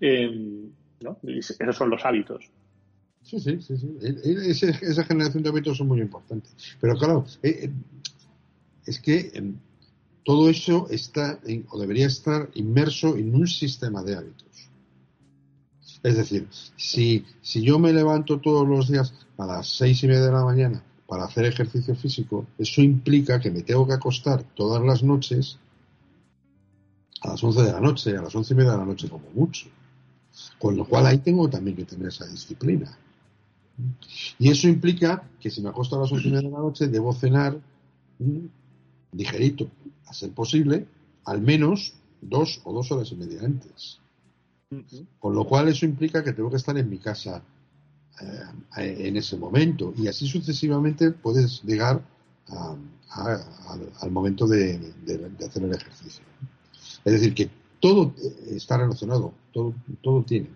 Em, 0.00 0.70
¿no? 1.00 1.18
esos 1.22 1.76
son 1.76 1.90
los 1.90 2.04
hábitos. 2.04 2.50
Sí, 3.22 3.38
sí, 3.40 3.60
sí. 3.60 3.76
sí. 3.76 3.98
E, 4.00 4.30
e, 4.30 4.50
esa 4.50 5.04
generación 5.04 5.42
de 5.42 5.50
hábitos 5.50 5.76
son 5.76 5.88
muy 5.88 6.00
importantes. 6.00 6.54
Pero 6.80 6.94
claro, 6.96 7.26
eh, 7.42 7.64
eh, 7.64 7.70
es 8.86 9.00
que 9.00 9.30
em, 9.34 9.56
todo 10.24 10.48
eso 10.48 10.88
está 10.90 11.38
o 11.68 11.78
debería 11.78 12.06
estar 12.06 12.48
inmerso 12.54 13.16
en 13.16 13.34
un 13.34 13.46
sistema 13.46 14.02
de 14.02 14.16
hábitos. 14.16 14.46
Es 16.06 16.16
decir, 16.16 16.46
si, 16.76 17.26
si 17.42 17.62
yo 17.62 17.80
me 17.80 17.92
levanto 17.92 18.38
todos 18.38 18.64
los 18.68 18.86
días 18.86 19.12
a 19.38 19.44
las 19.44 19.66
seis 19.76 20.04
y 20.04 20.06
media 20.06 20.26
de 20.26 20.30
la 20.30 20.44
mañana 20.44 20.80
para 21.04 21.24
hacer 21.24 21.46
ejercicio 21.46 21.96
físico, 21.96 22.46
eso 22.58 22.80
implica 22.80 23.40
que 23.40 23.50
me 23.50 23.62
tengo 23.62 23.88
que 23.88 23.94
acostar 23.94 24.44
todas 24.54 24.80
las 24.84 25.02
noches 25.02 25.58
a 27.22 27.30
las 27.30 27.42
once 27.42 27.60
de 27.60 27.72
la 27.72 27.80
noche, 27.80 28.16
a 28.16 28.22
las 28.22 28.32
once 28.36 28.54
y 28.54 28.56
media 28.56 28.70
de 28.70 28.78
la 28.78 28.84
noche 28.84 29.08
como 29.08 29.28
mucho. 29.34 29.66
Con 30.60 30.76
lo 30.76 30.84
cual 30.84 31.06
ahí 31.06 31.18
tengo 31.18 31.50
también 31.50 31.76
que 31.76 31.84
tener 31.84 32.06
esa 32.06 32.28
disciplina. 32.28 32.96
Y 34.38 34.48
eso 34.48 34.68
implica 34.68 35.28
que 35.40 35.50
si 35.50 35.60
me 35.60 35.70
acuesto 35.70 35.96
a 35.96 36.02
las 36.02 36.12
once 36.12 36.28
de 36.28 36.40
la 36.40 36.50
noche, 36.50 36.86
debo 36.86 37.12
cenar 37.14 37.58
ligerito, 39.10 39.68
a 40.06 40.14
ser 40.14 40.30
posible, 40.30 40.86
al 41.24 41.40
menos 41.40 41.94
dos 42.20 42.60
o 42.62 42.72
dos 42.72 42.92
horas 42.92 43.10
y 43.10 43.16
media 43.16 43.40
antes. 43.42 43.98
Con 45.18 45.34
lo 45.34 45.44
cual 45.44 45.68
eso 45.68 45.86
implica 45.86 46.24
que 46.24 46.32
tengo 46.32 46.50
que 46.50 46.56
estar 46.56 46.76
en 46.76 46.90
mi 46.90 46.98
casa 46.98 47.40
eh, 48.20 48.96
en 49.06 49.16
ese 49.16 49.36
momento 49.36 49.94
y 49.96 50.08
así 50.08 50.26
sucesivamente 50.26 51.12
puedes 51.12 51.62
llegar 51.62 52.02
al 52.48 54.10
momento 54.10 54.46
de, 54.46 54.92
hacer 55.46 55.62
el 55.62 55.74
ejercicio. 55.74 56.24
Es 57.04 57.12
decir, 57.12 57.34
que 57.34 57.50
todo 57.80 58.12
está 58.48 58.78
relacionado, 58.78 59.32
todo, 59.52 59.74
todo 60.02 60.24
tiene. 60.24 60.50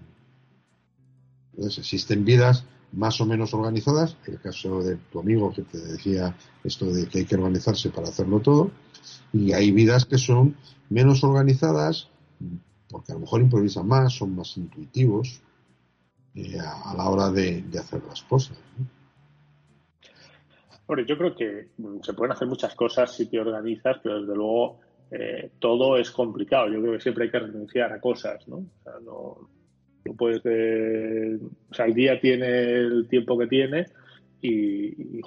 Entonces 1.52 1.78
existen 1.78 2.24
vidas 2.24 2.64
más 2.92 3.20
o 3.20 3.26
menos 3.26 3.54
organizadas, 3.54 4.16
el 4.26 4.40
caso 4.40 4.82
de 4.82 4.96
tu 4.96 5.20
amigo 5.20 5.52
que 5.52 5.62
te 5.62 5.78
decía 5.78 6.36
esto 6.64 6.86
de 6.86 7.06
que 7.06 7.20
hay 7.20 7.24
que 7.24 7.36
organizarse 7.36 7.90
para 7.90 8.08
hacerlo 8.08 8.40
todo, 8.40 8.72
y 9.32 9.52
hay 9.52 9.70
vidas 9.70 10.04
que 10.04 10.18
son 10.18 10.56
menos 10.88 11.22
organizadas, 11.22 12.08
porque 12.90 13.12
a 13.12 13.14
lo 13.14 13.20
mejor 13.20 13.40
improvisan 13.40 13.86
más, 13.86 14.12
son 14.14 14.34
más 14.34 14.56
intuitivos 14.56 15.42
eh, 16.34 16.58
a, 16.58 16.94
la 16.96 17.08
hora 17.08 17.30
de, 17.30 17.64
hacer 17.78 18.02
las 18.08 18.22
cosas. 18.22 18.58
Bueno, 20.86 21.04
yo 21.04 21.16
creo 21.16 21.34
que 21.34 21.68
se 22.02 22.12
pueden 22.14 22.32
hacer 22.32 22.48
muchas 22.48 22.74
cosas 22.74 23.14
si 23.14 23.26
te 23.26 23.38
organizas, 23.38 23.98
pero 24.02 24.20
desde 24.20 24.34
luego 24.34 24.80
eh, 25.10 25.50
todo 25.58 25.96
es 25.96 26.10
complicado. 26.10 26.68
Yo 26.68 26.80
creo 26.80 26.94
que 26.94 27.00
siempre 27.00 27.24
hay 27.24 27.30
que 27.30 27.38
renunciar 27.38 27.92
a 27.92 28.00
cosas, 28.00 28.46
¿no? 28.48 28.56
O 28.56 28.82
sea, 28.82 28.94
no, 29.04 29.48
no 30.04 30.14
puedes 30.14 30.40
o 30.40 31.74
sea, 31.74 31.86
el 31.86 31.94
día 31.94 32.20
tiene 32.20 32.46
el 32.46 33.06
tiempo 33.08 33.38
que 33.38 33.46
tiene 33.46 33.86
y 34.42 35.20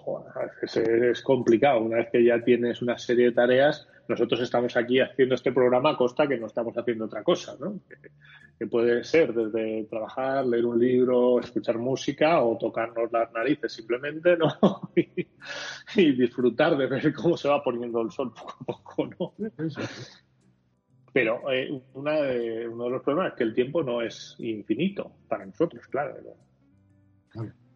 es, 0.64 1.22
complicado. 1.22 1.82
Una 1.82 1.98
vez 1.98 2.10
que 2.12 2.24
ya 2.24 2.44
tienes 2.44 2.82
una 2.82 2.98
serie 2.98 3.26
de 3.26 3.32
tareas, 3.32 3.88
nosotros 4.08 4.42
estamos 4.42 4.76
aquí 4.76 5.00
haciendo 5.00 5.36
este 5.36 5.52
programa 5.52 5.92
a 5.92 5.98
costa 5.98 6.28
que 6.28 6.38
no 6.38 6.48
estamos 6.48 6.78
haciendo 6.78 7.06
otra 7.06 7.24
cosa, 7.24 7.56
¿no? 7.60 7.80
Que, 7.88 8.68
puede 8.68 9.04
ser 9.04 9.34
desde 9.34 9.84
trabajar, 9.90 10.46
leer 10.46 10.66
un 10.66 10.80
libro, 10.80 11.38
escuchar 11.40 11.78
música 11.78 12.42
o 12.42 12.58
tocarnos 12.58 13.12
las 13.12 13.30
narices 13.34 13.74
simplemente, 13.74 14.38
¿no? 14.38 14.48
y, 14.96 16.12
disfrutar 16.14 16.78
de 16.78 16.88
ver 16.88 17.14
cómo 17.14 17.36
se 17.36 17.50
va 17.50 17.62
poniendo 17.62 18.02
el 18.02 18.12
sol 18.12 18.34
poco 18.34 18.56
a 18.62 18.66
poco, 18.66 19.10
¿no? 19.20 19.34
Pero 21.12 21.52
eh, 21.52 21.82
una 21.94 22.22
de, 22.22 22.68
uno 22.68 22.86
de 22.86 22.90
los 22.90 23.04
problemas 23.04 23.34
es 23.34 23.38
que 23.38 23.44
el 23.44 23.54
tiempo 23.54 23.84
no 23.84 24.02
es 24.02 24.36
infinito 24.40 25.12
para 25.28 25.46
nosotros, 25.46 25.86
claro. 25.88 26.16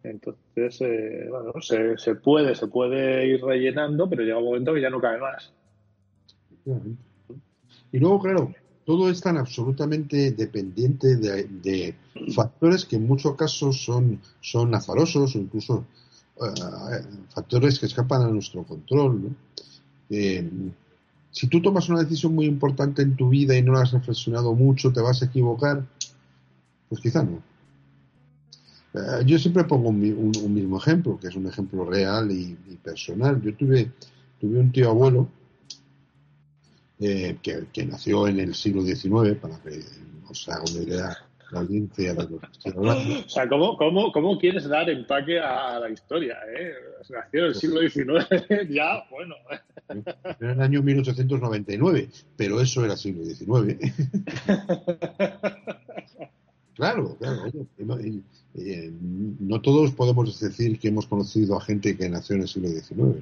Entonces, 0.02 0.80
eh, 0.80 1.26
bueno, 1.28 1.52
se, 1.60 1.98
se, 1.98 2.14
puede, 2.14 2.54
se 2.54 2.66
puede 2.68 3.26
ir 3.26 3.44
rellenando, 3.44 4.08
pero 4.08 4.22
llega 4.22 4.38
un 4.38 4.44
momento 4.44 4.72
que 4.72 4.80
ya 4.80 4.90
no 4.90 5.00
cabe 5.00 5.18
más. 5.18 5.54
Y 7.92 7.98
luego, 7.98 8.20
claro, 8.20 8.54
todo 8.84 9.10
es 9.10 9.20
tan 9.20 9.36
absolutamente 9.36 10.32
dependiente 10.32 11.16
de, 11.16 11.94
factores 12.34 12.84
que 12.84 12.96
en 12.96 13.06
muchos 13.06 13.36
casos 13.36 13.84
son, 13.84 14.20
son 14.40 14.74
azarosos 14.74 15.34
o 15.34 15.38
incluso 15.38 15.86
eh, 16.36 17.02
factores 17.28 17.78
que 17.78 17.86
escapan 17.86 18.22
a 18.22 18.28
nuestro 18.28 18.64
control. 18.64 19.22
¿no? 19.22 19.48
si 21.30 21.46
tú 21.48 21.60
tomas 21.60 21.88
una 21.88 22.02
decisión 22.02 22.34
muy 22.34 22.46
importante 22.46 23.02
en 23.02 23.14
tu 23.14 23.28
vida 23.28 23.56
y 23.56 23.62
no 23.62 23.74
la 23.74 23.82
has 23.82 23.92
reflexionado 23.92 24.54
mucho, 24.54 24.92
te 24.92 25.00
vas 25.00 25.22
a 25.22 25.26
equivocar, 25.26 25.86
pues 26.88 27.00
quizá 27.00 27.22
no. 27.22 27.42
Eh, 28.94 29.24
yo 29.26 29.38
siempre 29.38 29.64
pongo 29.64 29.90
un, 29.90 30.00
mismo 30.00 30.78
ejemplo, 30.78 31.18
que 31.20 31.28
es 31.28 31.36
un 31.36 31.46
ejemplo 31.46 31.84
real 31.84 32.30
y, 32.32 32.56
personal. 32.82 33.40
Yo 33.42 33.54
tuve, 33.54 33.92
tuve 34.40 34.58
un 34.58 34.72
tío 34.72 34.88
abuelo 34.88 35.28
eh, 37.00 37.36
que, 37.42 37.86
nació 37.86 38.26
en 38.26 38.40
el 38.40 38.54
siglo 38.54 38.82
XIX, 38.82 39.36
para 39.40 39.60
que 39.62 39.82
os 40.28 40.48
haga 40.48 40.64
una 40.70 40.82
idea 40.82 41.16
la 41.50 41.60
audiencia 41.60 42.14
de 42.14 42.24
O 42.76 43.28
sea, 43.28 43.48
¿cómo, 43.48 43.76
cómo, 43.76 44.12
cómo 44.12 44.38
quieres 44.38 44.68
dar 44.68 44.90
empaque 44.90 45.38
a 45.38 45.78
la 45.78 45.90
historia? 45.90 46.36
Eh? 46.56 46.72
Nació 47.10 47.40
en 47.40 47.46
el 47.46 47.54
siglo 47.54 47.80
XIX, 47.80 48.68
ya, 48.70 49.04
bueno. 49.10 49.34
Era 50.40 50.52
el 50.52 50.60
año 50.60 50.82
1899, 50.82 52.08
pero 52.36 52.60
eso 52.60 52.84
era 52.84 52.96
siglo 52.96 53.24
XIX. 53.24 53.46
claro, 56.74 57.16
claro. 57.16 57.44
Eh, 58.54 58.92
no 59.40 59.60
todos 59.62 59.92
podemos 59.92 60.38
decir 60.40 60.78
que 60.78 60.88
hemos 60.88 61.06
conocido 61.06 61.56
a 61.56 61.60
gente 61.60 61.96
que 61.96 62.08
nació 62.08 62.36
en 62.36 62.42
el 62.42 62.48
siglo 62.48 62.68
XIX, 62.68 62.96
¿no? 62.96 63.14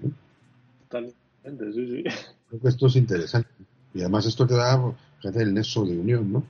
Totalmente, 0.89 1.73
sí, 1.73 2.03
sí. 2.03 2.05
Creo 2.49 2.61
que 2.61 2.69
esto 2.69 2.87
es 2.87 2.97
interesante. 2.97 3.49
Y 3.95 4.01
además 4.01 4.27
esto 4.27 4.47
te 4.47 4.55
da 4.55 4.95
el 5.35 5.55
nexo 5.55 5.85
de 5.85 5.97
unión, 5.97 6.33
¿no? 6.33 6.45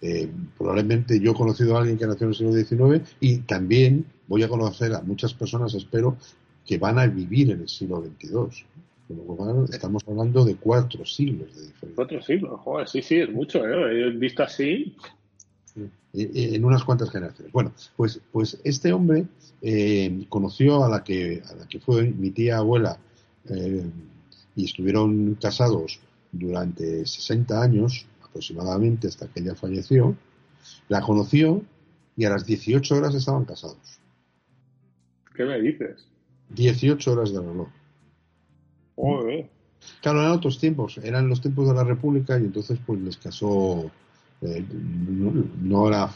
Eh, 0.00 0.28
probablemente 0.58 1.20
yo 1.20 1.32
he 1.32 1.34
conocido 1.34 1.76
a 1.76 1.80
alguien 1.80 1.98
que 1.98 2.06
nació 2.06 2.26
en 2.26 2.30
el 2.30 2.64
siglo 2.66 2.90
XIX 2.90 3.08
y 3.20 3.38
también 3.38 4.04
voy 4.26 4.42
a 4.42 4.48
conocer 4.48 4.92
a 4.94 5.02
muchas 5.02 5.34
personas, 5.34 5.74
espero, 5.74 6.16
que 6.66 6.78
van 6.78 6.98
a 6.98 7.06
vivir 7.06 7.50
en 7.50 7.60
el 7.60 7.68
siglo 7.68 8.02
XXII. 8.02 8.66
estamos 9.72 10.02
hablando 10.06 10.44
de 10.44 10.56
cuatro 10.56 11.04
siglos 11.04 11.54
de 11.54 11.62
diferencia. 11.62 11.94
Cuatro 11.94 12.22
siglos, 12.22 12.60
joder, 12.60 12.88
sí, 12.88 13.02
sí, 13.02 13.16
es 13.16 13.30
mucho, 13.30 13.64
¿eh? 13.66 14.10
Visto 14.10 14.42
así. 14.42 14.96
En 16.14 16.64
unas 16.64 16.84
cuantas 16.84 17.10
generaciones. 17.10 17.52
Bueno, 17.52 17.72
pues, 17.96 18.20
pues 18.30 18.60
este 18.64 18.92
hombre 18.92 19.24
eh, 19.62 20.26
conoció 20.28 20.84
a 20.84 20.88
la 20.88 21.02
que 21.02 21.42
a 21.48 21.54
la 21.54 21.66
que 21.66 21.80
fue 21.80 22.10
mi 22.10 22.30
tía 22.30 22.58
abuela 22.58 22.98
eh, 23.48 23.84
y 24.56 24.64
estuvieron 24.64 25.34
casados 25.40 26.00
durante 26.30 27.06
60 27.06 27.62
años 27.62 28.06
aproximadamente 28.22 29.08
hasta 29.08 29.28
que 29.28 29.40
ella 29.40 29.54
falleció, 29.54 30.16
la 30.88 31.00
conoció 31.02 31.62
y 32.16 32.24
a 32.24 32.30
las 32.30 32.46
18 32.46 32.94
horas 32.96 33.14
estaban 33.14 33.44
casados. 33.44 34.00
¿Qué 35.34 35.44
me 35.44 35.60
dices? 35.60 36.06
18 36.50 37.12
horas 37.12 37.32
de 37.32 37.40
reloj. 37.40 37.68
Claro, 40.00 40.20
eran 40.20 40.32
otros 40.32 40.58
tiempos, 40.58 40.98
eran 40.98 41.28
los 41.28 41.40
tiempos 41.40 41.68
de 41.68 41.74
la 41.74 41.84
República 41.84 42.38
y 42.38 42.44
entonces 42.44 42.78
pues 42.86 43.00
les 43.00 43.16
casó, 43.16 43.90
eh, 44.40 44.64
no, 45.60 45.88
era 45.88 46.10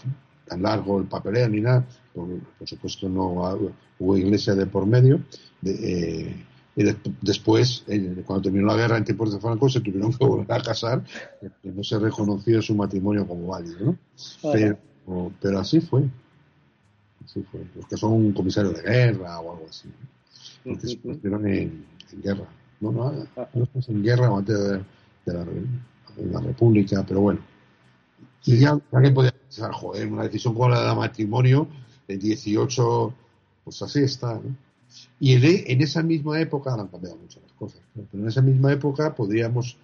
tan 0.47 0.63
largo 0.63 1.01
el 1.01 1.07
papeleo 1.07 1.49
ni 1.49 1.61
nada, 1.61 1.85
por, 2.15 2.29
supuesto 2.65 3.09
no 3.09 3.73
hubo 3.99 4.17
iglesia 4.17 4.55
de 4.55 4.67
por 4.67 4.87
medio, 4.87 5.21
de, 5.61 5.73
eh, 5.73 6.47
y 6.79 6.85
después, 7.23 7.85
eh, 7.87 8.23
cuando 8.27 8.43
terminó 8.43 8.67
la 8.67 8.77
guerra 8.77 8.99
en 8.99 9.05
tiempos 9.05 9.33
de 9.33 9.41
Franco, 9.41 9.67
se 9.71 9.81
tuvieron 9.81 10.13
que 10.13 10.27
volver 10.27 10.53
a 10.53 10.63
casar, 10.63 11.03
que 11.63 11.71
no 11.71 11.83
se 11.83 11.99
reconoció 11.99 12.61
su 12.61 12.75
matrimonio 12.75 13.27
como 13.27 13.47
válido, 13.47 13.79
¿no? 13.81 13.99
Pero, 15.41 15.59
así 15.59 15.81
fue. 15.81 16.03
Así 17.25 17.43
fue. 17.51 17.63
Los 17.75 17.87
que 17.87 17.97
son 17.97 18.13
un 18.13 18.33
comisario 18.35 18.73
de 18.73 18.83
guerra 18.83 19.41
o 19.41 19.55
algo 19.55 19.67
así. 19.71 19.89
Porque 20.65 20.87
se 20.87 20.97
pusieron 20.99 21.47
en, 21.47 21.87
guerra. 22.23 22.47
No, 22.81 22.93
no, 22.93 23.11
no 23.11 23.69
en 23.89 24.03
guerra 24.03 24.31
o 24.31 24.37
antes 24.37 24.59
de, 24.59 24.85
la, 25.33 26.41
República, 26.43 27.03
pero 27.09 27.23
bueno. 27.23 27.41
Y 28.45 28.59
ya 28.59 28.79
alguien 28.93 29.15
podía 29.15 29.33
pensar, 29.33 29.73
joder, 29.73 30.13
una 30.13 30.25
decisión 30.25 30.53
como 30.53 30.69
la 30.69 30.91
de 30.91 30.95
matrimonio, 30.95 31.69
de 32.07 32.19
18, 32.19 33.15
pues 33.65 33.81
así 33.81 34.03
está, 34.03 34.35
¿no? 34.35 34.66
Y 35.21 35.35
en, 35.35 35.81
esa 35.81 36.03
misma 36.03 36.41
época, 36.41 36.75
han 36.75 36.89
cambiado 36.89 37.17
muchas 37.17 37.43
las 37.43 37.53
cosas, 37.53 37.81
pero 37.95 38.23
en 38.23 38.29
esa 38.29 38.43
misma 38.43 38.73
época 38.73 39.15
podríamos 39.15 39.77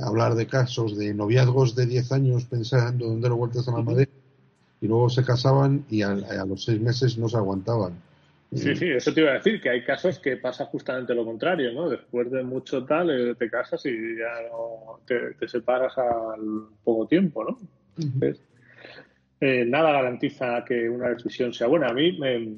hablar 0.00 0.34
de 0.34 0.46
casos 0.46 0.96
de 0.96 1.12
noviazgos 1.14 1.74
de 1.74 1.86
10 1.86 2.12
años 2.12 2.44
pensando 2.44 3.06
dónde 3.06 3.28
lo 3.28 3.36
vueltas 3.36 3.68
a 3.68 3.72
la 3.72 3.82
madera 3.82 4.10
y 4.80 4.86
luego 4.86 5.08
se 5.10 5.24
casaban 5.24 5.84
y 5.90 6.02
a, 6.02 6.14
los 6.46 6.64
seis 6.64 6.80
meses 6.80 7.18
no 7.18 7.28
se 7.28 7.36
aguantaban. 7.36 7.94
Sí, 8.54 8.74
sí, 8.76 8.86
eso 8.88 9.12
te 9.12 9.20
iba 9.20 9.32
a 9.32 9.34
decir, 9.34 9.60
que 9.60 9.68
hay 9.68 9.84
casos 9.84 10.18
que 10.18 10.38
pasa 10.38 10.64
justamente 10.66 11.14
lo 11.14 11.24
contrario, 11.24 11.70
¿no? 11.72 11.90
Después 11.90 12.30
de 12.30 12.42
mucho 12.42 12.82
tal, 12.84 13.10
eh, 13.10 13.34
te 13.34 13.50
casas 13.50 13.84
y 13.84 14.16
ya 14.16 14.48
no 14.50 15.00
te, 15.06 15.48
separas 15.48 15.98
al 15.98 16.68
poco 16.82 17.06
tiempo, 17.06 17.44
¿no? 17.44 17.58
Eh, 19.40 19.64
nada 19.66 19.92
garantiza 19.92 20.64
que 20.64 20.88
una 20.88 21.10
decisión 21.10 21.52
sea 21.52 21.66
buena. 21.66 21.88
A 21.88 21.92
mí 21.92 22.18
me, 22.18 22.56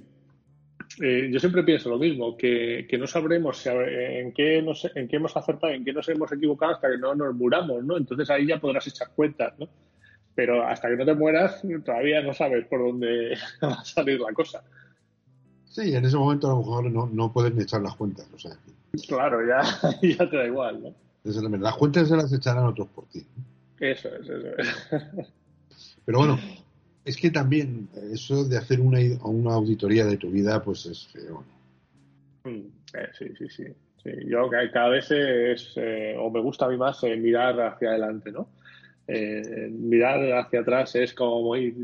eh, 1.01 1.31
yo 1.33 1.41
siempre 1.41 1.63
pienso 1.63 1.89
lo 1.89 1.99
mismo, 1.99 2.37
que, 2.37 2.87
no 2.99 3.07
sabremos 3.07 3.65
en 3.67 4.33
qué, 4.33 4.61
nos, 4.61 4.91
en 4.95 5.09
qué 5.09 5.17
hemos 5.17 5.37
acertado, 5.37 5.73
en 5.73 5.85
qué 5.85 5.93
nos 5.93 6.09
hemos 6.09 6.31
equivocado 6.31 6.75
hasta 6.75 6.91
que 6.91 6.99
no 6.99 7.15
nos 7.15 7.35
muramos, 7.35 7.83
¿no? 7.85 7.97
Entonces 7.97 8.29
ahí 8.29 8.47
ya 8.47 8.61
podrás 8.61 8.87
echar 8.87 9.09
cuentas, 9.15 9.55
¿no? 9.59 9.67
Pero 10.35 10.67
hasta 10.67 10.89
que 10.89 10.97
no 10.97 11.07
te 11.07 11.15
mueras 11.15 11.63
todavía 11.85 12.23
no 12.23 12.35
sabes 12.35 12.67
por 12.67 12.81
dónde 12.81 13.37
va 13.63 13.81
a 13.81 13.85
salir 13.85 14.21
la 14.21 14.33
cosa. 14.33 14.63
Sí, 15.65 15.95
en 15.95 16.05
ese 16.05 16.17
momento 16.17 16.49
a 16.49 16.51
lo 16.51 16.59
mejor 16.59 16.91
no, 16.91 17.09
no 17.11 17.33
pueden 17.33 17.61
echar 17.61 17.81
las 17.81 17.97
cuentas, 17.97 18.29
o 18.35 18.39
sea. 18.39 18.53
Claro, 19.09 19.47
ya, 19.47 19.63
ya 20.03 20.29
te 20.29 20.37
da 20.37 20.47
igual, 20.47 20.83
¿no? 20.83 20.95
Las 21.59 21.77
cuentas 21.77 22.09
se 22.09 22.17
las 22.17 22.33
echarán 22.33 22.65
otros 22.65 22.89
por 22.89 23.07
ti. 23.07 23.25
Eso 23.79 24.09
es, 24.09 24.29
eso 24.29 24.49
es. 24.59 25.33
Pero 26.05 26.19
bueno, 26.19 26.39
Es 27.05 27.17
que 27.17 27.31
también 27.31 27.89
eso 28.13 28.45
de 28.45 28.59
hacer 28.59 28.81
una, 28.81 28.99
una 29.23 29.55
auditoría 29.55 30.05
de 30.05 30.17
tu 30.17 30.31
vida, 30.31 30.63
pues 30.63 30.87
es 30.87 31.09
feo. 31.09 31.45
Mm, 32.45 32.67
eh, 32.95 33.09
sí, 33.19 33.27
sí, 33.39 33.49
sí, 33.49 33.65
sí. 34.03 34.11
Yo 34.27 34.49
cada 34.73 34.89
vez 34.89 35.11
es, 35.11 35.73
eh, 35.77 36.15
o 36.19 36.31
me 36.31 36.41
gusta 36.41 36.67
a 36.67 36.69
mí 36.69 36.77
más 36.77 37.03
eh, 37.05 37.17
mirar 37.17 37.61
hacia 37.61 37.91
adelante, 37.91 38.33
¿no? 38.33 38.49
mirar 39.73 40.21
hacia 40.35 40.61
atrás 40.61 40.95
es 40.95 41.13
como 41.13 41.43
muy... 41.43 41.75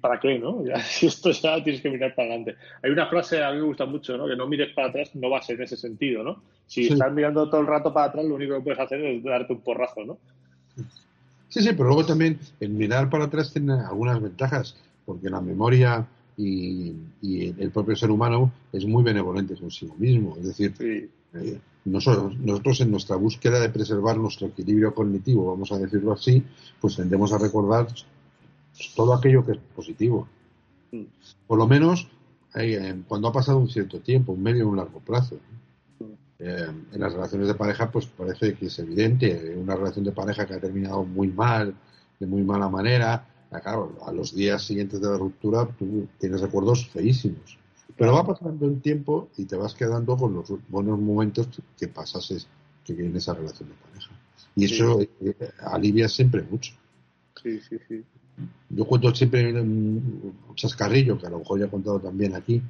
¿Para 0.00 0.18
qué, 0.18 0.38
no? 0.38 0.64
Ya, 0.64 0.78
si 0.80 1.08
esto 1.08 1.30
ya 1.32 1.62
tienes 1.62 1.82
que 1.82 1.90
mirar 1.90 2.14
para 2.14 2.28
adelante. 2.28 2.56
Hay 2.82 2.90
una 2.90 3.06
frase 3.08 3.42
a 3.42 3.50
mí 3.50 3.58
me 3.58 3.64
gusta 3.64 3.84
mucho, 3.84 4.16
¿no? 4.16 4.26
Que 4.26 4.34
no 4.34 4.46
mires 4.46 4.72
para 4.72 4.88
atrás 4.88 5.14
no 5.14 5.28
va 5.28 5.40
a 5.40 5.42
ser 5.42 5.56
en 5.56 5.64
ese 5.64 5.76
sentido, 5.76 6.22
¿no? 6.22 6.42
Si 6.66 6.86
estás 6.86 7.12
mirando 7.12 7.50
todo 7.50 7.60
el 7.60 7.66
rato 7.66 7.92
para 7.92 8.06
atrás, 8.06 8.24
lo 8.24 8.36
único 8.36 8.54
que 8.54 8.62
puedes 8.62 8.80
hacer 8.80 9.04
es 9.04 9.22
darte 9.22 9.52
un 9.52 9.60
porrazo, 9.60 10.04
¿no? 10.06 10.18
Sí, 11.54 11.62
sí, 11.62 11.68
pero 11.70 11.84
luego 11.84 12.04
también 12.04 12.40
el 12.58 12.70
mirar 12.70 13.08
para 13.08 13.26
atrás 13.26 13.52
tiene 13.52 13.74
algunas 13.74 14.20
ventajas, 14.20 14.74
porque 15.06 15.30
la 15.30 15.40
memoria 15.40 16.04
y, 16.36 16.96
el 17.22 17.70
propio 17.70 17.94
ser 17.94 18.10
humano 18.10 18.52
es 18.72 18.84
muy 18.86 19.04
benevolente 19.04 19.54
consigo 19.54 19.94
mismo. 19.94 20.36
Es 20.36 20.46
decir, 20.46 20.74
eh, 20.80 21.60
nosotros, 21.84 22.36
nosotros 22.40 22.80
en 22.80 22.90
nuestra 22.90 23.14
búsqueda 23.14 23.60
de 23.60 23.68
preservar 23.68 24.16
nuestro 24.16 24.48
equilibrio 24.48 24.96
cognitivo, 24.96 25.46
vamos 25.46 25.70
a 25.70 25.78
decirlo 25.78 26.12
así, 26.14 26.42
pues 26.80 26.96
tendemos 26.96 27.32
a 27.32 27.38
recordar 27.38 27.86
todo 28.96 29.14
aquello 29.14 29.46
que 29.46 29.52
es 29.52 29.58
positivo. 29.76 30.26
Mm. 30.90 31.04
Por 31.46 31.58
lo 31.58 31.68
menos 31.68 32.08
eh, 32.56 33.00
cuando 33.06 33.28
ha 33.28 33.32
pasado 33.32 33.58
un 33.58 33.68
cierto 33.68 34.00
tiempo, 34.00 34.32
un 34.32 34.42
medio 34.42 34.66
o 34.66 34.70
un 34.70 34.76
largo 34.78 34.98
plazo. 34.98 35.38
Eh, 36.38 36.66
en 36.92 37.00
las 37.00 37.12
relaciones 37.12 37.48
de 37.48 37.54
pareja, 37.54 37.90
pues 37.90 38.06
parece 38.06 38.54
que 38.54 38.66
es 38.66 38.78
evidente. 38.78 39.54
Una 39.56 39.76
relación 39.76 40.04
de 40.04 40.12
pareja 40.12 40.46
que 40.46 40.54
ha 40.54 40.60
terminado 40.60 41.04
muy 41.04 41.28
mal, 41.28 41.74
de 42.18 42.26
muy 42.26 42.42
mala 42.42 42.68
manera, 42.68 43.26
claro, 43.60 43.96
a 44.06 44.12
los 44.12 44.34
días 44.34 44.62
siguientes 44.62 45.00
de 45.00 45.08
la 45.08 45.16
ruptura 45.16 45.66
tú 45.78 46.08
tienes 46.18 46.40
recuerdos 46.40 46.88
feísimos. 46.88 47.58
Pero 47.96 48.14
va 48.14 48.26
pasando 48.26 48.66
el 48.66 48.80
tiempo 48.80 49.28
y 49.36 49.44
te 49.44 49.56
vas 49.56 49.74
quedando 49.74 50.16
con 50.16 50.34
los 50.34 50.52
buenos 50.68 50.98
momentos 50.98 51.48
que 51.78 51.88
pasas 51.88 52.48
que 52.84 52.92
en 52.92 53.16
esa 53.16 53.34
relación 53.34 53.68
de 53.68 53.74
pareja. 53.76 54.10
Y 54.56 54.64
eso 54.64 55.00
eh, 55.00 55.34
alivia 55.60 56.08
siempre 56.08 56.42
mucho. 56.42 56.72
Sí, 57.40 57.60
sí, 57.60 57.76
sí. 57.88 58.04
Yo 58.70 58.84
cuento 58.84 59.14
siempre 59.14 59.60
un 59.60 60.34
chascarrillo, 60.56 61.18
que 61.18 61.26
a 61.26 61.30
lo 61.30 61.38
mejor 61.38 61.60
ya 61.60 61.66
he 61.66 61.70
contado 61.70 62.00
también 62.00 62.34
aquí, 62.34 62.60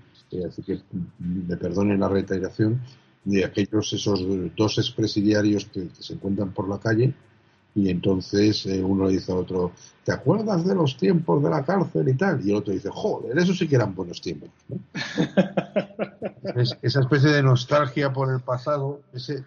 así 0.47 0.63
que 0.63 0.81
me 1.19 1.57
perdonen 1.57 2.01
la 2.01 2.09
reiteración, 2.09 2.83
de 3.25 3.45
aquellos 3.45 3.93
esos 3.93 4.25
dos 4.57 4.79
expresidiarios 4.79 5.67
que, 5.67 5.89
que, 5.89 6.03
se 6.03 6.15
encuentran 6.15 6.53
por 6.53 6.69
la 6.69 6.79
calle 6.79 7.15
y 7.75 7.91
entonces 7.91 8.67
eh, 8.67 8.83
uno 8.83 9.07
le 9.07 9.15
dice 9.15 9.33
al 9.33 9.39
otro, 9.39 9.73
¿te 10.05 10.13
acuerdas 10.13 10.65
de 10.65 10.75
los 10.75 10.97
tiempos 10.97 11.43
de 11.43 11.51
la 11.51 11.65
cárcel 11.65 12.09
y 12.09 12.15
tal? 12.15 12.47
Y 12.47 12.51
el 12.51 12.57
otro 12.57 12.73
dice, 12.73 12.89
joder, 12.93 13.37
eso 13.37 13.53
sí 13.53 13.67
que 13.67 13.75
eran 13.75 13.95
buenos 13.95 14.21
tiempos. 14.21 14.51
esa 16.83 17.01
especie 17.01 17.31
de 17.31 17.43
nostalgia 17.43 18.13
por 18.13 18.33
el 18.33 18.41
pasado, 18.41 19.01
ese... 19.13 19.45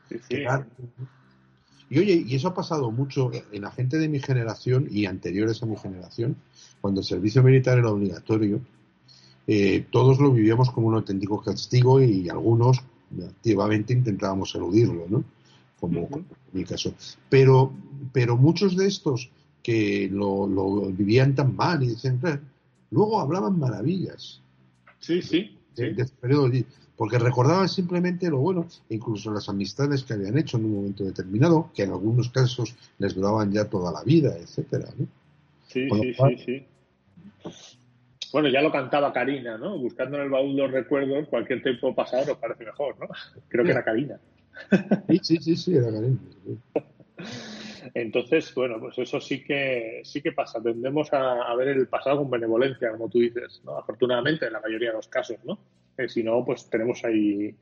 Y 1.89 1.99
oye, 1.99 2.21
y 2.27 2.35
eso 2.35 2.49
ha 2.49 2.53
pasado 2.53 2.91
mucho 2.91 3.31
en 3.33 3.61
la 3.61 3.71
gente 3.71 3.97
de 3.97 4.09
mi 4.09 4.19
generación 4.19 4.89
y 4.91 5.05
anteriores 5.05 5.63
a 5.63 5.65
mi 5.65 5.77
generación, 5.77 6.35
cuando 6.81 6.99
el 6.99 7.05
servicio 7.05 7.41
militar 7.41 7.77
era 7.77 7.89
obligatorio, 7.89 8.59
eh, 9.47 9.87
todos 9.89 10.19
lo 10.19 10.33
vivíamos 10.33 10.69
como 10.69 10.87
un 10.87 10.95
auténtico 10.95 11.41
castigo 11.41 12.01
y 12.01 12.27
algunos 12.27 12.83
activamente 13.25 13.93
intentábamos 13.93 14.53
eludirlo, 14.55 15.05
¿no? 15.09 15.23
Como, 15.79 16.07
en 16.11 16.25
mi 16.51 16.63
caso. 16.63 16.93
Pero, 17.29 17.71
pero 18.11 18.37
muchos 18.37 18.75
de 18.75 18.87
estos 18.87 19.29
que 19.61 20.09
lo, 20.11 20.47
vivían 20.91 21.35
tan 21.35 21.55
mal 21.55 21.83
y 21.83 21.89
dicen, 21.89 22.19
luego 22.91 23.19
hablaban 23.19 23.59
maravillas. 23.59 24.41
Sí, 24.99 25.21
sí. 25.21 25.55
porque 26.95 27.19
recordaban 27.19 27.69
simplemente 27.69 28.29
lo 28.29 28.39
bueno, 28.39 28.67
incluso 28.89 29.31
las 29.31 29.49
amistades 29.49 30.03
que 30.03 30.13
habían 30.13 30.37
hecho 30.37 30.57
en 30.57 30.65
un 30.65 30.75
momento 30.75 31.03
determinado, 31.03 31.69
que 31.75 31.83
en 31.83 31.91
algunos 31.91 32.29
casos 32.29 32.75
les 32.97 33.13
duraban 33.13 33.51
ya 33.51 33.65
toda 33.65 33.91
la 33.91 34.03
vida, 34.03 34.35
etcétera, 34.37 34.87
¿no? 34.97 35.05
Sí, 35.67 35.87
sí, 35.89 36.13
sí, 36.13 36.37
sí. 36.45 36.65
Bueno, 38.31 38.49
ya 38.49 38.61
lo 38.61 38.71
cantaba 38.71 39.13
Karina, 39.13 39.57
¿no? 39.57 39.77
Buscando 39.77 40.17
en 40.17 40.23
el 40.23 40.29
baúl 40.29 40.55
los 40.55 40.71
recuerdos, 40.71 41.27
cualquier 41.27 41.63
tiempo 41.63 41.93
pasado 41.95 42.25
nos 42.25 42.37
parece 42.37 42.65
mejor, 42.65 42.99
¿no? 42.99 43.07
Creo 43.47 43.63
que 43.63 43.71
era 43.71 43.83
Karina. 43.83 44.19
Sí, 45.07 45.19
sí, 45.23 45.37
sí, 45.37 45.55
sí, 45.55 45.75
era 45.75 45.91
Karina. 45.91 46.17
Entonces, 47.93 48.53
bueno, 48.53 48.79
pues 48.79 48.97
eso 48.97 49.19
sí 49.21 49.43
que 49.43 50.01
sí 50.03 50.21
que 50.21 50.31
pasa. 50.31 50.61
Tendemos 50.61 51.11
a, 51.13 51.53
ver 51.55 51.69
el 51.69 51.87
pasado 51.87 52.17
con 52.17 52.29
benevolencia, 52.29 52.91
como 52.91 53.09
tú 53.09 53.19
dices, 53.19 53.61
¿no? 53.63 53.77
Afortunadamente, 53.77 54.47
en 54.47 54.53
la 54.53 54.59
mayoría 54.59 54.89
de 54.89 54.95
los 54.95 55.07
casos, 55.07 55.37
¿no? 55.45 55.57
Eh, 55.97 56.09
si 56.09 56.23
no, 56.23 56.43
pues 56.43 56.69
tenemos 56.69 57.03
ahí 57.05 57.55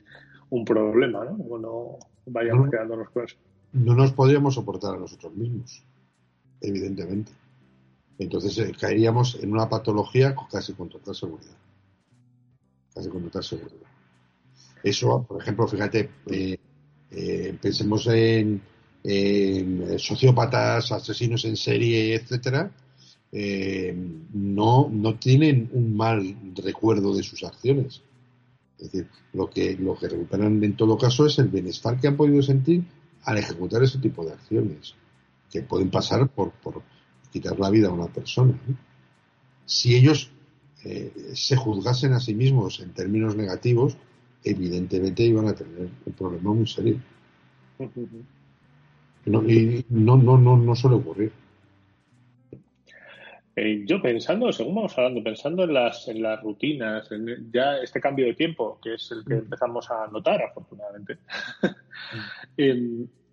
un 0.50 0.64
problema, 0.64 1.24
¿no? 1.24 1.58
no 1.58 1.98
vayamos 2.26 2.70
quedándonos 2.70 3.10
con 3.10 3.24
eso. 3.24 3.36
No 3.72 3.94
nos 3.94 4.12
podríamos 4.12 4.54
soportar 4.54 4.94
a 4.94 4.98
nosotros 4.98 5.34
mismos, 5.34 5.82
evidentemente. 6.60 7.32
Entonces 8.18 8.56
eh, 8.58 8.72
caeríamos 8.78 9.38
en 9.42 9.52
una 9.52 9.68
patología 9.68 10.34
casi 10.50 10.72
con 10.72 10.88
total 10.88 11.14
seguridad. 11.14 11.56
Casi 12.94 13.08
con 13.08 13.22
total 13.24 13.44
seguridad. 13.44 13.88
Eso, 14.82 15.24
por 15.28 15.42
ejemplo, 15.42 15.66
fíjate, 15.66 16.10
eh, 16.30 16.58
eh, 17.10 17.58
pensemos 17.60 18.06
en, 18.06 18.62
sociópatas, 19.98 20.90
asesinos 20.90 21.44
en 21.44 21.56
serie, 21.56 22.16
etcétera, 22.16 22.72
no, 24.32 24.88
no 24.90 25.14
tienen 25.16 25.70
un 25.72 25.96
mal 25.96 26.36
recuerdo 26.56 27.14
de 27.14 27.22
sus 27.22 27.44
acciones. 27.44 28.02
Es 28.78 28.90
decir, 28.90 29.08
lo 29.32 29.48
que, 29.48 29.76
lo 29.76 29.96
que 29.96 30.08
recuperan 30.08 30.62
en 30.62 30.76
todo 30.76 30.98
caso 30.98 31.26
es 31.26 31.38
el 31.38 31.48
bienestar 31.48 32.00
que 32.00 32.08
han 32.08 32.16
podido 32.16 32.42
sentir 32.42 32.84
al 33.22 33.38
ejecutar 33.38 33.82
ese 33.82 33.98
tipo 33.98 34.24
de 34.24 34.32
acciones, 34.32 34.94
que 35.50 35.62
pueden 35.62 35.90
pasar 35.90 36.28
por, 36.28 36.50
por 36.52 36.82
quitar 37.30 37.58
la 37.58 37.70
vida 37.70 37.88
a 37.88 37.92
una 37.92 38.06
persona. 38.06 38.54
Si 39.64 39.96
ellos 39.96 40.30
eh, 40.84 41.12
se 41.34 41.56
juzgasen 41.56 42.12
a 42.12 42.20
sí 42.20 42.34
mismos 42.34 42.80
en 42.80 42.92
términos 42.92 43.36
negativos, 43.36 43.96
evidentemente 44.44 45.24
iban 45.24 45.48
a 45.48 45.54
tener 45.54 45.88
un 46.04 46.12
problema 46.12 46.52
muy 46.52 46.66
serio. 46.66 47.00
No, 49.24 49.42
y 49.42 49.84
no, 49.88 50.16
no, 50.16 50.38
no, 50.38 50.56
no 50.56 50.74
suele 50.74 50.96
ocurrir. 50.96 51.32
Eh, 53.58 53.84
yo 53.86 54.02
pensando, 54.02 54.52
según 54.52 54.74
vamos 54.74 54.96
hablando, 54.98 55.22
pensando 55.22 55.64
en 55.64 55.72
las, 55.72 56.06
en 56.08 56.22
las 56.22 56.42
rutinas, 56.42 57.10
en 57.10 57.50
ya 57.50 57.78
este 57.78 58.00
cambio 58.00 58.26
de 58.26 58.34
tiempo, 58.34 58.78
que 58.82 58.94
es 58.94 59.10
el 59.10 59.24
que 59.24 59.34
empezamos 59.34 59.90
a 59.90 60.06
notar, 60.08 60.42
afortunadamente, 60.42 61.16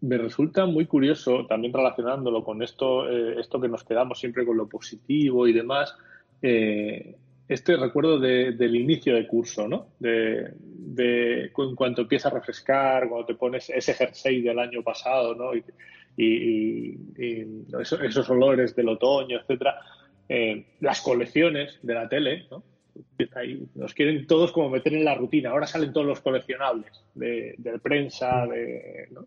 me 0.04 0.18
resulta 0.18 0.66
muy 0.66 0.86
curioso, 0.86 1.46
también 1.48 1.72
relacionándolo 1.74 2.44
con 2.44 2.62
esto, 2.62 3.10
eh, 3.10 3.40
esto 3.40 3.60
que 3.62 3.70
nos 3.70 3.86
quedamos 3.86 4.20
siempre 4.20 4.46
con 4.46 4.58
lo 4.58 4.68
positivo 4.68 5.48
y 5.48 5.54
demás, 5.54 5.96
eh, 6.42 7.16
este 7.48 7.78
recuerdo 7.78 8.20
del 8.20 8.76
inicio 8.76 9.16
de 9.16 9.26
curso, 9.26 9.68
¿no? 9.68 9.88
De, 10.00 10.52
en 10.98 11.76
cuanto 11.76 12.02
empieza 12.02 12.28
a 12.28 12.34
refrescar, 12.34 13.08
cuando 13.08 13.26
te 13.26 13.36
pones 13.36 13.70
ese 13.70 13.94
jersey 13.94 14.42
del 14.42 14.60
año 14.60 14.84
pasado, 14.84 15.36
¿no? 15.36 15.52
Y, 15.56 15.64
esos, 17.80 18.30
olores 18.30 18.76
del 18.76 18.90
otoño, 18.90 19.40
etcétera. 19.40 19.80
Eh, 20.28 20.66
las 20.82 21.02
colecciones 21.02 21.80
de 21.82 21.94
la 21.94 22.10
tele, 22.10 22.46
¿no? 22.52 22.64
nos 23.76 23.94
quieren 23.94 24.28
todos 24.28 24.52
como 24.52 24.70
meter 24.70 24.94
en 24.94 25.06
la 25.06 25.16
rutina. 25.16 25.50
Ahora 25.50 25.66
salen 25.66 25.92
todos 25.92 26.06
los 26.06 26.22
coleccionables 26.22 27.04
de, 27.16 27.56
de 27.58 27.80
prensa, 27.80 28.46
de, 28.46 29.08
¿no? 29.12 29.26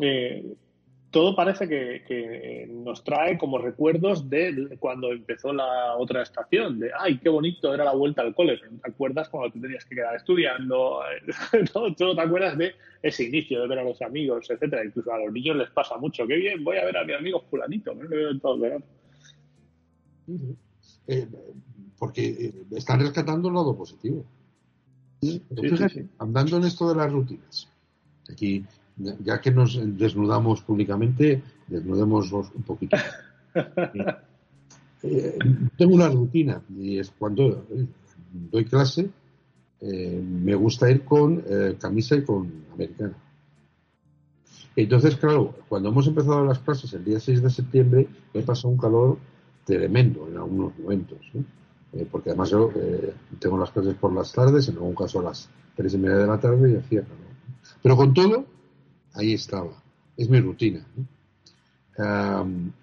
Eh, 0.00 0.54
todo 1.10 1.34
parece 1.34 1.66
que, 1.68 2.68
nos 2.70 3.02
trae 3.02 3.38
como 3.38 3.58
recuerdos 3.58 4.28
de 4.28 4.76
cuando 4.78 5.10
empezó 5.10 5.52
la 5.52 5.96
otra 5.96 6.22
estación, 6.22 6.78
de 6.78 6.90
ay, 6.98 7.18
qué 7.18 7.30
bonito 7.30 7.72
era 7.72 7.84
la 7.84 7.94
vuelta 7.94 8.22
al 8.22 8.34
cole. 8.34 8.58
¿Te 8.58 8.90
acuerdas 8.90 9.28
cuando 9.28 9.50
te 9.52 9.60
tenías 9.60 9.84
que 9.84 9.94
quedar 9.94 10.16
estudiando? 10.16 11.00
¿No? 11.74 11.94
Todo 11.94 12.14
te 12.14 12.20
acuerdas 12.20 12.58
de 12.58 12.74
ese 13.02 13.24
inicio, 13.24 13.62
de 13.62 13.68
ver 13.68 13.78
a 13.78 13.84
los 13.84 14.02
amigos, 14.02 14.50
etcétera. 14.50 14.84
Incluso 14.84 15.12
a 15.12 15.18
los 15.18 15.32
niños 15.32 15.56
les 15.56 15.70
pasa 15.70 15.96
mucho. 15.96 16.26
Qué 16.26 16.36
bien, 16.36 16.62
voy 16.62 16.76
a 16.76 16.84
ver 16.84 16.96
a 16.98 17.04
mi 17.04 17.14
amigo 17.14 17.42
fulanito, 17.48 17.94
no 17.94 18.08
veo 18.08 18.38
todo 18.38 18.64
el 18.66 18.84
eh, 21.06 21.26
porque 21.98 22.26
eh, 22.26 22.54
están 22.72 23.00
rescatando 23.00 23.48
el 23.48 23.54
lado 23.54 23.74
positivo. 23.74 24.26
andando 26.18 26.58
en 26.58 26.64
esto 26.64 26.88
de 26.90 26.96
las 26.96 27.10
rutinas. 27.10 27.68
Aquí 28.30 28.62
ya 28.98 29.40
que 29.40 29.50
nos 29.50 29.78
desnudamos 29.96 30.62
públicamente, 30.62 31.42
desnudemos 31.66 32.32
un 32.32 32.62
poquito. 32.62 32.96
Eh, 35.00 35.38
tengo 35.76 35.94
una 35.94 36.08
rutina 36.08 36.60
y 36.76 36.98
es 36.98 37.12
cuando 37.16 37.64
doy 38.32 38.64
clase, 38.64 39.08
eh, 39.80 40.20
me 40.20 40.56
gusta 40.56 40.90
ir 40.90 41.04
con 41.04 41.40
eh, 41.46 41.76
camisa 41.80 42.16
y 42.16 42.24
con 42.24 42.64
americana. 42.74 43.14
Entonces, 44.74 45.16
claro, 45.16 45.54
cuando 45.68 45.90
hemos 45.90 46.06
empezado 46.08 46.44
las 46.44 46.58
clases 46.58 46.92
el 46.94 47.04
día 47.04 47.20
6 47.20 47.42
de 47.42 47.50
septiembre, 47.50 48.08
me 48.34 48.42
pasado 48.42 48.70
un 48.70 48.76
calor 48.76 49.18
tremendo 49.64 50.26
en 50.28 50.36
algunos 50.36 50.78
momentos. 50.78 51.18
Eh, 51.92 52.06
porque 52.10 52.30
además 52.30 52.50
yo 52.50 52.70
eh, 52.76 53.14
tengo 53.38 53.58
las 53.58 53.70
clases 53.70 53.94
por 53.94 54.12
las 54.12 54.32
tardes, 54.32 54.68
en 54.68 54.74
algún 54.76 54.94
caso 54.94 55.20
a 55.20 55.24
las 55.24 55.48
tres 55.74 55.94
y 55.94 55.98
media 55.98 56.18
de 56.18 56.26
la 56.26 56.38
tarde 56.38 56.72
y 56.72 56.76
hacía 56.76 57.02
Pero 57.82 57.96
con 57.96 58.12
todo, 58.12 58.44
ahí 59.14 59.34
estaba. 59.34 59.82
Es 60.16 60.28
mi 60.28 60.40
rutina. 60.40 60.84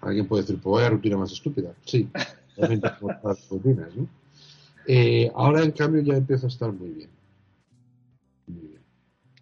alguien 0.00 0.26
puede 0.26 0.42
decir, 0.42 0.58
pues 0.60 0.74
vaya 0.74 0.90
rutina 0.90 1.16
más 1.16 1.32
estúpida. 1.32 1.72
Sí, 1.84 2.08
realmente 2.56 2.88
las 3.22 3.48
rutinas. 3.50 3.88
Eh, 4.86 5.30
ahora, 5.34 5.62
en 5.62 5.72
cambio, 5.72 6.02
ya 6.02 6.16
empieza 6.16 6.46
a 6.46 6.48
estar 6.48 6.72
muy 6.72 6.90
bien. 6.90 7.10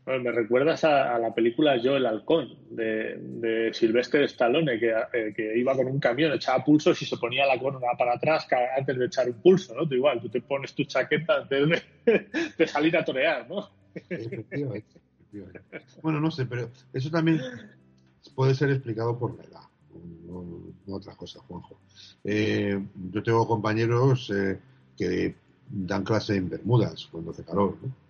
me 0.07 0.33
recuerdas 0.33 0.85
a, 0.85 1.19
la 1.19 1.35
película 1.35 1.77
Yo 1.77 1.97
el 1.97 2.07
halcón 2.07 2.57
de, 2.71 3.17
de 3.19 3.75
Sylvester 3.75 4.23
Stallone 4.23 4.79
que, 4.79 4.95
eh, 5.13 5.33
que, 5.37 5.57
iba 5.59 5.75
con 5.77 5.87
un 5.87 6.01
camión, 6.01 6.33
echaba 6.33 6.65
pulsos 6.65 7.01
y 7.03 7.07
se 7.07 7.17
ponía 7.17 7.47
la 7.47 7.59
corona 7.59 7.89
para 7.99 8.15
atrás 8.15 8.47
antes 8.77 8.99
de 8.99 9.07
echar 9.07 9.29
un 9.29 9.41
pulso, 9.41 9.75
¿no? 9.75 9.87
Tú 9.87 9.95
igual, 9.95 10.21
tú 10.21 10.29
te 10.29 10.41
pones 10.41 10.75
tu 10.75 10.85
chaqueta 10.85 11.43
antes 11.43 11.83
de, 12.57 12.67
salir 12.67 12.97
a 12.97 13.05
torear, 13.05 13.49
¿no? 13.49 13.71
Bueno, 16.03 16.21
no 16.21 16.31
sé, 16.31 16.47
pero 16.47 16.71
eso 16.93 17.11
también 17.11 17.41
puede 18.35 18.55
ser 18.55 18.71
explicado 18.71 19.19
por 19.19 19.37
la 19.37 19.45
edad, 19.45 19.69
no, 20.27 20.45
otra 20.95 21.15
cosa, 21.15 21.41
Juanjo. 21.41 21.79
Eh, 22.25 22.83
yo 23.13 23.23
tengo 23.23 23.47
compañeros 23.47 24.31
eh, 24.35 24.59
que 24.97 25.35
dan 25.69 26.05
clase 26.05 26.37
en 26.37 26.49
Bermudas 26.49 27.09
cuando 27.11 27.31
hace 27.31 27.45
calor, 27.45 27.77
¿no? 27.83 28.05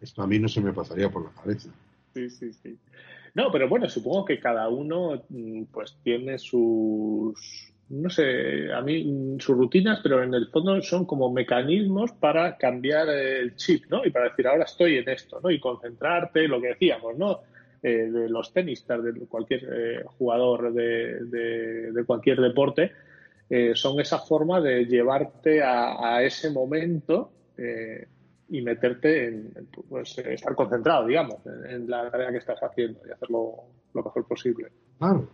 Esto 0.00 0.22
a 0.22 0.26
mí 0.26 0.38
no 0.38 0.48
se 0.48 0.60
me 0.60 0.72
pasaría 0.72 1.10
por 1.10 1.24
la 1.24 1.30
cabeza. 1.30 1.70
Sí, 2.14 2.28
sí, 2.30 2.52
sí. 2.52 2.78
No, 3.34 3.50
pero 3.50 3.68
bueno, 3.68 3.88
supongo 3.88 4.24
que 4.24 4.40
cada 4.40 4.68
uno 4.68 5.22
mm, 5.28 5.64
pues 5.72 5.96
tiene 6.02 6.38
sus, 6.38 7.72
no 7.90 8.10
sé, 8.10 8.72
a 8.72 8.80
mí 8.82 9.04
mm, 9.04 9.40
sus 9.40 9.56
rutinas, 9.56 10.00
pero 10.02 10.22
en 10.22 10.34
el 10.34 10.48
fondo 10.48 10.80
son 10.82 11.06
como 11.06 11.32
mecanismos 11.32 12.12
para 12.12 12.56
cambiar 12.56 13.08
el 13.08 13.56
chip, 13.56 13.86
¿no? 13.88 14.04
Y 14.04 14.10
para 14.10 14.28
decir, 14.28 14.46
ahora 14.46 14.64
estoy 14.64 14.98
en 14.98 15.08
esto, 15.08 15.40
¿no? 15.42 15.50
Y 15.50 15.58
concentrarte, 15.58 16.46
lo 16.48 16.60
que 16.60 16.68
decíamos, 16.68 17.16
¿no? 17.16 17.40
Eh, 17.80 18.10
de 18.10 18.28
los 18.28 18.52
tenistas, 18.52 19.02
de 19.04 19.12
cualquier 19.26 19.68
eh, 19.72 20.04
jugador 20.18 20.72
de, 20.72 21.24
de, 21.92 22.04
cualquier 22.04 22.40
deporte, 22.40 22.90
eh, 23.48 23.70
son 23.74 24.00
esa 24.00 24.18
forma 24.18 24.60
de 24.60 24.84
llevarte 24.84 25.62
a, 25.62 26.20
ese 26.22 26.50
momento 26.50 27.30
y 28.48 28.62
meterte 28.62 29.28
en, 29.28 29.52
pues, 29.88 30.18
estar 30.18 30.54
concentrado, 30.56 31.06
digamos, 31.06 31.36
en, 31.68 31.88
la 31.88 32.10
tarea 32.10 32.32
que 32.32 32.38
estás 32.38 32.58
haciendo 32.60 33.00
y 33.06 33.12
hacerlo 33.12 33.54
lo 33.94 34.02
mejor 34.02 34.26
posible. 34.26 34.68
Claro. 34.98 35.28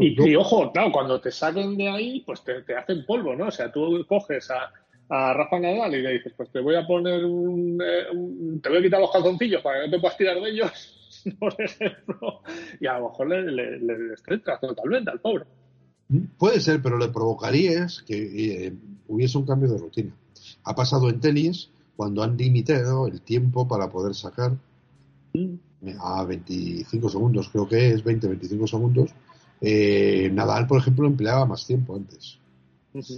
Y, 0.00 0.36
ojo, 0.36 0.70
claro, 0.72 0.92
cuando 0.92 1.20
te 1.20 1.30
salen 1.30 1.76
de 1.76 1.88
ahí, 1.88 2.20
pues 2.20 2.42
te, 2.42 2.62
te 2.62 2.76
hacen 2.76 3.06
polvo, 3.06 3.34
¿no? 3.34 3.46
O 3.46 3.50
sea, 3.50 3.72
tú 3.72 4.04
coges 4.06 4.50
a, 4.50 4.72
a 5.08 5.32
Rafa 5.32 5.58
Nadal 5.58 5.94
y 5.94 6.02
le 6.02 6.12
dices, 6.12 6.32
pues 6.36 6.50
te 6.50 6.60
voy 6.60 6.76
a 6.76 6.86
poner 6.86 7.24
un, 7.24 7.78
te 8.62 8.68
voy 8.68 8.78
a 8.78 8.82
quitar 8.82 9.00
los 9.00 9.10
calzoncillos 9.10 9.62
para 9.62 9.80
que 9.80 9.86
no 9.86 9.92
te 9.92 10.00
puedas 10.00 10.16
tirar 10.16 10.40
de 10.40 10.50
ellos 10.50 10.94
por 11.38 11.54
ejemplo, 11.60 12.40
y 12.80 12.86
a 12.86 12.98
lo 12.98 13.08
mejor 13.08 13.28
le, 13.28 13.42
le, 13.50 13.78
le 13.78 14.16
totalmente 14.60 15.10
al 15.10 15.20
pobre. 15.20 15.44
Puede 16.38 16.60
ser, 16.60 16.80
pero 16.82 16.98
le 16.98 17.08
provocarías 17.08 18.02
que 18.02 18.66
eh, 18.66 18.72
hubiese 19.08 19.36
un 19.36 19.46
cambio 19.46 19.70
de 19.70 19.78
rutina. 19.78 20.14
Ha 20.64 20.74
pasado 20.74 21.10
en 21.10 21.20
tenis 21.20 21.70
cuando 21.96 22.22
han 22.22 22.36
limitado 22.36 23.06
el 23.06 23.20
tiempo 23.20 23.68
para 23.68 23.90
poder 23.90 24.14
sacar 24.14 24.52
mm. 25.34 25.54
a 26.00 26.24
25 26.24 27.08
segundos, 27.08 27.48
creo 27.50 27.68
que 27.68 27.90
es 27.90 28.04
20-25 28.04 28.66
segundos. 28.66 29.10
Eh, 29.60 30.30
Nadal, 30.32 30.66
por 30.66 30.78
ejemplo, 30.80 31.06
empleaba 31.06 31.46
más 31.46 31.66
tiempo 31.66 31.96
antes. 31.96 32.38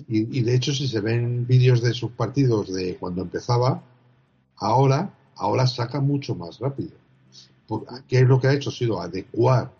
y, 0.08 0.38
y, 0.38 0.42
de 0.42 0.54
hecho, 0.54 0.72
si 0.72 0.88
se 0.88 1.00
ven 1.00 1.46
vídeos 1.46 1.82
de 1.82 1.92
sus 1.94 2.12
partidos 2.12 2.72
de 2.72 2.96
cuando 2.96 3.22
empezaba, 3.22 3.82
ahora, 4.56 5.14
ahora 5.36 5.66
saca 5.66 6.00
mucho 6.00 6.34
más 6.34 6.58
rápido. 6.58 6.92
¿Qué 8.08 8.18
es 8.18 8.28
lo 8.28 8.40
que 8.40 8.48
ha 8.48 8.52
hecho? 8.52 8.70
Ha 8.70 8.72
sido 8.72 9.00
adecuar 9.00 9.72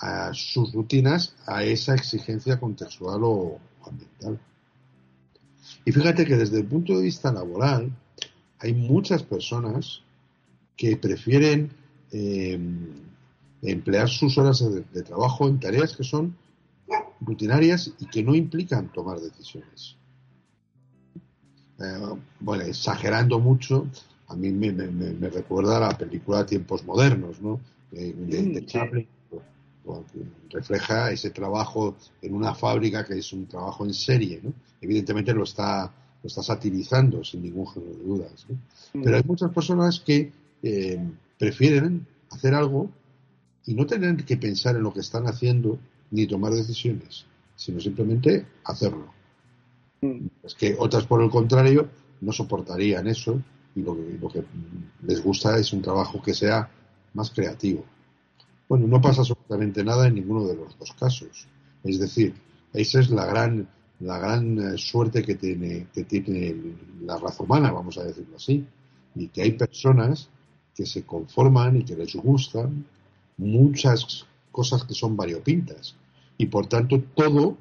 a 0.00 0.32
sus 0.32 0.72
rutinas 0.72 1.34
a 1.46 1.64
esa 1.64 1.94
exigencia 1.94 2.58
contextual 2.58 3.20
o 3.22 3.58
ambiental. 3.84 4.38
Y 5.84 5.92
fíjate 5.92 6.24
que 6.24 6.36
desde 6.36 6.58
el 6.58 6.66
punto 6.66 6.96
de 6.96 7.04
vista 7.04 7.32
laboral 7.32 7.90
hay 8.58 8.74
muchas 8.74 9.22
personas 9.22 10.02
que 10.76 10.96
prefieren 10.96 11.70
em, 12.12 13.07
emplear 13.62 14.08
sus 14.08 14.38
horas 14.38 14.64
de, 14.92 15.02
trabajo 15.02 15.48
en 15.48 15.58
tareas 15.58 15.96
que 15.96 16.04
son 16.04 16.36
rutinarias 17.20 17.92
y 17.98 18.06
que 18.06 18.22
no 18.22 18.34
implican 18.34 18.92
tomar 18.92 19.20
decisiones. 19.20 19.96
Eh, 21.80 22.16
bueno, 22.40 22.64
exagerando 22.64 23.38
mucho, 23.38 23.86
a 24.28 24.36
mí 24.36 24.50
me, 24.50 24.72
me, 24.72 25.28
recuerda 25.28 25.76
a 25.76 25.80
la 25.80 25.98
película 25.98 26.46
Tiempos 26.46 26.84
Modernos, 26.84 27.40
¿no? 27.40 27.60
De, 27.90 28.12
de, 28.12 28.66
Chaplin, 28.66 29.06
refleja 30.50 31.10
ese 31.10 31.30
trabajo 31.30 31.96
en 32.20 32.34
una 32.34 32.54
fábrica 32.54 33.04
que 33.04 33.18
es 33.18 33.32
un 33.32 33.46
trabajo 33.46 33.84
en 33.84 33.94
serie, 33.94 34.40
¿no? 34.42 34.52
Evidentemente 34.80 35.32
lo 35.32 35.44
está, 35.44 35.92
lo 36.22 36.26
está 36.26 36.42
satirizando 36.42 37.24
sin 37.24 37.42
ningún 37.42 37.66
género 37.66 37.96
de 37.96 38.04
dudas, 38.04 38.46
¿no? 38.48 38.58
Pero 39.02 39.16
hay 39.16 39.22
muchas 39.24 39.50
personas 39.52 40.00
que 40.00 40.32
eh, 40.62 41.00
prefieren 41.38 42.06
hacer 42.30 42.54
algo 42.54 42.90
y 43.68 43.74
no 43.74 43.84
tener 43.84 44.24
que 44.24 44.38
pensar 44.38 44.76
en 44.76 44.82
lo 44.82 44.94
que 44.94 45.00
están 45.00 45.26
haciendo 45.26 45.78
ni 46.10 46.26
tomar 46.26 46.54
decisiones, 46.54 47.26
sino 47.54 47.78
simplemente 47.78 48.46
hacerlo. 48.64 49.12
Es 50.42 50.54
que 50.54 50.74
otras, 50.78 51.04
por 51.04 51.22
el 51.22 51.28
contrario, 51.28 51.86
no 52.22 52.32
soportarían 52.32 53.06
eso 53.08 53.42
y 53.74 53.82
lo, 53.82 53.94
que 54.32 54.42
les 55.02 55.22
gusta 55.22 55.58
es 55.58 55.70
un 55.74 55.82
trabajo 55.82 56.22
que 56.22 56.32
sea 56.32 56.70
más 57.12 57.30
creativo. 57.30 57.84
Bueno, 58.66 58.86
no 58.86 59.02
pasa 59.02 59.20
absolutamente 59.20 59.84
nada 59.84 60.06
en 60.06 60.14
ninguno 60.14 60.46
de 60.46 60.56
los 60.56 60.78
dos 60.78 60.94
casos. 60.94 61.46
Es 61.84 61.98
decir, 61.98 62.32
esa 62.72 63.00
es 63.00 63.10
la 63.10 63.26
gran, 63.26 63.68
la 64.00 64.18
gran 64.18 64.58
eh, 64.58 64.78
suerte 64.78 65.22
que 65.22 65.34
tiene, 65.34 65.88
que 65.92 66.04
tiene 66.04 66.56
la 67.02 67.18
raza 67.18 67.42
humana, 67.42 67.70
vamos 67.70 67.98
a 67.98 68.04
decirlo 68.04 68.36
así, 68.36 68.64
y 69.14 69.28
que 69.28 69.42
hay 69.42 69.52
personas 69.52 70.30
que 70.74 70.86
se 70.86 71.02
conforman 71.02 71.76
y 71.76 71.84
que 71.84 71.96
les 71.96 72.16
gustan 72.16 72.86
muchas 73.38 74.26
cosas 74.52 74.84
que 74.84 74.94
son 74.94 75.16
variopintas 75.16 75.96
y 76.36 76.46
por 76.46 76.66
tanto 76.66 77.00
todo 77.14 77.56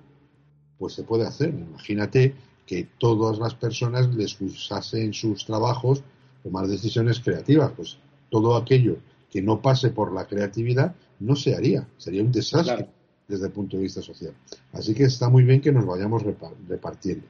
pues 0.78 0.94
se 0.94 1.04
puede 1.04 1.26
hacer. 1.26 1.50
Imagínate 1.50 2.36
que 2.66 2.88
todas 2.98 3.40
las 3.40 3.56
personas 3.56 4.14
les 4.14 4.40
usase 4.42 5.04
en 5.04 5.14
sus 5.14 5.46
trabajos 5.46 6.04
tomar 6.44 6.68
decisiones 6.68 7.20
creativas. 7.20 7.72
Pues 7.76 7.98
todo 8.30 8.56
aquello 8.56 8.98
que 9.32 9.42
no 9.42 9.62
pase 9.62 9.90
por 9.90 10.14
la 10.14 10.28
creatividad 10.28 10.96
no 11.20 11.36
se 11.36 11.56
haría, 11.56 11.88
sería 11.98 12.22
un 12.22 12.32
desastre 12.32 12.90
desde 13.28 13.48
el 13.48 13.52
punto 13.52 13.78
de 13.78 13.84
vista 13.84 14.02
social. 14.02 14.34
Así 14.74 14.94
que 14.94 15.04
está 15.04 15.30
muy 15.30 15.44
bien 15.44 15.62
que 15.62 15.72
nos 15.72 15.86
vayamos 15.86 16.24
repartiendo. 16.68 17.26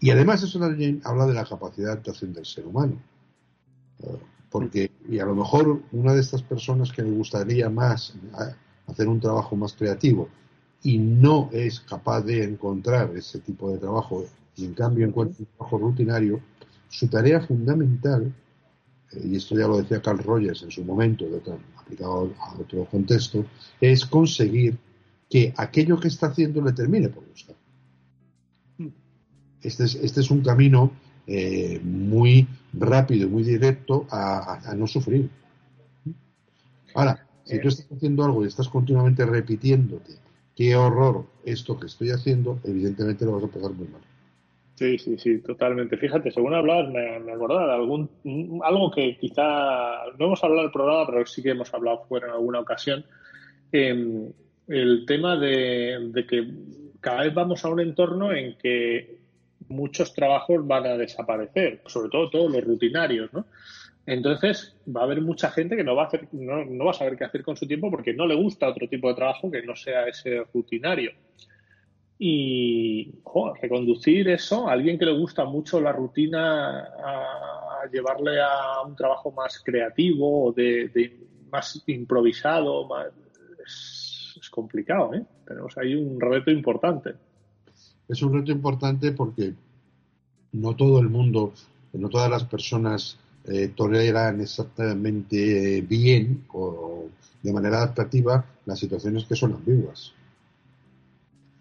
Y 0.00 0.10
además 0.10 0.42
eso 0.42 0.60
también 0.60 1.00
habla 1.04 1.26
de 1.26 1.34
la 1.34 1.44
capacidad 1.44 1.88
de 1.88 1.92
actuación 1.94 2.32
del 2.32 2.46
ser 2.46 2.66
humano. 2.66 3.00
Porque, 4.50 4.90
y 5.08 5.18
a 5.18 5.26
lo 5.26 5.34
mejor 5.34 5.82
una 5.92 6.14
de 6.14 6.20
estas 6.20 6.42
personas 6.42 6.90
que 6.92 7.02
le 7.02 7.10
gustaría 7.10 7.68
más 7.68 8.14
hacer 8.86 9.08
un 9.08 9.20
trabajo 9.20 9.56
más 9.56 9.74
creativo 9.74 10.28
y 10.82 10.98
no 10.98 11.50
es 11.52 11.80
capaz 11.80 12.22
de 12.22 12.44
encontrar 12.44 13.14
ese 13.16 13.40
tipo 13.40 13.70
de 13.70 13.78
trabajo 13.78 14.24
y 14.56 14.64
en 14.64 14.74
cambio 14.74 15.06
encuentra 15.06 15.36
un 15.38 15.46
trabajo 15.56 15.78
rutinario, 15.78 16.40
su 16.88 17.08
tarea 17.08 17.40
fundamental, 17.40 18.32
eh, 19.12 19.22
y 19.24 19.36
esto 19.36 19.56
ya 19.56 19.68
lo 19.68 19.78
decía 19.78 20.02
Carl 20.02 20.18
Rogers 20.18 20.62
en 20.62 20.70
su 20.70 20.84
momento, 20.84 21.26
aplicado 21.76 22.32
a 22.40 22.54
otro 22.58 22.84
contexto, 22.86 23.44
es 23.80 24.04
conseguir 24.04 24.78
que 25.28 25.52
aquello 25.56 26.00
que 26.00 26.08
está 26.08 26.28
haciendo 26.28 26.62
le 26.62 26.72
termine 26.72 27.08
por 27.08 27.24
gustar. 27.26 27.56
Este 29.60 29.84
es, 29.84 29.96
este 29.96 30.20
es 30.20 30.30
un 30.30 30.40
camino 30.40 30.92
eh, 31.28 31.80
muy 31.82 32.48
rápido 32.72 33.26
y 33.26 33.30
muy 33.30 33.42
directo 33.42 34.06
a, 34.10 34.74
no 34.76 34.86
sufrir. 34.86 35.28
Ahora, 36.94 37.26
si 37.44 37.60
tú 37.60 37.68
estás 37.68 37.86
haciendo 37.92 38.24
algo 38.24 38.44
y 38.44 38.48
estás 38.48 38.68
continuamente 38.68 39.24
repitiéndote 39.24 40.14
qué 40.56 40.74
horror 40.74 41.26
esto 41.44 41.78
que 41.78 41.86
estoy 41.86 42.10
haciendo, 42.10 42.58
evidentemente 42.64 43.24
lo 43.24 43.32
vas 43.32 43.44
a 43.44 43.48
pasar 43.48 43.72
muy 43.72 43.88
mal. 43.88 44.00
Sí, 44.74 44.96
sí, 44.98 45.18
sí, 45.18 45.38
totalmente. 45.38 45.96
Fíjate, 45.96 46.30
según 46.30 46.54
hablabas, 46.54 46.90
me, 46.90 47.18
me 47.20 47.32
acordaba 47.32 47.74
algún, 47.74 48.08
algo 48.62 48.90
que 48.90 49.16
quizá 49.18 50.04
no 50.18 50.26
hemos 50.26 50.42
hablado 50.42 50.62
del 50.62 50.72
programa, 50.72 51.06
pero 51.06 51.26
sí 51.26 51.42
que 51.42 51.50
hemos 51.50 51.72
hablado 51.74 52.04
fuera 52.08 52.28
en 52.28 52.32
alguna 52.34 52.60
ocasión. 52.60 53.04
Em, 53.72 54.32
el 54.68 55.04
tema 55.06 55.36
de, 55.36 56.24
que 56.28 56.46
cada 57.00 57.22
vez 57.22 57.34
vamos 57.34 57.64
a 57.64 57.68
un 57.68 57.80
entorno 57.80 58.32
en 58.32 58.56
que 58.58 59.18
muchos 59.68 60.14
trabajos 60.14 60.66
van 60.66 60.86
a 60.86 60.96
desaparecer, 60.96 61.82
sobre 61.86 62.10
todo 62.10 62.30
todos 62.30 62.52
los 62.52 62.64
rutinarios, 62.64 63.32
¿no? 63.32 63.46
Entonces 64.06 64.74
va 64.88 65.02
a 65.02 65.04
haber 65.04 65.20
mucha 65.20 65.50
gente 65.50 65.76
que 65.76 65.84
no 65.84 65.94
va 65.94 66.04
a 66.04 66.06
hacer, 66.06 66.28
no, 66.32 66.84
va 66.84 66.92
a 66.92 66.94
saber 66.94 67.18
qué 67.18 67.24
hacer 67.24 67.42
con 67.42 67.56
su 67.56 67.66
tiempo 67.66 67.90
porque 67.90 68.14
no 68.14 68.26
le 68.26 68.34
gusta 68.34 68.66
otro 68.66 68.88
tipo 68.88 69.08
de 69.08 69.14
trabajo 69.14 69.50
que 69.50 69.62
no 69.62 69.76
sea 69.76 70.06
ese 70.08 70.44
rutinario. 70.52 71.12
y 72.18 73.12
reconducir 73.60 74.28
eso 74.30 74.66
a 74.68 74.72
alguien 74.72 74.98
que 74.98 75.04
le 75.04 75.12
gusta 75.12 75.44
mucho 75.44 75.80
la 75.80 75.92
rutina 75.92 76.80
a, 76.80 77.86
llevarle 77.92 78.40
a 78.40 78.80
un 78.86 78.96
trabajo 78.96 79.30
más 79.30 79.62
creativo 79.62 80.46
o 80.46 80.52
de, 80.52 81.28
más 81.50 81.82
improvisado 81.86 82.88
más, 82.88 83.08
es, 83.64 84.48
complicado 84.50 85.14
¿eh? 85.14 85.22
tenemos 85.46 85.76
ahí 85.76 85.94
un 85.94 86.18
reto 86.18 86.50
importante 86.50 87.12
es 88.08 88.22
un 88.22 88.32
reto 88.32 88.52
importante 88.52 89.12
porque 89.12 89.54
no 90.52 90.74
todo 90.74 91.00
el 91.00 91.08
mundo 91.08 91.52
no 91.92 92.08
todas 92.08 92.30
las 92.30 92.44
personas 92.44 93.18
eh, 93.44 93.68
toleran 93.74 94.40
exactamente 94.40 95.82
bien 95.82 96.44
o 96.52 97.06
de 97.42 97.52
manera 97.52 97.78
adaptativa 97.78 98.44
las 98.66 98.78
situaciones 98.78 99.24
que 99.24 99.36
son 99.36 99.54
ambiguas 99.54 100.12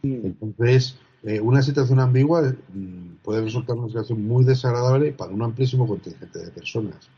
entonces, 0.04 0.96
eh, 1.24 1.40
una 1.42 1.62
situación 1.62 2.00
ambigua 2.00 2.42
mm, 2.74 3.18
puede 3.24 3.42
resultar 3.42 3.76
una 3.76 3.88
situación 3.88 4.26
muy 4.26 4.44
desagradable 4.44 5.12
para 5.12 5.34
un 5.34 5.42
amplísimo 5.42 5.88
contingente 5.88 6.40
de 6.40 6.52
personas. 6.52 7.10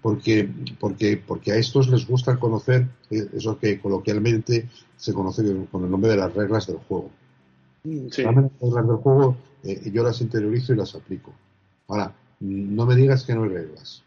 Porque, 0.00 0.48
porque, 0.78 1.16
porque 1.16 1.52
a 1.52 1.56
estos 1.56 1.88
les 1.88 2.06
gusta 2.06 2.38
conocer 2.38 2.86
eh, 3.10 3.26
eso 3.32 3.58
que 3.58 3.80
coloquialmente 3.80 4.68
se 4.96 5.14
conoce 5.14 5.42
con 5.70 5.84
el 5.84 5.90
nombre 5.90 6.10
de 6.10 6.18
las 6.18 6.34
reglas 6.34 6.66
del 6.66 6.76
juego. 6.76 7.10
Las 7.84 8.16
reglas 8.16 8.88
del 8.88 8.96
juego 8.96 9.36
eh, 9.62 9.90
yo 9.90 10.02
las 10.02 10.20
interiorizo 10.20 10.72
y 10.72 10.76
las 10.76 10.94
aplico. 10.94 11.34
Ahora, 11.88 12.14
no 12.40 12.86
me 12.86 12.96
digas 12.96 13.24
que 13.24 13.34
no 13.34 13.44
hay 13.44 13.50
reglas. 13.50 14.02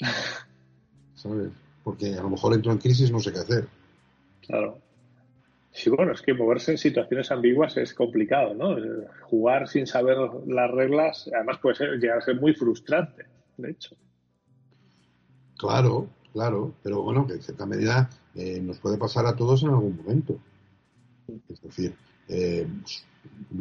¿Sabes? 1.14 1.50
Porque 1.84 2.14
a 2.14 2.22
lo 2.22 2.30
mejor 2.30 2.54
entro 2.54 2.72
en 2.72 2.78
crisis 2.78 3.10
no 3.10 3.20
sé 3.20 3.32
qué 3.32 3.38
hacer. 3.38 3.68
Claro. 4.46 4.78
Sí, 5.72 5.88
bueno, 5.88 6.12
es 6.12 6.22
que 6.22 6.34
moverse 6.34 6.72
en 6.72 6.78
situaciones 6.78 7.30
ambiguas 7.30 7.76
es 7.76 7.94
complicado, 7.94 8.54
¿no? 8.54 8.76
Jugar 9.22 9.68
sin 9.68 9.86
saber 9.86 10.16
las 10.46 10.70
reglas, 10.70 11.30
además 11.32 11.58
puede 11.58 11.96
llegar 11.98 12.18
a 12.18 12.22
ser 12.22 12.40
muy 12.40 12.54
frustrante, 12.54 13.24
de 13.56 13.70
hecho. 13.70 13.94
Claro, 15.56 16.08
claro, 16.32 16.74
pero 16.82 17.02
bueno, 17.02 17.24
que 17.24 17.34
en 17.34 17.42
cierta 17.42 17.66
medida 17.66 18.10
eh, 18.34 18.60
nos 18.60 18.80
puede 18.80 18.98
pasar 18.98 19.26
a 19.26 19.36
todos 19.36 19.62
en 19.62 19.68
algún 19.68 19.96
momento. 19.96 20.40
Es 21.48 21.62
decir, 21.62 21.94
eh, 22.30 22.66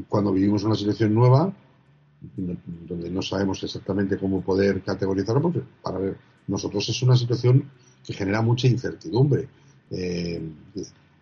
cuando 0.08 0.32
vivimos 0.32 0.64
una 0.64 0.76
situación 0.76 1.14
nueva, 1.14 1.52
donde 2.36 3.10
no 3.10 3.22
sabemos 3.22 3.64
exactamente 3.64 4.18
cómo 4.18 4.42
poder 4.42 4.82
categorizarlo, 4.84 5.42
porque 5.42 5.62
para 5.82 6.00
nosotros 6.48 6.88
es 6.90 7.02
una 7.02 7.16
situación 7.16 7.70
que 8.06 8.14
genera 8.14 8.42
mucha 8.42 8.68
incertidumbre. 8.68 9.48
Eh, 9.92 10.42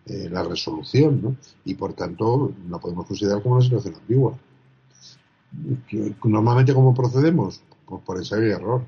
eh, 0.08 0.28
la 0.30 0.42
resolución, 0.42 1.20
¿no? 1.22 1.36
Y 1.66 1.74
por 1.74 1.92
tanto, 1.92 2.54
la 2.70 2.78
podemos 2.78 3.06
considerar 3.06 3.42
como 3.42 3.56
una 3.56 3.64
situación 3.64 3.94
ambigua. 3.96 4.38
Normalmente, 6.24 6.72
¿cómo 6.72 6.94
procedemos? 6.94 7.62
Pues 7.84 8.02
por 8.02 8.16
ensayo 8.16 8.46
y 8.46 8.50
error. 8.50 8.84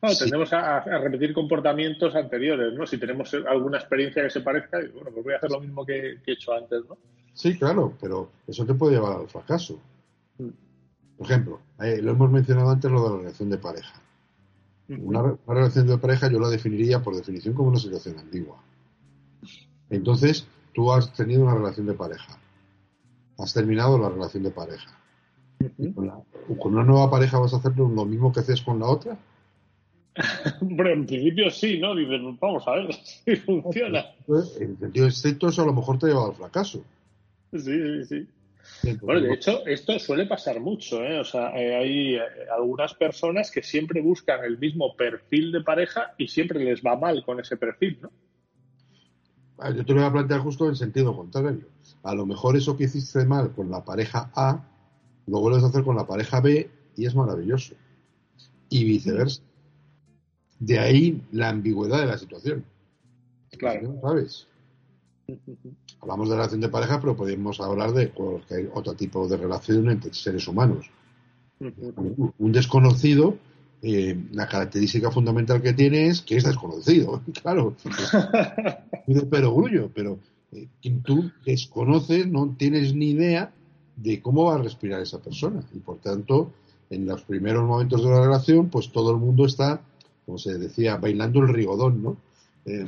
Bueno, 0.00 0.16
tendemos 0.16 0.52
a, 0.52 0.80
repetir 0.80 1.34
comportamientos 1.34 2.14
anteriores, 2.14 2.72
¿no? 2.74 2.86
Si 2.86 2.98
tenemos 2.98 3.34
alguna 3.34 3.78
experiencia 3.78 4.22
que 4.22 4.30
se 4.30 4.40
parezca, 4.40 4.78
bueno, 4.94 5.10
pues 5.12 5.24
voy 5.24 5.32
a 5.34 5.36
hacer 5.36 5.50
lo 5.50 5.60
mismo 5.60 5.84
que, 5.84 6.18
he 6.24 6.32
hecho 6.32 6.52
antes, 6.52 6.82
¿no? 6.88 6.96
Sí, 7.34 7.56
claro, 7.58 7.94
pero 8.00 8.30
eso 8.46 8.64
te 8.64 8.74
puede 8.74 8.94
llevar 8.94 9.18
al 9.18 9.28
fracaso. 9.28 9.78
Mm. 10.38 10.48
Por 11.18 11.26
ejemplo, 11.26 11.60
eh, 11.80 12.00
lo 12.00 12.12
hemos 12.12 12.30
mencionado 12.30 12.70
antes 12.70 12.90
lo 12.90 13.02
de 13.02 13.10
la 13.10 13.16
relación 13.18 13.50
de 13.50 13.58
pareja. 13.58 14.00
una, 14.88 15.36
relación 15.46 15.88
de 15.88 15.98
pareja 15.98 16.30
yo 16.30 16.38
la 16.38 16.48
definiría 16.48 17.02
por 17.02 17.16
definición 17.16 17.54
como 17.54 17.70
una 17.70 17.78
situación 17.78 18.18
ambigua. 18.18 18.62
Entonces, 19.90 20.46
tú 20.74 20.92
has 20.92 21.12
tenido 21.12 21.42
una 21.42 21.54
relación 21.54 21.86
de 21.86 21.94
pareja. 21.94 22.38
Has 23.36 23.52
terminado 23.52 23.98
la 23.98 24.10
relación 24.10 24.44
de 24.44 24.50
pareja. 24.50 24.96
con, 25.94 26.74
una 26.74 26.84
nueva 26.84 27.10
pareja 27.10 27.38
vas 27.38 27.52
a 27.52 27.56
hacer 27.56 27.76
lo 27.76 28.04
mismo 28.04 28.32
que 28.32 28.40
haces 28.40 28.62
con 28.62 28.78
la 28.78 28.86
otra? 28.86 29.18
Bueno, 30.60 30.90
en 30.90 31.06
principio 31.06 31.50
sí, 31.50 31.78
¿no? 31.78 31.94
Dices, 31.94 32.20
vamos 32.40 32.66
a 32.66 32.72
ver 32.72 32.94
si 33.24 33.36
funciona. 33.36 34.04
En 34.60 34.78
sentido 34.78 35.06
estricto, 35.06 35.48
eso 35.48 35.62
a 35.62 35.66
lo 35.66 35.72
mejor 35.72 35.98
te 35.98 36.06
lleva 36.06 36.26
al 36.26 36.34
fracaso. 36.34 36.84
Sí, 37.52 38.04
sí, 38.04 38.26
sí. 38.82 38.98
bueno, 39.00 39.22
de 39.22 39.34
hecho, 39.34 39.66
esto 39.66 39.98
suele 39.98 40.26
pasar 40.26 40.60
mucho, 40.60 41.02
¿eh? 41.02 41.18
O 41.18 41.24
sea, 41.24 41.50
eh, 41.58 41.74
hay 41.74 42.14
eh, 42.16 42.20
algunas 42.54 42.94
personas 42.94 43.50
que 43.50 43.62
siempre 43.62 44.02
buscan 44.02 44.44
el 44.44 44.58
mismo 44.58 44.94
perfil 44.94 45.52
de 45.52 45.62
pareja 45.62 46.14
y 46.18 46.28
siempre 46.28 46.62
les 46.62 46.82
va 46.82 46.96
mal 46.96 47.24
con 47.24 47.40
ese 47.40 47.56
perfil, 47.56 47.98
¿no? 48.02 48.10
Ah, 49.58 49.70
yo 49.70 49.84
te 49.84 49.92
lo 49.92 50.00
voy 50.00 50.08
a 50.08 50.12
plantear 50.12 50.40
justo 50.40 50.68
en 50.68 50.76
sentido 50.76 51.16
contrario. 51.16 51.62
A 52.04 52.14
lo 52.14 52.26
mejor 52.26 52.56
eso 52.56 52.76
que 52.76 52.84
hiciste 52.84 53.24
mal 53.24 53.52
con 53.52 53.70
la 53.70 53.84
pareja 53.84 54.30
A, 54.34 54.64
lo 55.26 55.40
vuelves 55.40 55.64
a 55.64 55.66
hacer 55.66 55.82
con 55.82 55.96
la 55.96 56.06
pareja 56.06 56.40
B 56.40 56.70
y 56.96 57.06
es 57.06 57.14
maravilloso. 57.14 57.74
Y 58.70 58.84
viceversa. 58.84 59.42
De 60.60 60.78
ahí 60.78 61.22
la 61.32 61.50
ambigüedad 61.50 62.00
de 62.00 62.06
la 62.06 62.18
situación. 62.18 62.64
Claro. 63.56 63.98
¿Sabes? 64.02 64.46
Hablamos 66.00 66.28
de 66.28 66.36
relación 66.36 66.60
de 66.60 66.68
pareja, 66.68 67.00
pero 67.00 67.16
podemos 67.16 67.60
hablar 67.60 67.92
de 67.92 68.10
cualquier 68.10 68.70
otro 68.74 68.94
tipo 68.94 69.28
de 69.28 69.36
relación 69.36 69.90
entre 69.90 70.12
seres 70.14 70.46
humanos. 70.48 70.90
Un 72.38 72.52
desconocido 72.52 73.36
eh, 73.80 74.18
la 74.32 74.48
característica 74.48 75.08
fundamental 75.12 75.62
que 75.62 75.72
tiene 75.72 76.08
es 76.08 76.20
que 76.22 76.36
es 76.36 76.44
desconocido, 76.44 77.22
claro. 77.42 77.76
pero 79.30 79.54
grullo, 79.54 79.90
pero 79.94 80.18
eh, 80.50 80.68
tú 81.04 81.30
desconoces, 81.44 82.26
no 82.26 82.56
tienes 82.58 82.92
ni 82.94 83.10
idea 83.10 83.52
de 83.94 84.20
cómo 84.20 84.46
va 84.46 84.56
a 84.56 84.62
respirar 84.62 85.00
esa 85.00 85.20
persona. 85.20 85.62
Y 85.72 85.78
por 85.78 85.98
tanto, 85.98 86.52
en 86.90 87.06
los 87.06 87.22
primeros 87.22 87.64
momentos 87.66 88.02
de 88.02 88.10
la 88.10 88.20
relación, 88.20 88.68
pues 88.68 88.90
todo 88.90 89.12
el 89.12 89.18
mundo 89.18 89.46
está, 89.46 89.80
como 90.28 90.36
se 90.36 90.58
decía, 90.58 90.98
bailando 90.98 91.40
el 91.40 91.48
rigodón, 91.48 92.02
¿no? 92.02 92.18
Eh, 92.66 92.84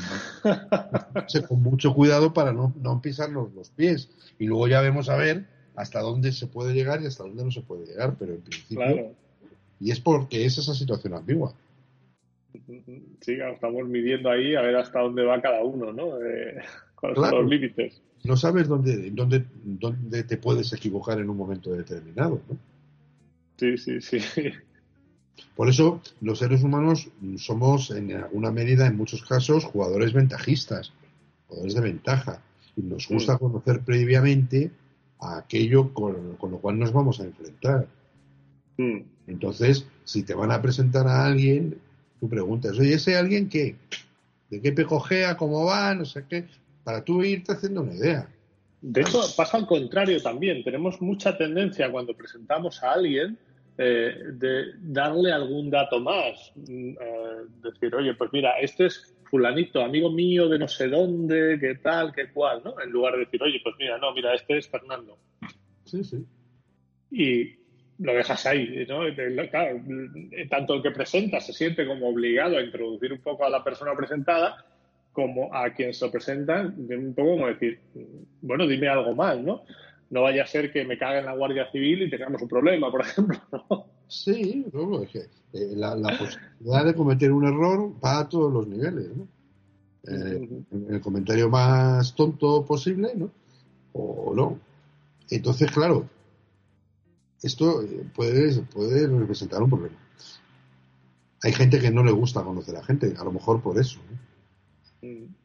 con 1.49 1.63
mucho 1.63 1.95
cuidado 1.95 2.35
para 2.35 2.53
no, 2.53 2.75
no 2.83 3.01
pisarnos 3.01 3.55
los 3.55 3.71
pies. 3.71 4.11
Y 4.39 4.45
luego 4.45 4.69
ya 4.69 4.83
vemos 4.83 5.09
a 5.09 5.17
ver 5.17 5.47
hasta 5.75 6.01
dónde 6.01 6.33
se 6.33 6.49
puede 6.49 6.75
llegar 6.75 7.01
y 7.01 7.07
hasta 7.07 7.25
dónde 7.25 7.43
no 7.43 7.51
se 7.51 7.63
puede 7.63 7.87
llegar, 7.87 8.17
pero 8.19 8.35
en 8.35 8.43
principio 8.43 9.15
y 9.81 9.91
es 9.91 10.01
porque 10.01 10.45
es 10.45 10.59
esa 10.59 10.75
situación 10.75 11.15
ambigua. 11.15 11.55
Sí, 13.23 13.39
estamos 13.55 13.89
midiendo 13.89 14.29
ahí 14.29 14.55
a 14.55 14.61
ver 14.61 14.77
hasta 14.77 15.01
dónde 15.01 15.25
va 15.25 15.41
cada 15.41 15.65
uno, 15.65 15.95
¿no? 15.95 16.11
cuáles 16.95 17.19
son 17.19 17.31
los 17.31 17.49
límites. 17.49 18.03
No 18.23 18.37
sabes 18.37 18.69
dónde, 18.69 19.11
dónde, 19.13 19.47
dónde 19.65 20.25
te 20.25 20.37
puedes 20.37 20.75
equivocar 20.75 21.19
en 21.19 21.31
un 21.31 21.39
momento 21.39 21.73
determinado, 21.73 22.43
¿no? 22.51 22.59
Sí, 23.57 23.79
sí, 23.79 23.99
sí. 23.99 24.19
Por 25.57 25.69
eso 25.69 26.01
los 26.21 26.39
seres 26.39 26.63
humanos 26.63 27.09
somos 27.37 27.91
en 27.91 28.13
alguna 28.15 28.51
medida, 28.51 28.87
en 28.87 28.97
muchos 28.97 29.23
casos, 29.23 29.65
jugadores 29.65 30.13
ventajistas, 30.13 30.93
jugadores 31.49 31.75
de 31.75 31.81
ventaja. 31.81 32.43
Y 32.77 32.83
nos 32.83 33.09
gusta 33.09 33.39
conocer 33.39 33.81
previamente 33.81 34.71
a 35.19 35.39
aquello 35.39 35.93
con, 35.93 36.39
lo 36.41 36.59
cual 36.59 36.79
nos 36.79 36.93
vamos 36.93 37.21
a 37.21 37.25
enfrentar. 37.25 37.87
Mm. 38.77 39.01
Entonces, 39.27 39.87
si 40.05 40.23
te 40.23 40.35
van 40.35 40.51
a 40.51 40.63
presentar 40.63 41.07
a 41.07 41.27
alguien, 41.27 41.79
tú 42.19 42.29
preguntas, 42.29 42.79
oye, 42.79 42.95
¿ese 42.95 43.17
alguien 43.17 43.49
qué? 43.49 43.77
¿De 44.49 44.61
qué 44.61 44.73
pecojea? 44.73 45.37
¿Cómo 45.37 45.65
va? 45.65 45.95
No 45.95 46.05
sé 46.05 46.25
qué. 46.29 46.47
Para 46.83 47.05
tú 47.05 47.23
irte 47.23 47.53
haciendo 47.53 47.83
una 47.83 47.95
idea. 47.95 48.29
De 48.81 49.03
hecho, 49.03 49.21
pasa 49.37 49.59
al 49.59 49.67
contrario 49.67 50.21
también. 50.23 50.65
Tenemos 50.65 51.01
mucha 51.01 51.37
tendencia 51.37 51.91
cuando 51.91 52.15
presentamos 52.15 52.83
a 52.83 52.93
alguien 52.93 53.39
eh, 53.79 54.15
de 54.33 54.65
darle 54.81 55.33
algún 55.33 55.71
dato 55.71 56.01
más. 56.01 56.53
Mm, 56.57 56.91
eh, 56.91 57.37
decir, 57.63 57.95
oye, 57.95 58.15
pues 58.15 58.31
mira, 58.33 58.59
este 58.61 58.87
es 58.87 59.17
fulanito, 59.25 59.83
amigo 59.83 60.11
mío 60.11 60.49
de 60.49 60.59
no 60.59 60.69
sé 60.69 60.89
dónde, 60.89 61.59
qué 61.61 61.77
tal, 61.77 62.13
qué 62.13 62.31
cual, 62.33 62.63
¿no? 62.65 62.81
En 62.81 62.91
lugar 62.91 63.15
de 63.15 63.21
decir, 63.21 63.43
oye, 63.43 63.61
pues 63.63 63.75
mira, 63.79 63.99
no, 63.99 64.13
mira, 64.13 64.35
este 64.35 64.59
es 64.59 64.69
Fernando. 64.69 65.19
Sí, 65.85 66.05
sí. 66.05 66.25
Y, 67.11 67.61
lo 68.01 68.15
dejas 68.15 68.47
ahí, 68.47 68.87
¿no? 68.89 69.01
Claro, 69.51 69.81
tanto 70.49 70.75
el 70.75 70.83
que 70.83 70.91
presenta 70.91 71.39
se 71.41 71.53
siente 71.53 71.87
como 71.87 72.09
obligado 72.09 72.57
a 72.57 72.63
introducir 72.63 73.13
un 73.13 73.21
poco 73.21 73.45
a 73.45 73.51
la 73.51 73.63
persona 73.63 73.95
presentada, 73.95 74.65
como 75.13 75.55
a 75.55 75.71
quien 75.75 75.93
se 75.93 76.07
lo 76.07 76.11
presenta, 76.11 76.63
un 76.63 77.15
poco 77.15 77.33
como 77.33 77.49
decir, 77.49 77.79
bueno, 78.41 78.67
dime 78.67 78.89
algo 78.89 79.15
más, 79.15 79.39
¿no? 79.39 79.65
No 80.11 80.23
vaya 80.23 80.43
a 80.43 80.47
ser 80.47 80.73
que 80.73 80.85
me 80.85 80.99
cague 80.99 81.21
en 81.21 81.27
la 81.27 81.37
Guardia 81.37 81.71
Civil 81.71 82.03
y 82.03 82.11
tengamos 82.11 82.43
un 82.43 82.49
problema, 82.49 82.91
por 82.91 83.03
ejemplo, 83.03 83.41
¿no? 83.53 83.87
Sí, 84.09 84.67
es 85.03 85.09
que 85.09 85.19
eh, 85.53 85.73
la, 85.77 85.95
posibilidad 86.19 86.85
de 86.85 86.95
cometer 86.95 87.31
un 87.31 87.47
error 87.47 87.93
va 88.05 88.19
a 88.19 88.29
todos 88.29 88.53
los 88.53 88.67
niveles, 88.67 89.17
¿no? 89.17 89.29
Eh, 90.09 90.65
el 90.89 91.01
comentario 91.01 91.49
más 91.49 92.15
tonto 92.15 92.65
posible, 92.65 93.13
¿no? 93.15 93.31
O 93.93 94.33
no. 94.35 94.59
Entonces, 95.31 95.71
claro, 95.71 96.09
esto 97.43 97.83
eh, 97.83 98.05
puede, 98.15 98.63
puede 98.63 99.07
representar 99.07 99.63
un 99.63 99.71
problema. 99.71 99.97
Hay 101.43 101.53
gente 101.53 101.79
que 101.81 101.91
no 101.91 102.03
le 102.03 102.13
gusta 102.13 102.43
conocer 102.43 102.77
a 102.77 102.83
gente, 102.83 103.15
a 103.17 103.25
lo 103.25 103.33
mejor 103.33 103.63
por 103.63 103.79
eso. 103.79 104.01
Mm. 105.03 105.40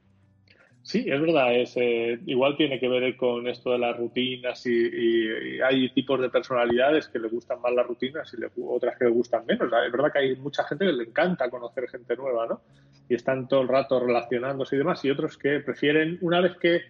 Sí, 0.85 1.03
es 1.07 1.19
verdad. 1.19 1.55
Es, 1.55 1.75
eh, 1.77 2.19
igual 2.27 2.55
tiene 2.55 2.79
que 2.79 2.87
ver 2.87 3.17
con 3.17 3.47
esto 3.47 3.71
de 3.71 3.79
las 3.79 3.97
rutinas 3.97 4.63
y, 4.67 5.59
hay 5.59 5.89
tipos 5.89 6.21
de 6.21 6.29
personalidades 6.29 7.07
que 7.07 7.17
le 7.17 7.27
gustan 7.27 7.59
más 7.59 7.73
las 7.73 7.87
rutinas 7.87 8.31
y 8.31 8.61
otras 8.61 8.95
que 8.95 9.05
le 9.05 9.09
gustan 9.09 9.47
menos. 9.47 9.65
Es 9.65 9.91
verdad 9.91 10.13
que 10.13 10.19
hay 10.19 10.35
mucha 10.35 10.63
gente 10.63 10.85
que 10.85 10.93
le 10.93 11.05
encanta 11.05 11.49
conocer 11.49 11.89
gente 11.89 12.15
nueva, 12.15 12.45
¿no? 12.45 12.61
Y 13.09 13.15
están 13.15 13.47
todo 13.47 13.63
el 13.63 13.67
rato 13.67 13.99
relacionándose 13.99 14.75
y 14.75 14.77
demás. 14.77 15.03
Y 15.03 15.09
otros 15.09 15.39
que 15.39 15.59
prefieren, 15.59 16.19
una 16.21 16.39
vez 16.39 16.55
que 16.57 16.83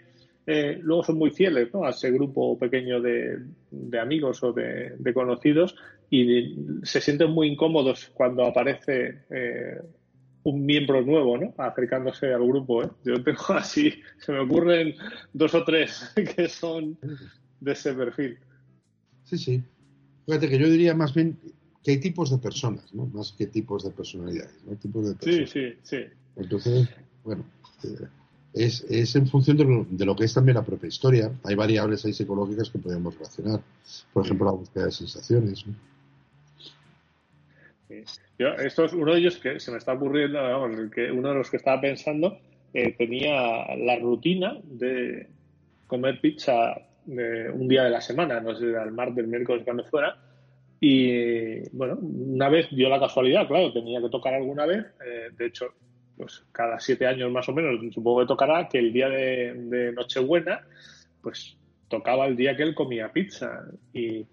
eh, 0.46 0.78
luego 0.82 1.06
son 1.06 1.18
muy 1.18 1.32
fieles 1.32 1.74
¿no? 1.74 1.86
a 1.86 1.92
ese 1.92 2.12
grupo 2.12 2.60
pequeño 2.60 3.00
de, 3.00 3.40
amigos 3.98 4.44
o 4.44 4.52
de, 4.52 5.14
conocidos 5.14 5.74
y 6.10 6.54
se 6.84 7.00
sienten 7.00 7.32
muy 7.32 7.48
incómodos 7.48 8.12
cuando 8.14 8.46
aparece 8.46 9.22
eh, 9.30 9.80
un 10.46 10.64
miembro 10.64 11.02
nuevo, 11.02 11.38
¿no? 11.38 11.54
Acercándose 11.58 12.32
al 12.32 12.46
grupo, 12.46 12.84
¿eh? 12.84 12.90
Yo 13.04 13.22
tengo 13.24 13.44
así, 13.50 13.94
se 14.20 14.32
me 14.32 14.40
ocurren 14.40 14.96
dos 15.34 15.54
o 15.56 15.64
tres 15.64 16.12
que 16.36 16.48
son 16.48 16.98
de 17.60 17.72
ese 17.72 17.94
perfil. 17.94 18.38
Sí, 19.24 19.38
sí. 19.38 19.64
Fíjate 20.26 20.50
que 20.50 20.60
yo 20.60 20.70
diría 20.70 20.94
más 20.94 21.14
bien 21.14 21.38
que 21.84 21.92
hay 21.92 22.00
tipos 22.00 22.30
de 22.30 22.38
personas, 22.38 22.94
¿no? 22.94 23.08
Más 23.08 23.34
que 23.34 23.48
tipos 23.48 23.84
de 23.84 23.92
personalidades, 23.92 24.64
¿no? 24.66 24.76
Tipos 24.76 25.06
de 25.06 25.16
Sí, 25.20 25.48
sí, 25.48 25.78
sí. 25.82 26.06
Entonces, 26.36 26.90
bueno, 27.24 27.44
eh, 27.84 28.08
es, 28.54 28.86
es, 28.88 29.16
en 29.16 29.28
función 29.28 29.58
de 29.58 29.66
lo, 29.66 29.86
de 29.90 30.06
lo, 30.06 30.16
que 30.16 30.26
es 30.26 30.34
también 30.34 30.56
la 30.56 30.66
propia 30.66 30.88
historia. 30.88 31.32
Hay 31.44 31.56
variables 31.56 32.06
ahí 32.06 32.14
psicológicas 32.14 32.70
que 32.70 32.80
podemos 32.80 33.16
relacionar. 33.16 33.62
Por 34.14 34.26
ejemplo, 34.26 34.46
la 34.46 34.54
búsqueda 34.54 34.86
de 34.86 34.92
sensaciones, 34.92 35.66
¿no? 35.66 35.74
Esto 37.88 38.86
es 38.86 38.94
uno 38.94 39.14
de 39.14 39.20
ellos 39.20 39.38
que 39.38 39.60
se 39.60 39.72
me 39.72 39.78
está 39.78 39.94
ocurriendo, 39.94 40.40
que 40.94 41.12
uno 41.12 41.30
de 41.30 41.36
los 41.36 41.50
que 41.50 41.58
estaba 41.58 41.82
pensando 41.82 42.40
eh, 42.74 42.94
tenía 42.98 43.76
la 43.76 43.98
rutina 44.00 44.58
de 44.64 45.28
comer 45.88 46.20
pizza 46.20 46.76
de 47.06 47.50
un 47.50 47.68
día 47.68 47.84
de 47.84 47.92
la 47.92 48.02
semana, 48.02 48.42
no 48.42 48.56
sé, 48.56 48.66
el 48.66 48.92
martes, 48.92 49.20
el 49.20 49.28
miércoles, 49.28 49.64
cuando 49.64 49.86
fuera. 49.86 50.18
Y 50.80 51.70
bueno, 51.70 51.98
una 52.02 52.50
vez 52.50 52.68
dio 52.72 52.90
la 52.90 53.00
casualidad, 53.00 53.48
claro, 53.48 53.72
tenía 53.72 54.02
que 54.02 54.10
tocar 54.10 54.34
alguna 54.34 54.66
vez. 54.66 54.86
Eh, 55.06 55.30
de 55.38 55.46
hecho, 55.46 55.68
pues 56.18 56.44
cada 56.52 56.80
siete 56.80 57.06
años 57.06 57.32
más 57.32 57.48
o 57.50 57.54
menos, 57.54 57.80
supongo 57.94 58.22
que 58.22 58.28
tocará 58.28 58.68
que 58.68 58.80
el 58.80 58.92
día 58.92 59.10
de, 59.10 59.54
de 59.54 59.92
Nochebuena, 59.94 60.62
pues 61.22 61.58
tocaba 61.88 62.26
el 62.26 62.36
día 62.36 62.56
que 62.56 62.64
él 62.64 62.76
comía 62.76 63.14
pizza. 63.14 63.66
Y 63.94 64.26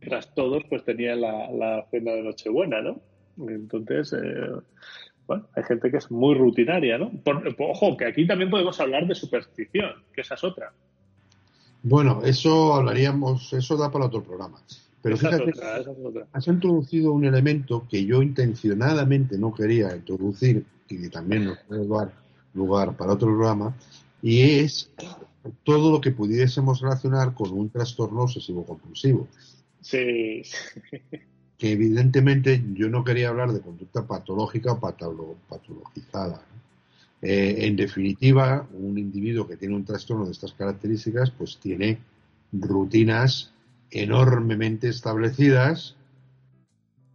tras 0.00 0.34
todos 0.34 0.62
pues 0.68 0.84
tenían 0.84 1.20
la, 1.20 1.86
cena 1.90 2.12
de 2.12 2.22
Nochebuena, 2.22 2.80
¿no? 2.82 3.00
Entonces, 3.48 4.12
eh, 4.12 4.50
bueno, 5.26 5.46
hay 5.54 5.62
gente 5.62 5.90
que 5.90 5.98
es 5.98 6.10
muy 6.10 6.34
rutinaria, 6.34 6.98
¿no? 6.98 7.12
ojo, 7.58 7.96
que 7.96 8.06
aquí 8.06 8.26
también 8.26 8.50
podemos 8.50 8.80
hablar 8.80 9.06
de 9.06 9.14
superstición, 9.14 9.92
que 10.12 10.22
esa 10.22 10.34
es 10.34 10.44
otra. 10.44 10.72
Bueno, 11.82 12.20
eso 12.24 12.74
hablaríamos, 12.74 13.52
eso 13.52 13.76
da 13.76 13.90
para 13.90 14.06
otro 14.06 14.22
programa. 14.22 14.60
Pero 15.02 15.16
fíjate, 15.16 15.52
has 16.32 16.46
introducido 16.46 17.12
un 17.12 17.24
elemento 17.24 17.86
que 17.88 18.04
yo 18.04 18.20
intencionadamente 18.22 19.38
no 19.38 19.54
quería 19.54 19.96
introducir 19.96 20.66
y 20.88 21.00
que 21.00 21.08
también 21.08 21.46
nos 21.46 21.58
puede 21.60 21.86
dar 21.86 22.12
lugar 22.52 22.96
para 22.96 23.12
otro 23.12 23.28
programa, 23.28 23.74
y 24.20 24.42
es 24.42 24.90
todo 25.64 25.92
lo 25.92 26.00
que 26.00 26.10
pudiésemos 26.10 26.80
relacionar 26.80 27.32
con 27.34 27.52
un 27.52 27.70
trastorno 27.70 28.22
obsesivo 28.22 28.64
compulsivo. 28.64 29.28
Sí. 29.80 30.42
Que 31.58 31.72
evidentemente 31.72 32.62
yo 32.72 32.88
no 32.88 33.04
quería 33.04 33.28
hablar 33.28 33.52
de 33.52 33.60
conducta 33.60 34.06
patológica 34.06 34.72
o 34.72 34.80
patologizada. 34.80 36.42
Eh, 37.22 37.66
en 37.66 37.76
definitiva, 37.76 38.66
un 38.72 38.96
individuo 38.96 39.46
que 39.46 39.56
tiene 39.56 39.74
un 39.74 39.84
trastorno 39.84 40.24
de 40.24 40.32
estas 40.32 40.54
características, 40.54 41.30
pues 41.30 41.58
tiene 41.58 41.98
rutinas 42.52 43.52
enormemente 43.90 44.88
establecidas, 44.88 45.96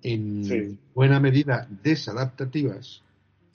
en 0.03 0.77
buena 0.93 1.19
medida 1.19 1.67
desadaptativas, 1.81 3.01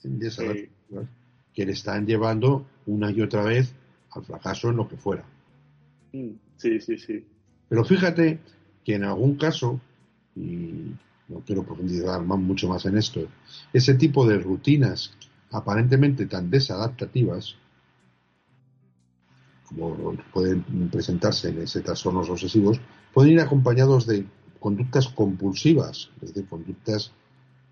desadaptativas 0.03 1.07
que 1.53 1.65
le 1.65 1.71
están 1.71 2.05
llevando 2.05 2.65
una 2.85 3.09
y 3.11 3.21
otra 3.21 3.43
vez 3.43 3.73
al 4.11 4.25
fracaso 4.25 4.69
en 4.69 4.75
lo 4.75 4.87
que 4.89 4.97
fuera. 4.97 5.23
Mm, 6.11 6.31
sí, 6.57 6.79
sí, 6.81 6.97
sí. 6.97 7.25
Pero 7.69 7.85
fíjate 7.85 8.39
que 8.83 8.95
en 8.95 9.03
algún 9.03 9.35
caso, 9.35 9.79
y 10.35 10.93
no 11.27 11.39
quiero 11.45 11.63
profundizar 11.63 12.21
mucho 12.21 12.67
más 12.67 12.85
en 12.85 12.97
esto, 12.97 13.21
ese 13.73 13.93
tipo 13.95 14.27
de 14.27 14.37
rutinas 14.37 15.11
aparentemente 15.51 16.25
tan 16.25 16.49
desadaptativas, 16.49 17.55
como 19.65 20.15
pueden 20.33 20.63
presentarse 20.89 21.49
en 21.49 21.59
ese 21.61 21.81
trastornos 21.81 22.29
obsesivos, 22.29 22.79
pueden 23.13 23.33
ir 23.33 23.39
acompañados 23.39 24.05
de 24.05 24.25
conductas 24.59 25.07
compulsivas, 25.07 26.09
es 26.21 26.33
decir, 26.33 26.47
conductas 26.49 27.11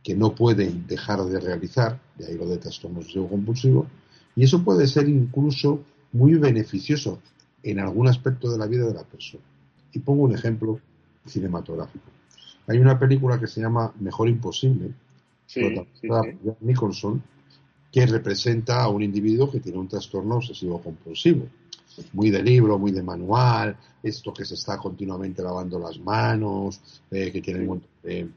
que 0.04 0.16
no 0.16 0.34
pueden 0.34 0.88
dejar 0.88 1.24
de 1.26 1.40
realizar, 1.40 2.02
de 2.18 2.28
ahí 2.28 2.38
lo 2.38 2.48
de 2.48 2.58
trastorno 2.58 3.00
obsesivo 3.00 3.30
compulsivo, 3.30 3.88
y 4.36 4.44
eso 4.44 4.64
puede 4.64 4.88
ser 4.88 5.10
incluso 5.10 5.84
muy 6.14 6.36
beneficioso 6.36 7.20
en 7.64 7.80
algún 7.80 8.08
aspecto 8.08 8.50
de 8.52 8.58
la 8.58 8.68
vida 8.68 8.88
de 8.88 8.94
la 8.94 9.04
persona. 9.04 9.44
Y 9.92 10.00
pongo 10.00 10.24
un 10.24 10.34
ejemplo 10.34 10.80
cinematográfico. 11.26 12.06
Hay 12.68 12.78
una 12.78 13.00
película 13.00 13.40
que 13.40 13.48
se 13.48 13.62
llama 13.62 13.92
Mejor 14.00 14.30
Imposible, 14.30 14.94
sí, 15.48 15.62
Nicholson, 16.62 17.22
que 17.92 18.06
representa 18.06 18.84
a 18.84 18.90
un 18.90 19.02
individuo 19.02 19.50
que 19.50 19.60
tiene 19.60 19.80
un 19.80 19.88
trastorno 19.88 20.36
obsesivo 20.36 20.80
compulsivo. 20.82 21.48
Muy 22.14 22.30
de 22.30 22.44
libro, 22.44 22.78
muy 22.78 22.92
de 22.92 23.02
manual, 23.02 23.76
esto 24.02 24.32
que 24.32 24.46
se 24.46 24.54
está 24.54 24.78
continuamente 24.78 25.42
lavando 25.42 25.80
las 25.80 26.00
manos, 26.00 26.80
eh, 27.12 27.32
que 27.32 27.42
tiene 27.42 27.68
un 27.68 27.82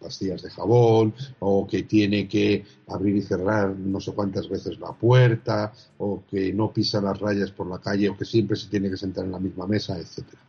pastillas 0.01 0.43
de 0.43 0.51
jabón, 0.51 1.15
o 1.39 1.67
que 1.67 1.85
tiene 1.85 2.27
que 2.27 2.65
abrir 2.89 3.17
y 3.17 3.23
cerrar 3.23 3.77
no 3.77 4.01
sé 4.01 4.13
cuántas 4.13 4.49
veces 4.49 4.81
la 4.81 4.93
puerta, 4.93 5.73
o 5.99 6.23
que 6.29 6.53
no 6.53 6.73
pisa 6.73 7.01
las 7.01 7.21
rayas 7.21 7.51
por 7.53 7.69
la 7.69 7.79
calle, 7.79 8.09
o 8.09 8.17
que 8.17 8.25
siempre 8.25 8.57
se 8.57 8.69
tiene 8.69 8.91
que 8.91 8.97
sentar 8.97 9.25
en 9.25 9.33
la 9.33 9.39
misma 9.39 9.67
mesa, 9.67 9.99
etcétera. 9.99 10.43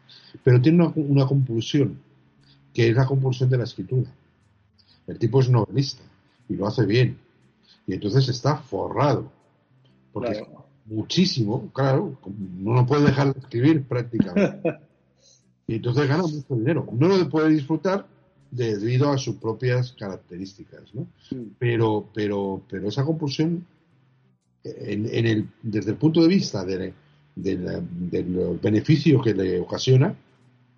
Pero 0.43 0.61
tiene 0.61 0.86
una, 0.86 0.93
una 0.95 1.27
compulsión 1.27 1.99
que 2.74 2.89
es 2.89 2.95
la 2.95 3.05
compulsión 3.05 3.49
de 3.49 3.57
la 3.57 3.63
escritura. 3.65 4.09
El 5.05 5.19
tipo 5.19 5.39
es 5.41 5.49
novelista 5.49 6.03
y 6.49 6.55
lo 6.55 6.67
hace 6.67 6.86
bien. 6.86 7.17
Y 7.86 7.93
entonces 7.93 8.28
está 8.30 8.57
forrado. 8.57 9.32
Porque 10.11 10.45
muchísimo, 10.86 11.71
claro, 11.74 12.17
no 12.57 12.74
lo 12.74 12.86
puede 12.86 13.05
dejar 13.05 13.34
de 13.34 13.39
escribir 13.39 13.84
prácticamente. 13.84 14.80
y 15.67 15.76
entonces 15.76 16.07
gana 16.07 16.24
mucho 16.24 16.55
dinero. 16.55 16.88
No 16.91 17.07
lo 17.07 17.30
puede 17.30 17.49
disfrutar 17.49 18.07
debido 18.49 19.11
a 19.11 19.17
sus 19.17 19.36
propias 19.36 19.93
características, 19.93 20.93
¿no? 20.93 21.07
Pero, 21.57 22.09
pero, 22.13 22.61
pero 22.69 22.88
esa 22.88 23.03
compulsión, 23.03 23.65
en, 24.63 25.26
el, 25.26 25.49
desde 25.61 25.91
el 25.91 25.97
punto 25.97 26.21
de 26.21 26.28
vista 26.28 26.63
del 26.63 26.93
beneficio 28.61 29.21
que 29.21 29.34
le 29.34 29.59
ocasiona, 29.59 30.15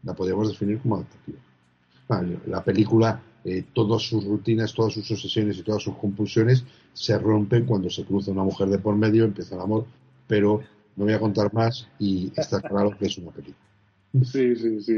la 0.04 0.14
podemos 0.16 0.48
definir 0.48 0.80
como 0.80 0.96
adaptativa 0.96 1.45
la 2.48 2.64
película, 2.64 3.22
eh, 3.44 3.64
todas 3.74 4.02
sus 4.04 4.24
rutinas, 4.26 4.74
todas 4.74 4.94
sus 4.94 5.10
obsesiones 5.12 5.58
y 5.58 5.64
todas 5.64 5.82
sus 5.82 5.96
compulsiones 5.96 6.64
se 6.94 7.18
rompen 7.18 7.66
cuando 7.66 7.90
se 7.90 8.06
cruza 8.06 8.32
una 8.32 8.44
mujer 8.44 8.70
de 8.70 8.80
por 8.80 8.96
medio, 8.96 9.26
empieza 9.26 9.56
el 9.56 9.62
amor, 9.62 9.86
pero 10.28 10.62
no 10.96 11.06
voy 11.06 11.14
a 11.14 11.20
contar 11.20 11.54
más 11.54 11.88
y 12.00 12.32
está 12.36 12.62
claro 12.62 12.96
que 12.98 13.06
es 13.08 13.18
una 13.18 13.32
película. 13.32 13.65
Sí, 14.24 14.56
sí, 14.56 14.80
sí, 14.82 14.94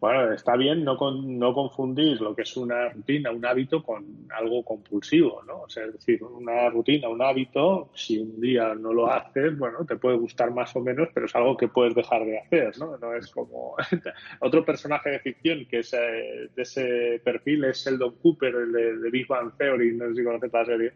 Bueno, 0.00 0.32
está 0.32 0.56
bien 0.56 0.84
no, 0.84 0.96
con, 0.96 1.38
no 1.38 1.54
confundir 1.54 2.20
lo 2.20 2.34
que 2.34 2.42
es 2.42 2.56
una 2.56 2.88
rutina, 2.88 3.30
un 3.30 3.44
hábito 3.44 3.82
con 3.82 4.26
algo 4.36 4.64
compulsivo, 4.64 5.42
¿no? 5.46 5.62
O 5.62 5.68
sea, 5.68 5.84
es 5.84 5.92
decir, 5.92 6.22
una 6.24 6.70
rutina, 6.70 7.08
un 7.08 7.22
hábito, 7.22 7.90
si 7.94 8.18
un 8.18 8.40
día 8.40 8.74
no 8.74 8.92
lo 8.92 9.12
haces, 9.12 9.56
bueno, 9.58 9.84
te 9.86 9.96
puede 9.96 10.16
gustar 10.16 10.50
más 10.50 10.74
o 10.74 10.80
menos, 10.80 11.08
pero 11.14 11.26
es 11.26 11.34
algo 11.36 11.56
que 11.56 11.68
puedes 11.68 11.94
dejar 11.94 12.24
de 12.24 12.38
hacer, 12.38 12.76
¿no? 12.78 12.96
No 12.96 13.14
es 13.14 13.30
como 13.30 13.76
otro 14.40 14.64
personaje 14.64 15.10
de 15.10 15.20
ficción 15.20 15.64
que 15.66 15.80
es 15.80 15.92
eh, 15.92 16.50
de 16.54 16.62
ese 16.62 17.20
perfil 17.22 17.64
es 17.64 17.84
Sheldon 17.84 18.16
Cooper, 18.16 18.54
el 18.54 18.72
de, 18.72 19.10
Big 19.10 19.28
Bang 19.28 19.52
Theory, 19.56 19.94
no 19.94 20.08
sé 20.08 20.16
si 20.16 20.24
conoces 20.24 20.52
la 20.52 20.64
serie, 20.64 20.92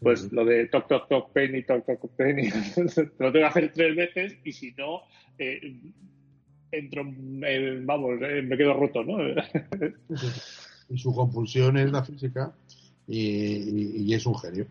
pues 0.00 0.32
lo 0.32 0.44
de 0.44 0.66
toc, 0.66 0.88
toc, 0.88 1.08
toc, 1.08 1.32
penny, 1.32 1.62
toc, 1.62 1.86
toc, 1.86 2.10
penny, 2.16 2.48
lo 3.18 3.30
tengo 3.30 3.32
que 3.32 3.44
hacer 3.44 3.72
tres 3.72 3.94
veces 3.94 4.38
y 4.42 4.52
si 4.52 4.72
no... 4.72 5.02
Eh, 5.38 5.76
entro, 6.72 7.02
vamos, 7.04 8.20
eh, 8.22 8.42
me 8.42 8.56
quedo 8.56 8.74
roto, 8.74 9.04
¿no? 9.04 9.18
y 10.88 10.98
su 10.98 11.14
compulsión 11.14 11.76
es 11.76 11.90
la 11.90 12.04
física 12.04 12.52
y, 13.06 14.12
es 14.12 14.26
un 14.26 14.38
genio. 14.38 14.66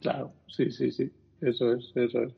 Claro, 0.00 0.32
sí, 0.48 0.70
sí, 0.70 0.90
sí, 0.90 1.10
eso 1.40 1.74
es, 1.74 1.92
eso 1.94 2.22
es. 2.22 2.32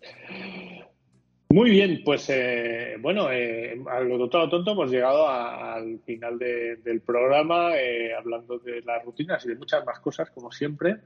Muy 1.55 1.70
bien, 1.70 2.02
pues 2.05 2.28
eh, 2.30 2.96
bueno, 3.00 3.30
eh, 3.30 3.80
a 3.88 4.00
lo 4.00 4.18
tonto, 4.28 4.48
tonto 4.48 4.72
hemos 4.72 4.90
llegado 4.90 5.28
al 5.28 6.00
final 6.00 6.36
del 6.36 7.00
programa 7.00 7.76
eh, 7.76 8.12
hablando 8.12 8.59
de 8.59 8.82
las 8.82 9.05
rutinas 9.05 9.44
y 9.44 9.50
de 9.50 9.55
muchas 9.55 9.86
más 9.86 10.00
cosas, 10.00 10.30
como 10.30 10.50
siempre. 10.50 10.96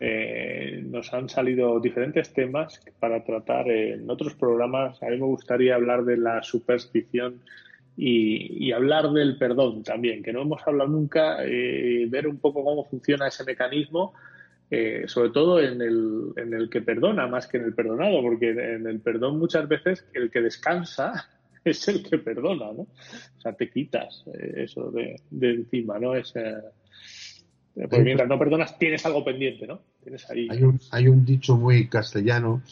Eh, 0.00 0.82
nos 0.86 1.12
han 1.12 1.28
salido 1.28 1.78
diferentes 1.78 2.32
temas 2.32 2.80
para 2.98 3.22
tratar 3.22 3.70
en 3.70 4.08
otros 4.08 4.34
programas. 4.34 5.02
A 5.02 5.10
mí 5.10 5.18
me 5.18 5.26
gustaría 5.26 5.74
hablar 5.74 6.06
de 6.06 6.16
la 6.16 6.42
superstición 6.42 7.42
y, 7.94 8.66
y 8.66 8.72
hablar 8.72 9.10
del 9.10 9.36
perdón 9.36 9.82
también, 9.82 10.22
que 10.22 10.32
no 10.32 10.40
hemos 10.40 10.66
hablado 10.66 10.88
nunca, 10.88 11.36
ver 11.36 12.26
un 12.26 12.38
poco 12.38 12.64
cómo 12.64 12.86
funciona 12.86 13.28
ese 13.28 13.44
mecanismo 13.44 14.14
eh, 14.74 15.04
sobre 15.06 15.28
todo 15.28 15.60
en 15.60 15.82
el, 15.82 16.32
en 16.34 16.54
el 16.54 16.70
que 16.70 16.80
perdona 16.80 17.26
más 17.26 17.46
que 17.46 17.58
en 17.58 17.64
el 17.64 17.74
perdonado, 17.74 18.22
porque 18.22 18.52
en 18.52 18.86
el 18.86 19.00
perdón 19.00 19.38
muchas 19.38 19.68
veces 19.68 20.06
el 20.14 20.30
que 20.30 20.40
descansa 20.40 21.28
es 21.64 21.86
el 21.88 22.02
que 22.02 22.16
perdona, 22.16 22.72
¿no? 22.72 22.84
O 22.84 23.40
sea, 23.42 23.52
te 23.52 23.68
quitas 23.68 24.24
eh, 24.32 24.64
eso 24.64 24.90
de, 24.90 25.20
encima, 25.42 25.98
¿no? 25.98 26.14
Es, 26.14 26.34
eh, 26.36 26.54
porque 27.74 28.00
mientras 28.00 28.26
no 28.26 28.38
perdonas 28.38 28.78
tienes 28.78 29.04
algo 29.04 29.22
pendiente, 29.22 29.66
¿no? 29.66 29.82
Tienes 30.02 30.30
ahí... 30.30 30.48
Hay 30.50 30.62
un, 30.62 30.80
hay 30.90 31.06
un 31.06 31.22
dicho 31.22 31.54
muy 31.54 31.86
castellano 31.90 32.62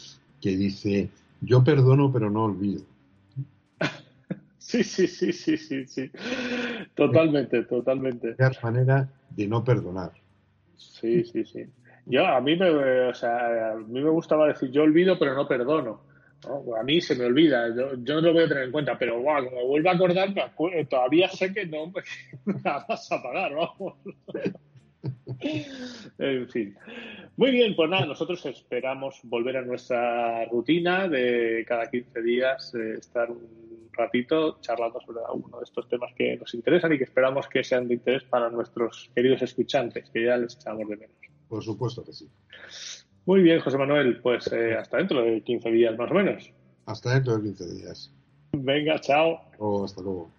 que 0.41 0.57
dice, 0.57 1.07
yo 1.39 1.63
perdono 1.63 2.11
pero 2.11 2.31
no 2.31 2.45
olvido. 2.45 2.81
sí, 4.57 4.83
sí, 4.83 5.05
sí, 5.05 5.31
sí, 5.31 5.55
sí, 5.55 5.85
sí. 5.85 6.09
Totalmente, 6.95 7.61
totalmente. 7.65 8.33
Es 8.39 8.63
manera 8.63 9.07
de 9.29 9.47
no 9.47 9.63
perdonar. 9.63 10.13
Sí, 10.77 11.23
sí, 11.25 11.45
sí. 11.45 11.67
Yo, 12.11 12.27
a 12.27 12.41
mí 12.41 12.57
me, 12.57 12.69
o 12.69 13.13
sea, 13.13 13.71
a 13.71 13.75
mí 13.75 14.01
me 14.01 14.09
gustaba 14.09 14.47
decir, 14.47 14.69
yo 14.69 14.83
olvido, 14.83 15.17
pero 15.17 15.33
no 15.33 15.47
perdono. 15.47 16.01
A 16.77 16.83
mí 16.83 16.99
se 16.99 17.15
me 17.15 17.23
olvida, 17.23 17.73
yo, 17.73 17.95
no 17.95 18.19
lo 18.21 18.33
voy 18.33 18.43
a 18.43 18.47
tener 18.49 18.65
en 18.65 18.71
cuenta, 18.71 18.97
pero 18.97 19.21
wow, 19.21 19.45
como 19.45 19.67
vuelvo 19.67 19.89
a 19.89 19.93
acordar, 19.93 20.33
todavía 20.89 21.29
sé 21.29 21.53
que 21.53 21.65
no 21.67 21.87
me 21.87 22.01
vas 22.63 23.11
a 23.13 23.23
pagar, 23.23 23.53
vamos. 23.55 23.93
en 26.19 26.49
fin. 26.49 26.75
Muy 27.37 27.51
bien, 27.51 27.77
pues 27.77 27.89
nada, 27.89 28.05
nosotros 28.05 28.45
esperamos 28.45 29.21
volver 29.23 29.55
a 29.55 29.61
nuestra 29.61 30.43
rutina 30.47 31.07
de 31.07 31.63
cada 31.65 31.89
15 31.89 32.21
días, 32.23 32.75
eh, 32.75 32.95
estar 32.99 33.31
un 33.31 33.89
ratito 33.93 34.59
charlando 34.59 34.99
sobre 34.99 35.21
alguno 35.25 35.59
de 35.59 35.63
estos 35.63 35.87
temas 35.87 36.11
que 36.13 36.35
nos 36.35 36.53
interesan 36.55 36.91
y 36.91 36.97
que 36.97 37.05
esperamos 37.05 37.47
que 37.47 37.63
sean 37.63 37.87
de 37.87 37.93
interés 37.93 38.23
para 38.25 38.49
nuestros 38.49 39.09
queridos 39.15 39.41
escuchantes, 39.43 40.09
que 40.09 40.25
ya 40.25 40.35
les 40.35 40.55
echamos 40.55 40.89
de 40.89 40.97
menos. 40.97 41.30
Por 41.51 41.61
supuesto 41.61 42.01
que 42.05 42.13
sí. 42.13 42.29
Muy 43.25 43.41
bien, 43.41 43.59
José 43.59 43.77
Manuel. 43.77 44.21
Pues 44.21 44.49
eh, 44.53 44.73
hasta 44.77 44.95
dentro 44.95 45.21
de 45.21 45.41
15 45.41 45.69
días 45.69 45.97
más 45.97 46.09
o 46.09 46.13
menos. 46.13 46.49
Hasta 46.85 47.13
dentro 47.13 47.37
de 47.37 47.43
15 47.43 47.73
días. 47.73 48.09
Venga, 48.53 49.01
chao. 49.01 49.41
Oh, 49.57 49.83
hasta 49.83 50.01
luego. 50.01 50.31